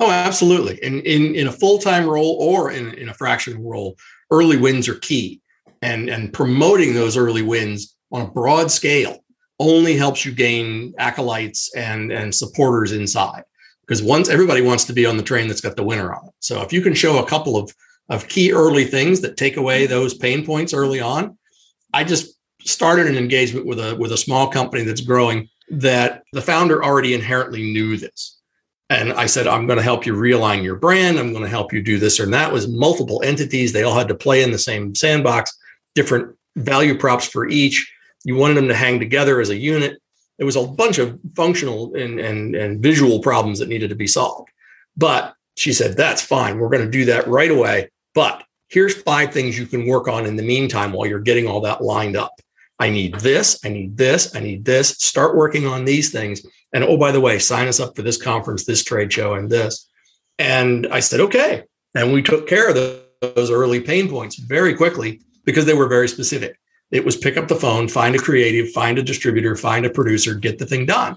Oh, 0.00 0.10
absolutely. 0.10 0.82
And 0.82 1.00
in, 1.00 1.34
in 1.34 1.46
a 1.46 1.52
full-time 1.52 2.06
role 2.06 2.36
or 2.40 2.70
in, 2.70 2.94
in 2.94 3.08
a 3.08 3.14
fractional 3.14 3.62
role, 3.62 3.96
early 4.30 4.56
wins 4.56 4.88
are 4.88 4.94
key. 4.96 5.40
And, 5.82 6.10
and 6.10 6.32
promoting 6.32 6.92
those 6.92 7.16
early 7.16 7.42
wins 7.42 7.96
on 8.12 8.22
a 8.22 8.30
broad 8.30 8.70
scale 8.70 9.24
only 9.58 9.96
helps 9.96 10.26
you 10.26 10.32
gain 10.32 10.94
acolytes 10.98 11.74
and, 11.74 12.12
and 12.12 12.34
supporters 12.34 12.92
inside 12.92 13.44
because 13.90 14.04
once 14.04 14.28
everybody 14.28 14.60
wants 14.60 14.84
to 14.84 14.92
be 14.92 15.04
on 15.04 15.16
the 15.16 15.22
train 15.22 15.48
that's 15.48 15.60
got 15.60 15.74
the 15.74 15.82
winner 15.82 16.14
on 16.14 16.28
it. 16.28 16.34
So 16.38 16.62
if 16.62 16.72
you 16.72 16.80
can 16.80 16.94
show 16.94 17.18
a 17.18 17.26
couple 17.26 17.56
of 17.56 17.74
of 18.08 18.28
key 18.28 18.52
early 18.52 18.84
things 18.84 19.20
that 19.20 19.36
take 19.36 19.56
away 19.56 19.86
those 19.86 20.14
pain 20.14 20.46
points 20.46 20.72
early 20.72 21.00
on, 21.00 21.36
I 21.92 22.04
just 22.04 22.36
started 22.60 23.08
an 23.08 23.16
engagement 23.16 23.66
with 23.66 23.80
a 23.80 23.96
with 23.96 24.12
a 24.12 24.16
small 24.16 24.46
company 24.46 24.84
that's 24.84 25.00
growing 25.00 25.48
that 25.70 26.22
the 26.32 26.40
founder 26.40 26.84
already 26.84 27.14
inherently 27.14 27.72
knew 27.72 27.96
this. 27.96 28.38
And 28.90 29.12
I 29.12 29.26
said, 29.26 29.48
I'm 29.48 29.66
going 29.66 29.76
to 29.76 29.84
help 29.84 30.06
you 30.06 30.14
realign 30.14 30.62
your 30.62 30.76
brand. 30.76 31.18
I'm 31.18 31.32
going 31.32 31.44
to 31.44 31.50
help 31.50 31.72
you 31.72 31.82
do 31.82 31.98
this 31.98 32.20
or 32.20 32.26
that 32.26 32.52
was 32.52 32.68
multiple 32.68 33.22
entities. 33.24 33.72
They 33.72 33.82
all 33.82 33.98
had 33.98 34.08
to 34.08 34.14
play 34.14 34.44
in 34.44 34.52
the 34.52 34.58
same 34.58 34.94
sandbox, 34.94 35.56
different 35.96 36.36
value 36.54 36.96
props 36.96 37.26
for 37.26 37.48
each. 37.48 37.92
You 38.24 38.36
wanted 38.36 38.54
them 38.54 38.68
to 38.68 38.74
hang 38.74 39.00
together 39.00 39.40
as 39.40 39.50
a 39.50 39.56
unit 39.56 40.00
it 40.40 40.44
was 40.44 40.56
a 40.56 40.66
bunch 40.66 40.98
of 40.98 41.20
functional 41.36 41.94
and, 41.94 42.18
and, 42.18 42.56
and 42.56 42.82
visual 42.82 43.20
problems 43.20 43.58
that 43.58 43.68
needed 43.68 43.90
to 43.90 43.94
be 43.94 44.06
solved. 44.06 44.48
But 44.96 45.34
she 45.56 45.72
said, 45.72 45.96
that's 45.96 46.22
fine. 46.22 46.58
We're 46.58 46.70
going 46.70 46.84
to 46.84 46.90
do 46.90 47.04
that 47.04 47.28
right 47.28 47.50
away. 47.50 47.90
But 48.14 48.42
here's 48.68 49.00
five 49.02 49.32
things 49.32 49.58
you 49.58 49.66
can 49.66 49.86
work 49.86 50.08
on 50.08 50.24
in 50.24 50.36
the 50.36 50.42
meantime 50.42 50.92
while 50.92 51.06
you're 51.06 51.20
getting 51.20 51.46
all 51.46 51.60
that 51.60 51.84
lined 51.84 52.16
up. 52.16 52.32
I 52.78 52.88
need 52.88 53.16
this, 53.16 53.60
I 53.62 53.68
need 53.68 53.98
this, 53.98 54.34
I 54.34 54.40
need 54.40 54.64
this. 54.64 54.88
Start 54.88 55.36
working 55.36 55.66
on 55.66 55.84
these 55.84 56.10
things. 56.10 56.44
And 56.72 56.82
oh, 56.82 56.96
by 56.96 57.12
the 57.12 57.20
way, 57.20 57.38
sign 57.38 57.68
us 57.68 57.78
up 57.78 57.94
for 57.94 58.00
this 58.00 58.20
conference, 58.20 58.64
this 58.64 58.82
trade 58.82 59.12
show, 59.12 59.34
and 59.34 59.50
this. 59.50 59.86
And 60.38 60.86
I 60.90 61.00
said, 61.00 61.20
okay. 61.20 61.64
And 61.94 62.14
we 62.14 62.22
took 62.22 62.48
care 62.48 62.70
of 62.70 63.02
those 63.34 63.50
early 63.50 63.80
pain 63.80 64.08
points 64.08 64.36
very 64.36 64.74
quickly 64.74 65.20
because 65.44 65.66
they 65.66 65.74
were 65.74 65.88
very 65.88 66.08
specific. 66.08 66.58
It 66.90 67.04
was 67.04 67.16
pick 67.16 67.36
up 67.36 67.48
the 67.48 67.56
phone, 67.56 67.88
find 67.88 68.14
a 68.14 68.18
creative, 68.18 68.72
find 68.72 68.98
a 68.98 69.02
distributor, 69.02 69.56
find 69.56 69.86
a 69.86 69.90
producer, 69.90 70.34
get 70.34 70.58
the 70.58 70.66
thing 70.66 70.86
done. 70.86 71.16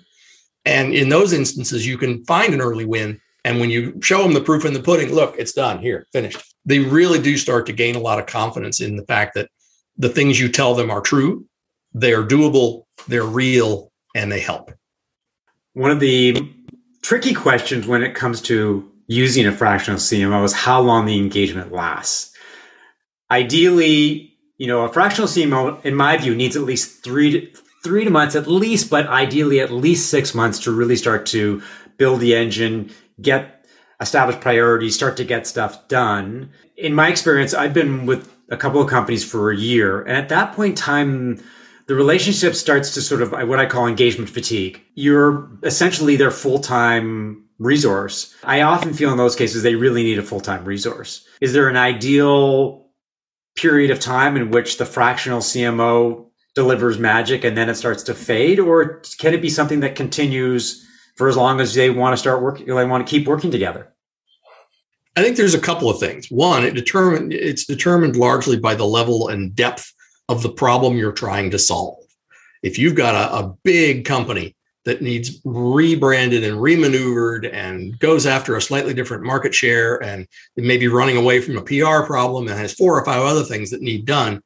And 0.65 0.93
in 0.93 1.09
those 1.09 1.33
instances, 1.33 1.86
you 1.86 1.97
can 1.97 2.23
find 2.25 2.53
an 2.53 2.62
early 2.62 2.86
win. 2.86 3.19
And 3.43 3.59
when 3.59 3.69
you 3.69 3.99
show 4.01 4.23
them 4.23 4.33
the 4.33 4.41
proof 4.41 4.63
in 4.65 4.73
the 4.73 4.81
pudding, 4.81 5.13
look, 5.13 5.36
it's 5.38 5.51
done 5.51 5.79
here, 5.79 6.07
finished. 6.13 6.41
They 6.65 6.79
really 6.79 7.21
do 7.21 7.38
start 7.38 7.65
to 7.65 7.73
gain 7.73 7.95
a 7.95 7.99
lot 7.99 8.19
of 8.19 8.25
confidence 8.25 8.79
in 8.79 8.95
the 8.95 9.05
fact 9.05 9.33
that 9.33 9.49
the 9.97 10.09
things 10.09 10.39
you 10.39 10.49
tell 10.49 10.73
them 10.75 10.89
are 10.89 11.01
true 11.01 11.45
They're 11.93 12.25
doable, 12.25 12.86
they're 13.07 13.23
real, 13.23 13.91
and 14.15 14.31
they 14.31 14.39
help. 14.39 14.71
One 15.73 15.91
of 15.91 15.99
the 15.99 16.51
tricky 17.01 17.33
questions 17.33 17.86
when 17.86 18.01
it 18.01 18.15
comes 18.15 18.41
to 18.43 18.89
using 19.07 19.45
a 19.45 19.51
fractional 19.51 19.99
CMO 19.99 20.43
is 20.43 20.53
how 20.53 20.81
long 20.81 21.05
the 21.05 21.17
engagement 21.17 21.71
lasts. 21.71 22.33
Ideally, 23.29 24.32
you 24.63 24.69
know, 24.69 24.86
a 24.86 24.93
fractional 24.93 25.28
CMO, 25.28 25.84
in 25.84 25.93
my 25.93 26.15
view, 26.15 26.34
needs 26.34 26.56
at 26.56 26.62
least 26.62 27.04
three 27.04 27.32
to 27.32 27.60
three 27.84 28.06
to 28.06 28.10
months 28.10 28.34
at 28.34 28.47
least, 28.47 28.89
but 28.89 29.06
ideally 29.08 29.60
at 29.60 29.73
least 29.73 30.10
six 30.10 30.34
months 30.34 30.58
to 30.58 30.71
really 30.71 30.95
start 30.95 31.26
to 31.26 31.62
build 31.97 32.21
the 32.21 32.34
engine, 32.34 32.89
get 33.21 33.65
established 33.99 34.39
priorities, 34.39 34.95
start 34.95 35.17
to 35.17 35.26
get 35.26 35.45
stuff 35.45 35.86
done. 35.89 36.49
In 36.78 36.95
my 36.95 37.10
experience, 37.10 37.54
I've 37.54 37.73
been 37.73 38.06
with 38.06 38.34
a 38.52 38.56
couple 38.56 38.80
of 38.80 38.89
companies 38.89 39.30
for 39.30 39.52
a 39.52 39.58
year, 39.58 40.02
and 40.02 40.15
at 40.15 40.30
that 40.30 40.54
point 40.54 40.69
in 40.69 40.76
time, 40.78 41.43
the 41.88 41.95
relationship 41.95 42.56
starts 42.56 42.93
to 42.93 43.02
sort 43.02 43.21
of 43.21 43.34
uh, 43.34 43.45
what 43.45 43.60
I 43.60 43.65
call 43.65 43.86
engagement 43.86 44.30
fatigue. 44.30 44.82
You're 44.95 45.49
essentially 45.63 46.15
their 46.15 46.32
full 46.32 46.60
time 46.60 47.43
resource. 47.60 48.34
I 48.45 48.62
often 48.62 48.93
feel 48.93 49.12
in 49.12 49.17
those 49.17 49.36
cases 49.36 49.62
they 49.62 49.76
really 49.76 50.04
need 50.04 50.19
a 50.19 50.23
full 50.23 50.39
time 50.39 50.63
resource. 50.63 51.28
Is 51.41 51.52
there 51.52 51.67
an 51.67 51.76
ideal 51.76 52.82
period 53.55 53.91
of 53.91 53.99
time 53.99 54.35
in 54.35 54.51
which 54.51 54.77
the 54.77 54.85
fractional 54.85 55.39
CMO 55.39 56.27
delivers 56.55 56.99
magic 56.99 57.43
and 57.43 57.57
then 57.57 57.69
it 57.69 57.75
starts 57.75 58.03
to 58.03 58.13
fade? 58.13 58.59
Or 58.59 59.01
can 59.19 59.33
it 59.33 59.41
be 59.41 59.49
something 59.49 59.81
that 59.81 59.95
continues 59.95 60.87
for 61.15 61.27
as 61.27 61.37
long 61.37 61.59
as 61.59 61.73
they 61.73 61.89
want 61.89 62.13
to 62.13 62.17
start 62.17 62.41
working, 62.41 62.67
they 62.67 62.85
want 62.85 63.05
to 63.05 63.09
keep 63.09 63.27
working 63.27 63.51
together? 63.51 63.93
I 65.15 65.21
think 65.21 65.37
there's 65.37 65.53
a 65.53 65.59
couple 65.59 65.89
of 65.89 65.99
things. 65.99 66.27
One, 66.31 66.63
it 66.63 66.73
determined 66.73 67.33
it's 67.33 67.65
determined 67.65 68.15
largely 68.15 68.57
by 68.57 68.73
the 68.73 68.85
level 68.85 69.27
and 69.27 69.55
depth 69.55 69.93
of 70.27 70.41
the 70.41 70.51
problem 70.51 70.97
you're 70.97 71.11
trying 71.11 71.51
to 71.51 71.59
solve. 71.59 71.99
If 72.63 72.79
you've 72.79 72.95
got 72.95 73.13
a, 73.13 73.45
a 73.45 73.53
big 73.63 74.05
company 74.05 74.55
that 74.85 75.01
needs 75.01 75.39
rebranded 75.45 76.43
and 76.43 76.57
remaneuvered 76.57 77.51
and 77.53 77.97
goes 77.99 78.25
after 78.25 78.55
a 78.55 78.61
slightly 78.61 78.93
different 78.93 79.23
market 79.23 79.53
share 79.53 80.01
and 80.03 80.27
maybe 80.57 80.87
running 80.87 81.17
away 81.17 81.39
from 81.41 81.57
a 81.57 81.61
PR 81.61 82.05
problem 82.05 82.47
and 82.47 82.57
has 82.57 82.73
four 82.73 82.99
or 82.99 83.05
five 83.05 83.21
other 83.21 83.43
things 83.43 83.69
that 83.71 83.81
need 83.81 84.05
done, 84.05 84.41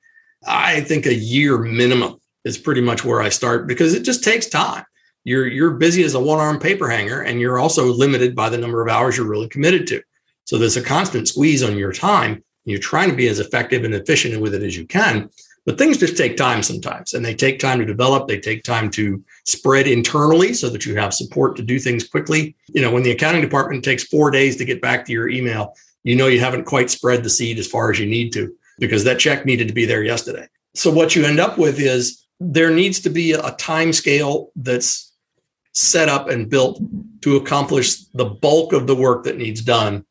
I 0.45 0.81
think 0.81 1.05
a 1.05 1.13
year 1.13 1.57
minimum 1.57 2.19
is 2.45 2.57
pretty 2.57 2.81
much 2.81 3.03
where 3.03 3.21
I 3.21 3.29
start 3.29 3.67
because 3.67 3.93
it 3.93 4.03
just 4.03 4.23
takes 4.23 4.47
time. 4.47 4.85
You're 5.23 5.47
you're 5.47 5.71
busy 5.71 6.03
as 6.03 6.13
a 6.13 6.19
one-arm 6.19 6.59
paper 6.59 6.87
hanger 6.87 7.21
and 7.21 7.39
you're 7.39 7.59
also 7.59 7.85
limited 7.85 8.35
by 8.35 8.49
the 8.49 8.57
number 8.57 8.81
of 8.81 8.89
hours 8.89 9.17
you're 9.17 9.27
really 9.27 9.49
committed 9.49 9.87
to. 9.87 10.01
So 10.45 10.57
there's 10.57 10.77
a 10.77 10.83
constant 10.83 11.27
squeeze 11.27 11.63
on 11.63 11.77
your 11.77 11.91
time. 11.91 12.43
You're 12.63 12.79
trying 12.79 13.09
to 13.09 13.15
be 13.15 13.27
as 13.27 13.39
effective 13.39 13.83
and 13.83 13.93
efficient 13.93 14.39
with 14.39 14.53
it 14.53 14.63
as 14.63 14.77
you 14.77 14.85
can. 14.85 15.29
But 15.65 15.77
things 15.77 15.97
just 15.97 16.15
take 16.15 16.37
time 16.37 16.63
sometimes, 16.63 17.13
and 17.13 17.25
they 17.25 17.35
take 17.35 17.59
time 17.59 17.79
to 17.79 17.85
develop. 17.85 18.27
They 18.27 18.39
take 18.39 18.63
time 18.63 18.89
to 18.91 19.21
spread 19.47 19.87
internally 19.87 20.53
so 20.53 20.69
that 20.69 20.85
you 20.85 20.95
have 20.95 21.13
support 21.13 21.55
to 21.55 21.63
do 21.63 21.79
things 21.79 22.07
quickly. 22.07 22.55
You 22.67 22.81
know, 22.81 22.91
when 22.91 23.03
the 23.03 23.11
accounting 23.11 23.41
department 23.41 23.83
takes 23.83 24.03
four 24.03 24.29
days 24.29 24.57
to 24.57 24.65
get 24.65 24.81
back 24.81 25.05
to 25.05 25.13
your 25.13 25.29
email, 25.29 25.73
you 26.03 26.15
know 26.15 26.27
you 26.27 26.39
haven't 26.39 26.65
quite 26.65 26.89
spread 26.89 27.23
the 27.23 27.29
seed 27.29 27.57
as 27.57 27.67
far 27.67 27.89
as 27.89 27.99
you 27.99 28.05
need 28.05 28.31
to 28.33 28.53
because 28.77 29.03
that 29.05 29.19
check 29.19 29.45
needed 29.45 29.67
to 29.67 29.73
be 29.73 29.85
there 29.85 30.03
yesterday. 30.03 30.47
So 30.75 30.91
what 30.91 31.15
you 31.15 31.25
end 31.25 31.39
up 31.39 31.57
with 31.57 31.79
is 31.79 32.25
there 32.39 32.69
needs 32.69 32.99
to 33.01 33.09
be 33.09 33.31
a 33.31 33.51
time 33.51 33.93
scale 33.93 34.51
that's 34.55 35.11
set 35.73 36.09
up 36.09 36.29
and 36.29 36.49
built 36.49 36.81
to 37.21 37.37
accomplish 37.37 38.03
the 38.13 38.25
bulk 38.25 38.73
of 38.73 38.85
the 38.85 38.95
work 38.95 39.23
that 39.23 39.37
needs 39.37 39.61
done 39.61 40.05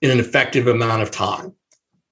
in 0.00 0.10
an 0.10 0.18
effective 0.18 0.66
amount 0.66 1.02
of 1.02 1.10
time. 1.10 1.54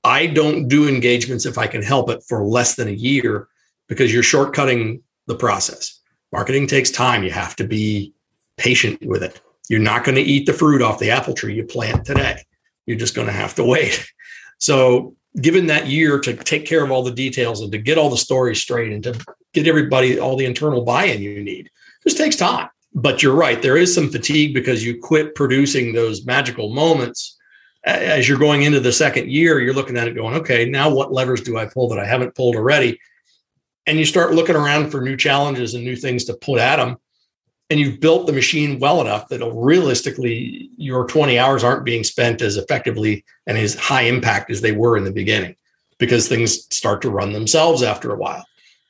I 0.04 0.26
don't 0.26 0.68
do 0.68 0.88
engagements 0.88 1.46
if 1.46 1.58
I 1.58 1.66
can 1.66 1.82
help 1.82 2.10
it 2.10 2.22
for 2.28 2.44
less 2.44 2.76
than 2.76 2.88
a 2.88 2.92
year 2.92 3.48
because 3.88 4.12
you're 4.12 4.22
shortcutting 4.22 5.00
the 5.26 5.34
process. 5.34 6.00
Marketing 6.32 6.66
takes 6.66 6.90
time. 6.90 7.22
You 7.22 7.30
have 7.30 7.56
to 7.56 7.64
be 7.64 8.12
patient 8.56 9.04
with 9.06 9.22
it. 9.22 9.40
You're 9.68 9.80
not 9.80 10.04
going 10.04 10.14
to 10.16 10.22
eat 10.22 10.46
the 10.46 10.52
fruit 10.52 10.82
off 10.82 10.98
the 10.98 11.10
apple 11.10 11.34
tree 11.34 11.54
you 11.54 11.64
plant 11.64 12.04
today. 12.04 12.42
You're 12.86 12.98
just 12.98 13.14
going 13.14 13.26
to 13.26 13.32
have 13.32 13.54
to 13.56 13.64
wait. 13.64 14.06
So, 14.58 15.14
given 15.38 15.66
that 15.66 15.86
year 15.86 16.18
to 16.18 16.34
take 16.34 16.64
care 16.64 16.82
of 16.82 16.90
all 16.90 17.02
the 17.02 17.10
details 17.10 17.60
and 17.60 17.70
to 17.72 17.76
get 17.76 17.98
all 17.98 18.08
the 18.08 18.16
stories 18.16 18.58
straight 18.58 18.90
and 18.90 19.02
to 19.02 19.12
get 19.52 19.66
everybody 19.66 20.18
all 20.18 20.34
the 20.34 20.46
internal 20.46 20.80
buy-in 20.82 21.20
you 21.20 21.44
need, 21.44 21.68
just 22.02 22.16
takes 22.16 22.36
time. 22.36 22.70
But 22.94 23.22
you're 23.22 23.34
right, 23.34 23.60
there 23.60 23.76
is 23.76 23.94
some 23.94 24.08
fatigue 24.08 24.54
because 24.54 24.82
you 24.82 24.98
quit 24.98 25.34
producing 25.34 25.92
those 25.92 26.24
magical 26.24 26.72
moments 26.72 27.36
as 27.86 28.28
you're 28.28 28.38
going 28.38 28.62
into 28.62 28.80
the 28.80 28.92
second 28.92 29.30
year, 29.30 29.60
you're 29.60 29.74
looking 29.74 29.96
at 29.96 30.08
it 30.08 30.14
going, 30.14 30.34
okay, 30.34 30.68
now 30.68 30.90
what 30.90 31.12
levers 31.12 31.40
do 31.40 31.56
I 31.56 31.66
pull 31.66 31.88
that 31.88 32.00
I 32.00 32.04
haven't 32.04 32.34
pulled 32.34 32.56
already? 32.56 32.98
And 33.86 33.98
you 33.98 34.04
start 34.04 34.34
looking 34.34 34.56
around 34.56 34.90
for 34.90 35.00
new 35.00 35.16
challenges 35.16 35.74
and 35.74 35.84
new 35.84 35.96
things 35.96 36.24
to 36.24 36.34
put 36.34 36.58
at 36.58 36.76
them. 36.76 36.96
And 37.70 37.80
you've 37.80 38.00
built 38.00 38.26
the 38.26 38.32
machine 38.32 38.78
well 38.78 39.00
enough 39.00 39.28
that 39.28 39.44
realistically, 39.52 40.70
your 40.76 41.06
20 41.06 41.38
hours 41.38 41.64
aren't 41.64 41.84
being 41.84 42.04
spent 42.04 42.40
as 42.40 42.56
effectively 42.56 43.24
and 43.46 43.58
as 43.58 43.74
high 43.74 44.02
impact 44.02 44.50
as 44.50 44.60
they 44.60 44.72
were 44.72 44.96
in 44.96 45.04
the 45.04 45.12
beginning 45.12 45.56
because 45.98 46.28
things 46.28 46.64
start 46.74 47.02
to 47.02 47.10
run 47.10 47.32
themselves 47.32 47.82
after 47.82 48.12
a 48.12 48.16
while. 48.16 48.44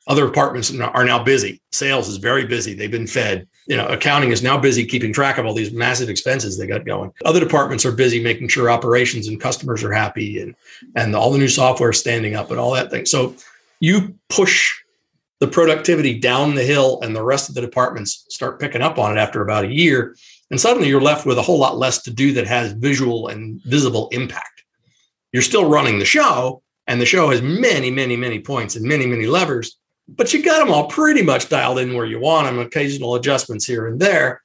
Other 0.09 0.27
departments 0.27 0.73
are 0.79 1.05
now 1.05 1.23
busy. 1.23 1.61
Sales 1.73 2.09
is 2.09 2.19
very 2.19 2.47
busy. 2.47 2.75
They've 2.75 2.91
been 2.91 3.09
fed. 3.09 3.49
You 3.67 3.77
know, 3.77 3.89
accounting 3.89 4.31
is 4.31 4.43
now 4.43 4.57
busy 4.57 4.87
keeping 4.87 5.13
track 5.13 5.37
of 5.37 5.47
all 5.47 5.55
these 5.55 5.73
massive 5.73 6.09
expenses 6.09 6.57
they 6.57 6.67
got 6.67 6.87
going. 6.87 7.13
Other 7.25 7.41
departments 7.41 7.85
are 7.85 7.91
busy 7.91 8.23
making 8.23 8.49
sure 8.49 8.71
operations 8.71 9.27
and 9.27 9.41
customers 9.41 9.83
are 9.83 9.93
happy 9.93 10.41
and 10.41 10.55
and 10.95 11.17
all 11.17 11.33
the 11.33 11.39
new 11.39 11.49
software 11.49 11.93
standing 11.93 12.37
up 12.37 12.53
and 12.53 12.61
all 12.61 12.71
that 12.73 12.91
thing. 12.91 13.05
So 13.05 13.35
you 13.81 14.15
push 14.29 14.73
the 15.41 15.49
productivity 15.49 16.19
down 16.19 16.55
the 16.55 16.65
hill 16.65 16.99
and 17.03 17.15
the 17.15 17.23
rest 17.23 17.49
of 17.49 17.55
the 17.55 17.61
departments 17.61 18.25
start 18.31 18.61
picking 18.61 18.83
up 18.83 18.99
on 18.99 19.17
it 19.17 19.21
after 19.21 19.43
about 19.43 19.65
a 19.65 19.73
year 19.73 20.17
and 20.51 20.61
suddenly 20.61 20.89
you're 20.89 21.01
left 21.01 21.27
with 21.27 21.39
a 21.39 21.43
whole 21.43 21.59
lot 21.59 21.77
less 21.77 22.03
to 22.03 22.11
do 22.11 22.33
that 22.33 22.47
has 22.47 22.73
visual 22.73 23.29
and 23.29 23.61
visible 23.65 24.09
impact. 24.13 24.63
You're 25.33 25.43
still 25.43 25.69
running 25.69 25.99
the 25.99 26.05
show 26.05 26.63
and 26.87 27.01
the 27.01 27.07
show 27.07 27.31
has 27.31 27.43
many 27.43 27.91
many 27.91 28.17
many 28.17 28.41
points 28.41 28.77
and 28.77 28.85
many 28.85 29.07
many 29.07 29.27
levers 29.27 29.77
but 30.09 30.33
you 30.33 30.43
got 30.43 30.59
them 30.59 30.73
all 30.73 30.87
pretty 30.87 31.23
much 31.23 31.49
dialed 31.49 31.79
in 31.79 31.95
where 31.95 32.07
you 32.07 32.21
want 32.21 32.47
them, 32.47 32.59
occasional 32.59 33.17
adjustments 33.17 33.65
here 33.65 33.87
and 33.87 34.01
there. 34.01 34.43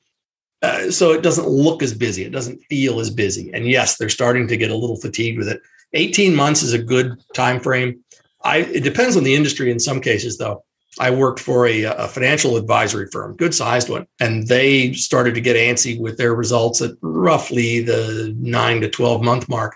Uh, 0.61 0.91
so 0.91 1.11
it 1.11 1.23
doesn't 1.23 1.47
look 1.47 1.81
as 1.81 1.93
busy. 1.93 2.23
It 2.23 2.31
doesn't 2.31 2.61
feel 2.69 2.99
as 2.99 3.09
busy. 3.09 3.51
And 3.53 3.67
yes, 3.67 3.97
they're 3.97 4.09
starting 4.09 4.47
to 4.47 4.57
get 4.57 4.71
a 4.71 4.75
little 4.75 4.95
fatigued 4.95 5.37
with 5.37 5.47
it. 5.47 5.61
18 5.93 6.35
months 6.35 6.63
is 6.63 6.73
a 6.73 6.81
good 6.81 7.21
time 7.33 7.59
frame. 7.59 8.03
I, 8.43 8.57
it 8.57 8.83
depends 8.83 9.17
on 9.17 9.23
the 9.23 9.35
industry 9.35 9.71
in 9.71 9.79
some 9.79 10.01
cases, 10.01 10.37
though. 10.37 10.63
I 10.99 11.09
worked 11.11 11.39
for 11.39 11.67
a, 11.67 11.83
a 11.83 12.07
financial 12.07 12.57
advisory 12.57 13.07
firm, 13.11 13.35
good 13.37 13.53
sized 13.53 13.89
one, 13.89 14.07
and 14.19 14.47
they 14.47 14.93
started 14.93 15.35
to 15.35 15.41
get 15.41 15.55
antsy 15.55 15.99
with 15.99 16.17
their 16.17 16.35
results 16.35 16.81
at 16.81 16.91
roughly 17.01 17.81
the 17.81 18.35
nine 18.37 18.81
to 18.81 18.89
12 18.89 19.23
month 19.23 19.47
mark. 19.47 19.75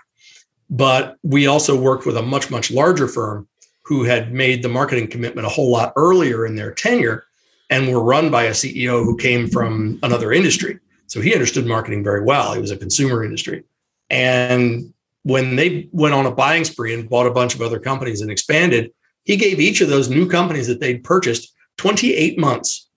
But 0.68 1.16
we 1.22 1.46
also 1.46 1.80
worked 1.80 2.06
with 2.06 2.16
a 2.16 2.22
much, 2.22 2.50
much 2.50 2.70
larger 2.70 3.08
firm 3.08 3.48
who 3.82 4.02
had 4.02 4.32
made 4.32 4.62
the 4.62 4.68
marketing 4.68 5.08
commitment 5.08 5.46
a 5.46 5.50
whole 5.50 5.70
lot 5.70 5.92
earlier 5.96 6.44
in 6.44 6.56
their 6.56 6.74
tenure 6.74 7.24
and 7.70 7.88
were 7.88 8.02
run 8.02 8.30
by 8.30 8.44
a 8.44 8.50
CEO 8.50 9.04
who 9.04 9.16
came 9.16 9.48
from 9.48 9.98
another 10.02 10.32
industry. 10.32 10.78
So 11.06 11.20
he 11.20 11.32
understood 11.32 11.66
marketing 11.66 12.02
very 12.02 12.22
well. 12.22 12.52
He 12.52 12.60
was 12.60 12.72
a 12.72 12.76
consumer 12.76 13.24
industry. 13.24 13.64
And 14.10 14.92
when 15.22 15.56
they 15.56 15.88
went 15.92 16.14
on 16.14 16.26
a 16.26 16.30
buying 16.30 16.64
spree 16.64 16.94
and 16.94 17.08
bought 17.08 17.26
a 17.26 17.32
bunch 17.32 17.54
of 17.54 17.62
other 17.62 17.78
companies 17.78 18.20
and 18.20 18.30
expanded, 18.30 18.92
he 19.26 19.36
gave 19.36 19.60
each 19.60 19.80
of 19.80 19.88
those 19.88 20.08
new 20.08 20.26
companies 20.26 20.68
that 20.68 20.80
they'd 20.80 21.04
purchased 21.04 21.52
28 21.76 22.38
months 22.38 22.88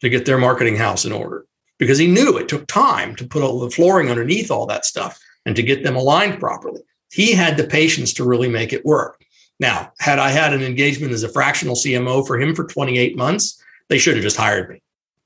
to 0.00 0.08
get 0.08 0.24
their 0.24 0.38
marketing 0.38 0.76
house 0.76 1.04
in 1.04 1.12
order 1.12 1.44
because 1.78 1.98
he 1.98 2.06
knew 2.06 2.38
it 2.38 2.48
took 2.48 2.66
time 2.68 3.14
to 3.16 3.26
put 3.26 3.42
all 3.42 3.58
the 3.58 3.70
flooring 3.70 4.08
underneath 4.08 4.50
all 4.50 4.64
that 4.66 4.86
stuff 4.86 5.20
and 5.44 5.56
to 5.56 5.62
get 5.62 5.82
them 5.82 5.96
aligned 5.96 6.38
properly. 6.38 6.80
He 7.10 7.32
had 7.32 7.56
the 7.56 7.64
patience 7.64 8.12
to 8.14 8.24
really 8.24 8.48
make 8.48 8.72
it 8.72 8.86
work. 8.86 9.22
Now, 9.58 9.92
had 9.98 10.18
I 10.18 10.30
had 10.30 10.54
an 10.54 10.62
engagement 10.62 11.12
as 11.12 11.24
a 11.24 11.28
fractional 11.28 11.74
CMO 11.74 12.26
for 12.26 12.40
him 12.40 12.54
for 12.54 12.64
28 12.64 13.16
months, 13.16 13.60
they 13.88 13.98
should 13.98 14.14
have 14.14 14.22
just 14.22 14.36
hired 14.36 14.70
me 14.70 14.80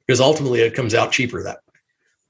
because 0.06 0.20
ultimately 0.20 0.60
it 0.60 0.74
comes 0.74 0.94
out 0.94 1.12
cheaper 1.12 1.42
that 1.42 1.60
way. 1.66 1.80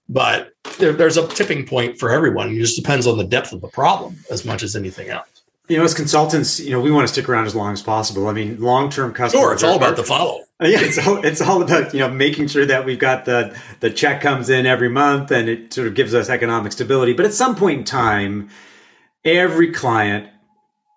But 0.08 0.50
there, 0.78 0.92
there's 0.92 1.16
a 1.16 1.28
tipping 1.28 1.64
point 1.64 1.98
for 1.98 2.10
everyone. 2.10 2.50
It 2.50 2.58
just 2.58 2.76
depends 2.76 3.06
on 3.06 3.18
the 3.18 3.24
depth 3.24 3.52
of 3.52 3.60
the 3.60 3.68
problem 3.68 4.16
as 4.30 4.44
much 4.44 4.64
as 4.64 4.74
anything 4.74 5.10
else. 5.10 5.35
You 5.68 5.78
know, 5.78 5.84
as 5.84 5.94
consultants, 5.94 6.60
you 6.60 6.70
know, 6.70 6.80
we 6.80 6.90
want 6.90 7.06
to 7.06 7.12
stick 7.12 7.28
around 7.28 7.46
as 7.46 7.54
long 7.54 7.72
as 7.72 7.82
possible. 7.82 8.28
I 8.28 8.32
mean, 8.32 8.60
long-term 8.60 9.14
customers. 9.14 9.42
Sure, 9.42 9.52
it's 9.52 9.62
all 9.64 9.76
about 9.76 9.96
the 9.96 10.04
follow. 10.04 10.42
Yeah, 10.58 10.80
it's 10.80 11.06
all, 11.06 11.22
it's 11.22 11.42
all 11.42 11.60
about 11.60 11.92
you 11.92 12.00
know 12.00 12.08
making 12.08 12.48
sure 12.48 12.64
that 12.64 12.86
we've 12.86 12.98
got 12.98 13.26
the 13.26 13.54
the 13.80 13.90
check 13.90 14.22
comes 14.22 14.48
in 14.48 14.64
every 14.64 14.88
month 14.88 15.30
and 15.30 15.50
it 15.50 15.74
sort 15.74 15.86
of 15.86 15.94
gives 15.94 16.14
us 16.14 16.30
economic 16.30 16.72
stability. 16.72 17.12
But 17.12 17.26
at 17.26 17.34
some 17.34 17.56
point 17.56 17.80
in 17.80 17.84
time, 17.84 18.48
every 19.22 19.70
client 19.70 20.30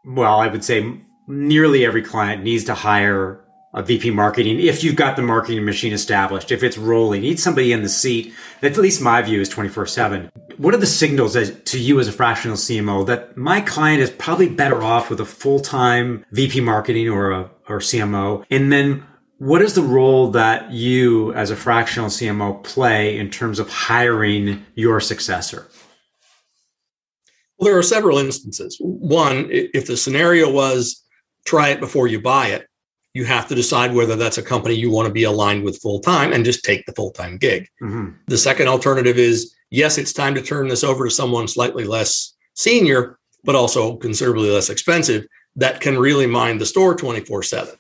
well, 0.05 0.39
I 0.39 0.47
would 0.47 0.63
say 0.63 1.01
nearly 1.27 1.85
every 1.85 2.01
client 2.01 2.43
needs 2.43 2.63
to 2.65 2.73
hire 2.73 3.41
a 3.73 3.83
VP 3.83 4.11
marketing 4.11 4.59
if 4.59 4.83
you've 4.83 4.95
got 4.95 5.15
the 5.15 5.21
marketing 5.21 5.63
machine 5.63 5.93
established, 5.93 6.51
if 6.51 6.63
it's 6.63 6.77
rolling, 6.77 7.21
need 7.21 7.39
somebody 7.39 7.71
in 7.71 7.83
the 7.83 7.89
seat. 7.89 8.33
That's 8.61 8.77
at 8.77 8.81
least 8.81 9.01
my 9.01 9.21
view 9.21 9.41
is 9.41 9.49
24 9.49 9.85
7. 9.85 10.31
What 10.57 10.73
are 10.73 10.77
the 10.77 10.85
signals 10.85 11.35
as, 11.35 11.57
to 11.65 11.79
you 11.79 11.99
as 11.99 12.07
a 12.07 12.11
fractional 12.11 12.57
CMO 12.57 13.05
that 13.05 13.37
my 13.37 13.61
client 13.61 14.01
is 14.01 14.09
probably 14.09 14.49
better 14.49 14.81
off 14.81 15.09
with 15.09 15.19
a 15.19 15.25
full 15.25 15.59
time 15.59 16.25
VP 16.31 16.61
marketing 16.61 17.09
or 17.09 17.31
a 17.31 17.49
or 17.67 17.79
CMO? 17.79 18.43
And 18.49 18.71
then 18.71 19.03
What 19.39 19.61
is 19.61 19.73
the 19.73 19.81
role 19.81 20.31
that 20.31 20.71
you 20.71 21.33
as 21.33 21.49
a 21.49 21.55
fractional 21.55 22.09
CMO 22.09 22.61
play 22.61 23.17
in 23.17 23.29
terms 23.29 23.57
of 23.57 23.69
hiring 23.69 24.65
your 24.75 24.99
successor? 24.99 25.65
Well, 27.57 27.69
there 27.69 27.77
are 27.77 27.83
several 27.83 28.17
instances. 28.17 28.77
One, 28.81 29.47
if 29.49 29.87
the 29.87 29.95
scenario 29.95 30.51
was 30.51 31.01
try 31.45 31.69
it 31.69 31.79
before 31.79 32.07
you 32.07 32.19
buy 32.19 32.47
it, 32.47 32.67
you 33.19 33.25
have 33.25 33.49
to 33.49 33.53
decide 33.53 33.93
whether 33.93 34.15
that's 34.15 34.37
a 34.37 34.41
company 34.41 34.73
you 34.73 34.89
want 34.89 35.05
to 35.05 35.13
be 35.13 35.25
aligned 35.25 35.61
with 35.61 35.81
full 35.81 35.99
time 35.99 36.31
and 36.31 36.45
just 36.45 36.63
take 36.63 36.85
the 36.85 36.93
full 36.93 37.11
time 37.11 37.37
gig. 37.37 37.67
Mm-hmm. 37.81 38.11
The 38.27 38.37
second 38.37 38.69
alternative 38.69 39.17
is 39.17 39.53
yes, 39.71 39.97
it's 39.97 40.13
time 40.13 40.33
to 40.35 40.41
turn 40.41 40.69
this 40.69 40.85
over 40.85 41.03
to 41.03 41.11
someone 41.11 41.49
slightly 41.49 41.83
less 41.83 42.33
senior, 42.55 43.19
but 43.43 43.55
also 43.55 43.97
considerably 43.97 44.49
less 44.49 44.69
expensive 44.69 45.25
that 45.57 45.81
can 45.81 45.99
really 45.99 46.27
mind 46.27 46.61
the 46.61 46.65
store 46.65 46.95
24 46.95 47.43
7. 47.43 47.75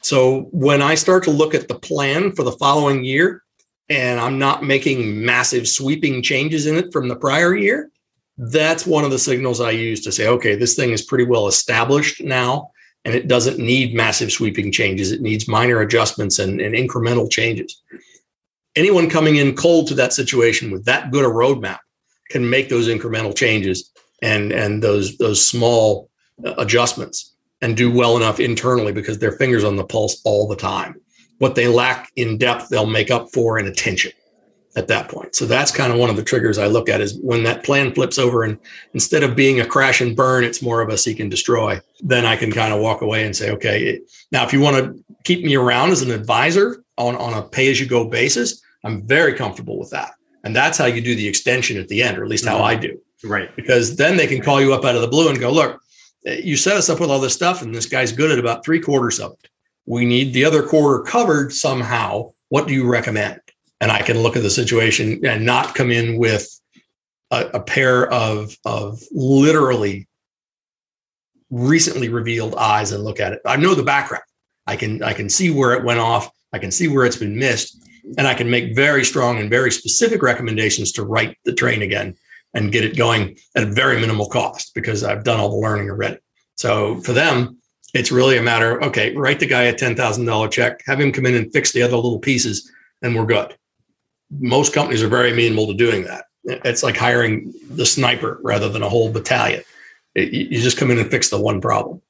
So 0.00 0.48
when 0.50 0.82
I 0.82 0.96
start 0.96 1.22
to 1.24 1.30
look 1.30 1.54
at 1.54 1.68
the 1.68 1.78
plan 1.78 2.32
for 2.32 2.42
the 2.42 2.58
following 2.58 3.04
year, 3.04 3.44
and 3.88 4.18
I'm 4.18 4.38
not 4.38 4.64
making 4.64 5.24
massive 5.24 5.68
sweeping 5.68 6.22
changes 6.22 6.66
in 6.66 6.76
it 6.76 6.92
from 6.92 7.06
the 7.06 7.14
prior 7.14 7.54
year, 7.54 7.88
that's 8.36 8.84
one 8.84 9.04
of 9.04 9.12
the 9.12 9.18
signals 9.18 9.60
I 9.60 9.70
use 9.70 10.00
to 10.00 10.10
say, 10.10 10.26
okay, 10.26 10.56
this 10.56 10.74
thing 10.74 10.90
is 10.90 11.02
pretty 11.02 11.24
well 11.24 11.46
established 11.46 12.20
now, 12.20 12.72
and 13.04 13.14
it 13.14 13.28
doesn't 13.28 13.58
need 13.58 13.94
massive 13.94 14.30
sweeping 14.30 14.70
changes. 14.70 15.10
It 15.10 15.20
needs 15.20 15.48
minor 15.48 15.80
adjustments 15.80 16.38
and, 16.38 16.60
and 16.60 16.74
incremental 16.74 17.30
changes. 17.30 17.80
Anyone 18.76 19.10
coming 19.10 19.36
in 19.36 19.54
cold 19.54 19.88
to 19.88 19.94
that 19.94 20.12
situation 20.12 20.70
with 20.70 20.84
that 20.84 21.10
good 21.10 21.24
a 21.24 21.28
roadmap 21.28 21.78
can 22.30 22.48
make 22.48 22.68
those 22.68 22.88
incremental 22.88 23.36
changes 23.36 23.90
and, 24.22 24.52
and 24.52 24.82
those, 24.82 25.18
those 25.18 25.46
small 25.46 26.08
uh, 26.44 26.54
adjustments 26.58 27.34
and 27.60 27.76
do 27.76 27.90
well 27.92 28.16
enough 28.16 28.40
internally 28.40 28.92
because 28.92 29.18
their 29.18 29.32
fingers 29.32 29.64
on 29.64 29.76
the 29.76 29.84
pulse 29.84 30.20
all 30.24 30.48
the 30.48 30.56
time. 30.56 31.00
What 31.38 31.54
they 31.54 31.66
lack 31.66 32.10
in 32.16 32.38
depth, 32.38 32.68
they'll 32.68 32.86
make 32.86 33.10
up 33.10 33.28
for 33.32 33.58
in 33.58 33.66
attention 33.66 34.12
at 34.74 34.88
that 34.88 35.08
point. 35.08 35.34
So 35.34 35.44
that's 35.44 35.70
kind 35.70 35.92
of 35.92 35.98
one 35.98 36.08
of 36.08 36.16
the 36.16 36.22
triggers 36.22 36.58
I 36.58 36.66
look 36.66 36.88
at 36.88 37.00
is 37.00 37.18
when 37.20 37.42
that 37.44 37.62
plan 37.62 37.92
flips 37.94 38.18
over 38.18 38.42
and 38.42 38.58
instead 38.94 39.22
of 39.22 39.36
being 39.36 39.60
a 39.60 39.66
crash 39.66 40.00
and 40.00 40.16
burn, 40.16 40.44
it's 40.44 40.62
more 40.62 40.80
of 40.80 40.88
a 40.88 40.96
seek 40.96 41.20
and 41.20 41.30
destroy. 41.30 41.78
Then 42.00 42.24
I 42.24 42.36
can 42.36 42.50
kind 42.50 42.72
of 42.72 42.80
walk 42.80 43.02
away 43.02 43.24
and 43.24 43.36
say, 43.36 43.50
okay, 43.50 44.00
now 44.30 44.44
if 44.44 44.52
you 44.52 44.60
want 44.60 44.76
to 44.76 45.04
keep 45.24 45.44
me 45.44 45.56
around 45.56 45.90
as 45.90 46.02
an 46.02 46.10
advisor 46.10 46.82
on, 46.96 47.16
on 47.16 47.34
a 47.34 47.42
pay 47.42 47.70
as 47.70 47.80
you 47.80 47.86
go 47.86 48.06
basis, 48.06 48.62
I'm 48.84 49.06
very 49.06 49.34
comfortable 49.34 49.78
with 49.78 49.90
that. 49.90 50.14
And 50.44 50.56
that's 50.56 50.78
how 50.78 50.86
you 50.86 51.00
do 51.00 51.14
the 51.14 51.28
extension 51.28 51.78
at 51.78 51.88
the 51.88 52.02
end, 52.02 52.18
or 52.18 52.24
at 52.24 52.30
least 52.30 52.46
how 52.46 52.56
mm-hmm. 52.56 52.64
I 52.64 52.74
do. 52.76 53.00
Right. 53.24 53.54
Because 53.54 53.96
then 53.96 54.16
they 54.16 54.26
can 54.26 54.42
call 54.42 54.60
you 54.60 54.74
up 54.74 54.84
out 54.84 54.96
of 54.96 55.02
the 55.02 55.08
blue 55.08 55.28
and 55.28 55.38
go, 55.38 55.52
look, 55.52 55.80
you 56.24 56.56
set 56.56 56.76
us 56.76 56.88
up 56.88 56.98
with 56.98 57.10
all 57.10 57.20
this 57.20 57.34
stuff, 57.34 57.62
and 57.62 57.74
this 57.74 57.86
guy's 57.86 58.12
good 58.12 58.30
at 58.30 58.38
about 58.38 58.64
three 58.64 58.80
quarters 58.80 59.20
of 59.20 59.32
it. 59.32 59.50
We 59.86 60.04
need 60.04 60.32
the 60.32 60.44
other 60.44 60.62
quarter 60.62 61.02
covered 61.02 61.52
somehow. 61.52 62.32
What 62.48 62.68
do 62.68 62.74
you 62.74 62.88
recommend? 62.88 63.40
And 63.82 63.92
I 63.92 64.00
can 64.00 64.22
look 64.22 64.36
at 64.36 64.42
the 64.42 64.50
situation 64.50 65.26
and 65.26 65.44
not 65.44 65.74
come 65.74 65.90
in 65.90 66.16
with 66.16 66.48
a, 67.30 67.50
a 67.54 67.60
pair 67.60 68.10
of, 68.10 68.56
of 68.64 69.02
literally 69.10 70.08
recently 71.50 72.08
revealed 72.08 72.54
eyes 72.54 72.92
and 72.92 73.04
look 73.04 73.20
at 73.20 73.32
it. 73.32 73.40
I 73.44 73.56
know 73.56 73.74
the 73.74 73.82
background. 73.82 74.24
I 74.66 74.76
can 74.76 75.02
I 75.02 75.12
can 75.12 75.28
see 75.28 75.50
where 75.50 75.74
it 75.74 75.84
went 75.84 76.00
off. 76.00 76.30
I 76.52 76.58
can 76.58 76.70
see 76.70 76.88
where 76.88 77.04
it's 77.04 77.16
been 77.16 77.38
missed, 77.38 77.84
and 78.16 78.26
I 78.26 78.34
can 78.34 78.48
make 78.48 78.74
very 78.74 79.04
strong 79.04 79.38
and 79.38 79.50
very 79.50 79.70
specific 79.70 80.22
recommendations 80.22 80.92
to 80.92 81.02
right 81.04 81.36
the 81.44 81.52
train 81.52 81.82
again 81.82 82.14
and 82.54 82.72
get 82.72 82.84
it 82.84 82.96
going 82.96 83.36
at 83.56 83.64
a 83.64 83.72
very 83.72 84.00
minimal 84.00 84.28
cost 84.28 84.74
because 84.74 85.02
I've 85.02 85.24
done 85.24 85.40
all 85.40 85.50
the 85.50 85.56
learning 85.56 85.90
already. 85.90 86.18
So 86.56 87.00
for 87.00 87.12
them, 87.12 87.58
it's 87.94 88.12
really 88.12 88.36
a 88.36 88.42
matter 88.42 88.78
of, 88.78 88.88
okay, 88.88 89.14
write 89.14 89.40
the 89.40 89.46
guy 89.46 89.62
a 89.64 89.74
$10,000 89.74 90.50
check, 90.50 90.82
have 90.86 91.00
him 91.00 91.12
come 91.12 91.26
in 91.26 91.34
and 91.34 91.52
fix 91.52 91.72
the 91.72 91.82
other 91.82 91.96
little 91.96 92.18
pieces, 92.18 92.70
and 93.00 93.16
we're 93.16 93.26
good. 93.26 93.56
Most 94.40 94.72
companies 94.72 95.02
are 95.02 95.08
very 95.08 95.32
amenable 95.32 95.66
to 95.68 95.74
doing 95.74 96.04
that. 96.04 96.24
It's 96.44 96.82
like 96.82 96.96
hiring 96.96 97.52
the 97.70 97.86
sniper 97.86 98.40
rather 98.42 98.68
than 98.68 98.82
a 98.82 98.88
whole 98.88 99.10
battalion. 99.10 99.62
It, 100.14 100.32
you 100.32 100.60
just 100.60 100.76
come 100.76 100.90
in 100.90 100.98
and 100.98 101.10
fix 101.10 101.30
the 101.30 101.40
one 101.40 101.60
problem. 101.60 102.02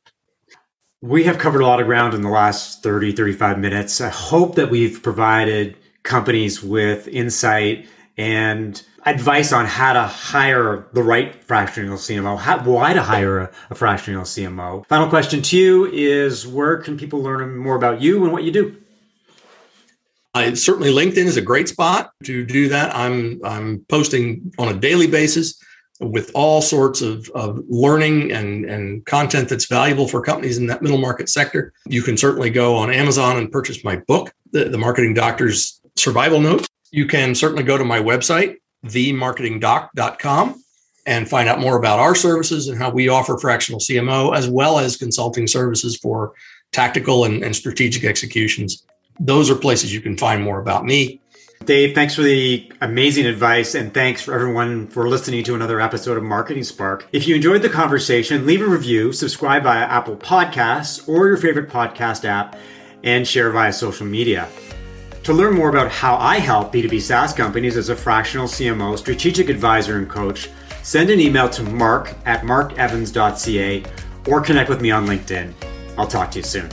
We 1.01 1.25
have 1.25 1.39
covered 1.39 1.61
a 1.61 1.67
lot 1.67 1.81
of 1.81 1.87
ground 1.87 2.15
in 2.15 2.23
the 2.23 2.29
last 2.29 2.83
30, 2.83 3.13
35 3.13 3.59
minutes. 3.59 4.01
I 4.01 4.09
hope 4.09 4.55
that 4.55 4.71
we've 4.71 5.03
provided 5.03 5.77
companies 6.05 6.63
with 6.63 7.09
insight 7.09 7.87
and 8.17 8.81
advice 9.05 9.53
on 9.53 9.67
how 9.67 9.93
to 9.93 10.03
hire 10.03 10.87
the 10.93 11.03
right 11.03 11.43
fractional 11.45 11.97
CMO, 11.97 12.39
how, 12.39 12.63
why 12.63 12.93
to 12.93 13.03
hire 13.03 13.39
a, 13.39 13.51
a, 13.71 13.75
fractional 13.75 14.23
CMO. 14.23 14.87
Final 14.87 15.09
question 15.09 15.43
to 15.43 15.59
you 15.59 15.87
is 15.87 16.47
where 16.47 16.77
can 16.77 16.97
people 16.97 17.21
learn 17.21 17.57
more 17.57 17.75
about 17.75 18.01
you 18.01 18.23
and 18.25 18.33
what 18.33 18.45
you 18.45 18.53
do? 18.53 18.77
Uh, 20.35 20.39
I, 20.39 20.55
certainly 20.55 20.91
LinkedIn 20.91 21.27
is 21.27 21.37
a 21.37 21.43
great 21.43 21.69
spot 21.69 22.11
to 22.25 22.45
do 22.45 22.69
that. 22.69 22.95
I'm 22.95 23.41
I'm 23.45 23.85
posting 23.89 24.53
on 24.59 24.69
a 24.69 24.79
daily 24.79 25.07
basis 25.07 25.63
with 26.01 26.31
all 26.35 26.61
sorts 26.61 27.01
of, 27.01 27.29
of 27.31 27.63
learning 27.69 28.33
and, 28.33 28.65
and 28.65 29.07
content 29.07 29.49
that's 29.49 29.67
valuable 29.67 30.09
for 30.09 30.21
companies 30.21 30.59
in 30.59 30.67
that 30.67 30.83
middle 30.83 30.99
market 30.99 31.29
sector. 31.29 31.73
You 31.87 32.03
can 32.03 32.17
certainly 32.17 32.51
go 32.51 32.75
on 32.75 32.93
Amazon 32.93 33.37
and 33.37 33.53
purchase 33.53 33.85
my 33.85 33.97
book, 34.09 34.33
The, 34.51 34.65
the 34.65 34.79
Marketing 34.79 35.15
Doctor's 35.15 35.81
Survival 35.97 36.41
Note. 36.41 36.67
You 36.91 37.07
can 37.07 37.35
certainly 37.37 37.63
go 37.63 37.79
to 37.79 37.85
my 37.85 38.01
website, 38.01 38.57
themarketingdoc.com 38.87 40.63
and 41.07 41.29
find 41.29 41.49
out 41.49 41.61
more 41.61 41.77
about 41.77 41.99
our 41.99 42.15
services 42.15 42.69
and 42.69 42.79
how 42.79 42.91
we 42.91 43.09
offer 43.09 43.39
fractional 43.39 43.81
CMO, 43.81 44.37
as 44.37 44.49
well 44.49 44.79
as 44.79 44.97
consulting 44.97 45.47
services 45.47 45.97
for 45.97 46.33
tactical 46.73 47.25
and, 47.25 47.45
and 47.45 47.55
strategic 47.55 48.05
executions. 48.05 48.85
Those 49.25 49.51
are 49.51 49.55
places 49.55 49.95
you 49.95 50.01
can 50.01 50.17
find 50.17 50.43
more 50.43 50.59
about 50.59 50.85
me. 50.85 51.21
Dave, 51.65 51.95
thanks 51.95 52.17
for 52.17 52.23
the 52.23 52.73
amazing 52.81 53.25
advice 53.25 53.77
and 53.77 53.95
thanks 53.95 54.21
for 54.21 54.35
everyone 54.35 54.89
for 54.89 55.09
listening 55.09 55.45
to 55.45 55.55
another 55.55 55.81
episode 55.81 56.17
of 56.17 56.25
Marketing 56.25 56.65
Spark. 56.65 57.07
If 57.13 57.29
you 57.29 57.37
enjoyed 57.37 57.63
the 57.63 57.69
conversation, 57.69 58.47
leave 58.47 58.63
a 58.63 58.67
review, 58.67 59.13
subscribe 59.13 59.63
via 59.63 59.85
Apple 59.85 60.17
Podcasts 60.17 61.09
or 61.09 61.29
your 61.29 61.37
favorite 61.37 61.71
podcast 61.71 62.25
app, 62.25 62.57
and 63.05 63.27
share 63.27 63.53
via 63.53 63.73
social 63.73 64.07
media. 64.07 64.49
To 65.23 65.33
learn 65.33 65.55
more 65.55 65.69
about 65.69 65.93
how 65.93 66.17
I 66.17 66.39
help 66.39 66.73
B2B 66.73 67.01
SaaS 67.01 67.33
companies 67.33 67.77
as 67.77 67.91
a 67.91 67.97
fractional 67.97 68.49
CMO, 68.49 68.99
strategic 68.99 69.49
advisor, 69.49 69.99
and 69.99 70.11
coach, 70.11 70.51
send 70.83 71.11
an 71.11 71.21
email 71.21 71.49
to 71.51 71.63
mark 71.63 72.13
at 72.27 72.43
markevans.ca 72.43 73.85
or 74.27 74.41
connect 74.41 74.69
with 74.69 74.81
me 74.81 74.91
on 74.91 75.07
LinkedIn. 75.07 75.53
I'll 75.97 76.09
talk 76.09 76.33
to 76.33 76.41
you 76.41 76.45
soon. 76.45 76.69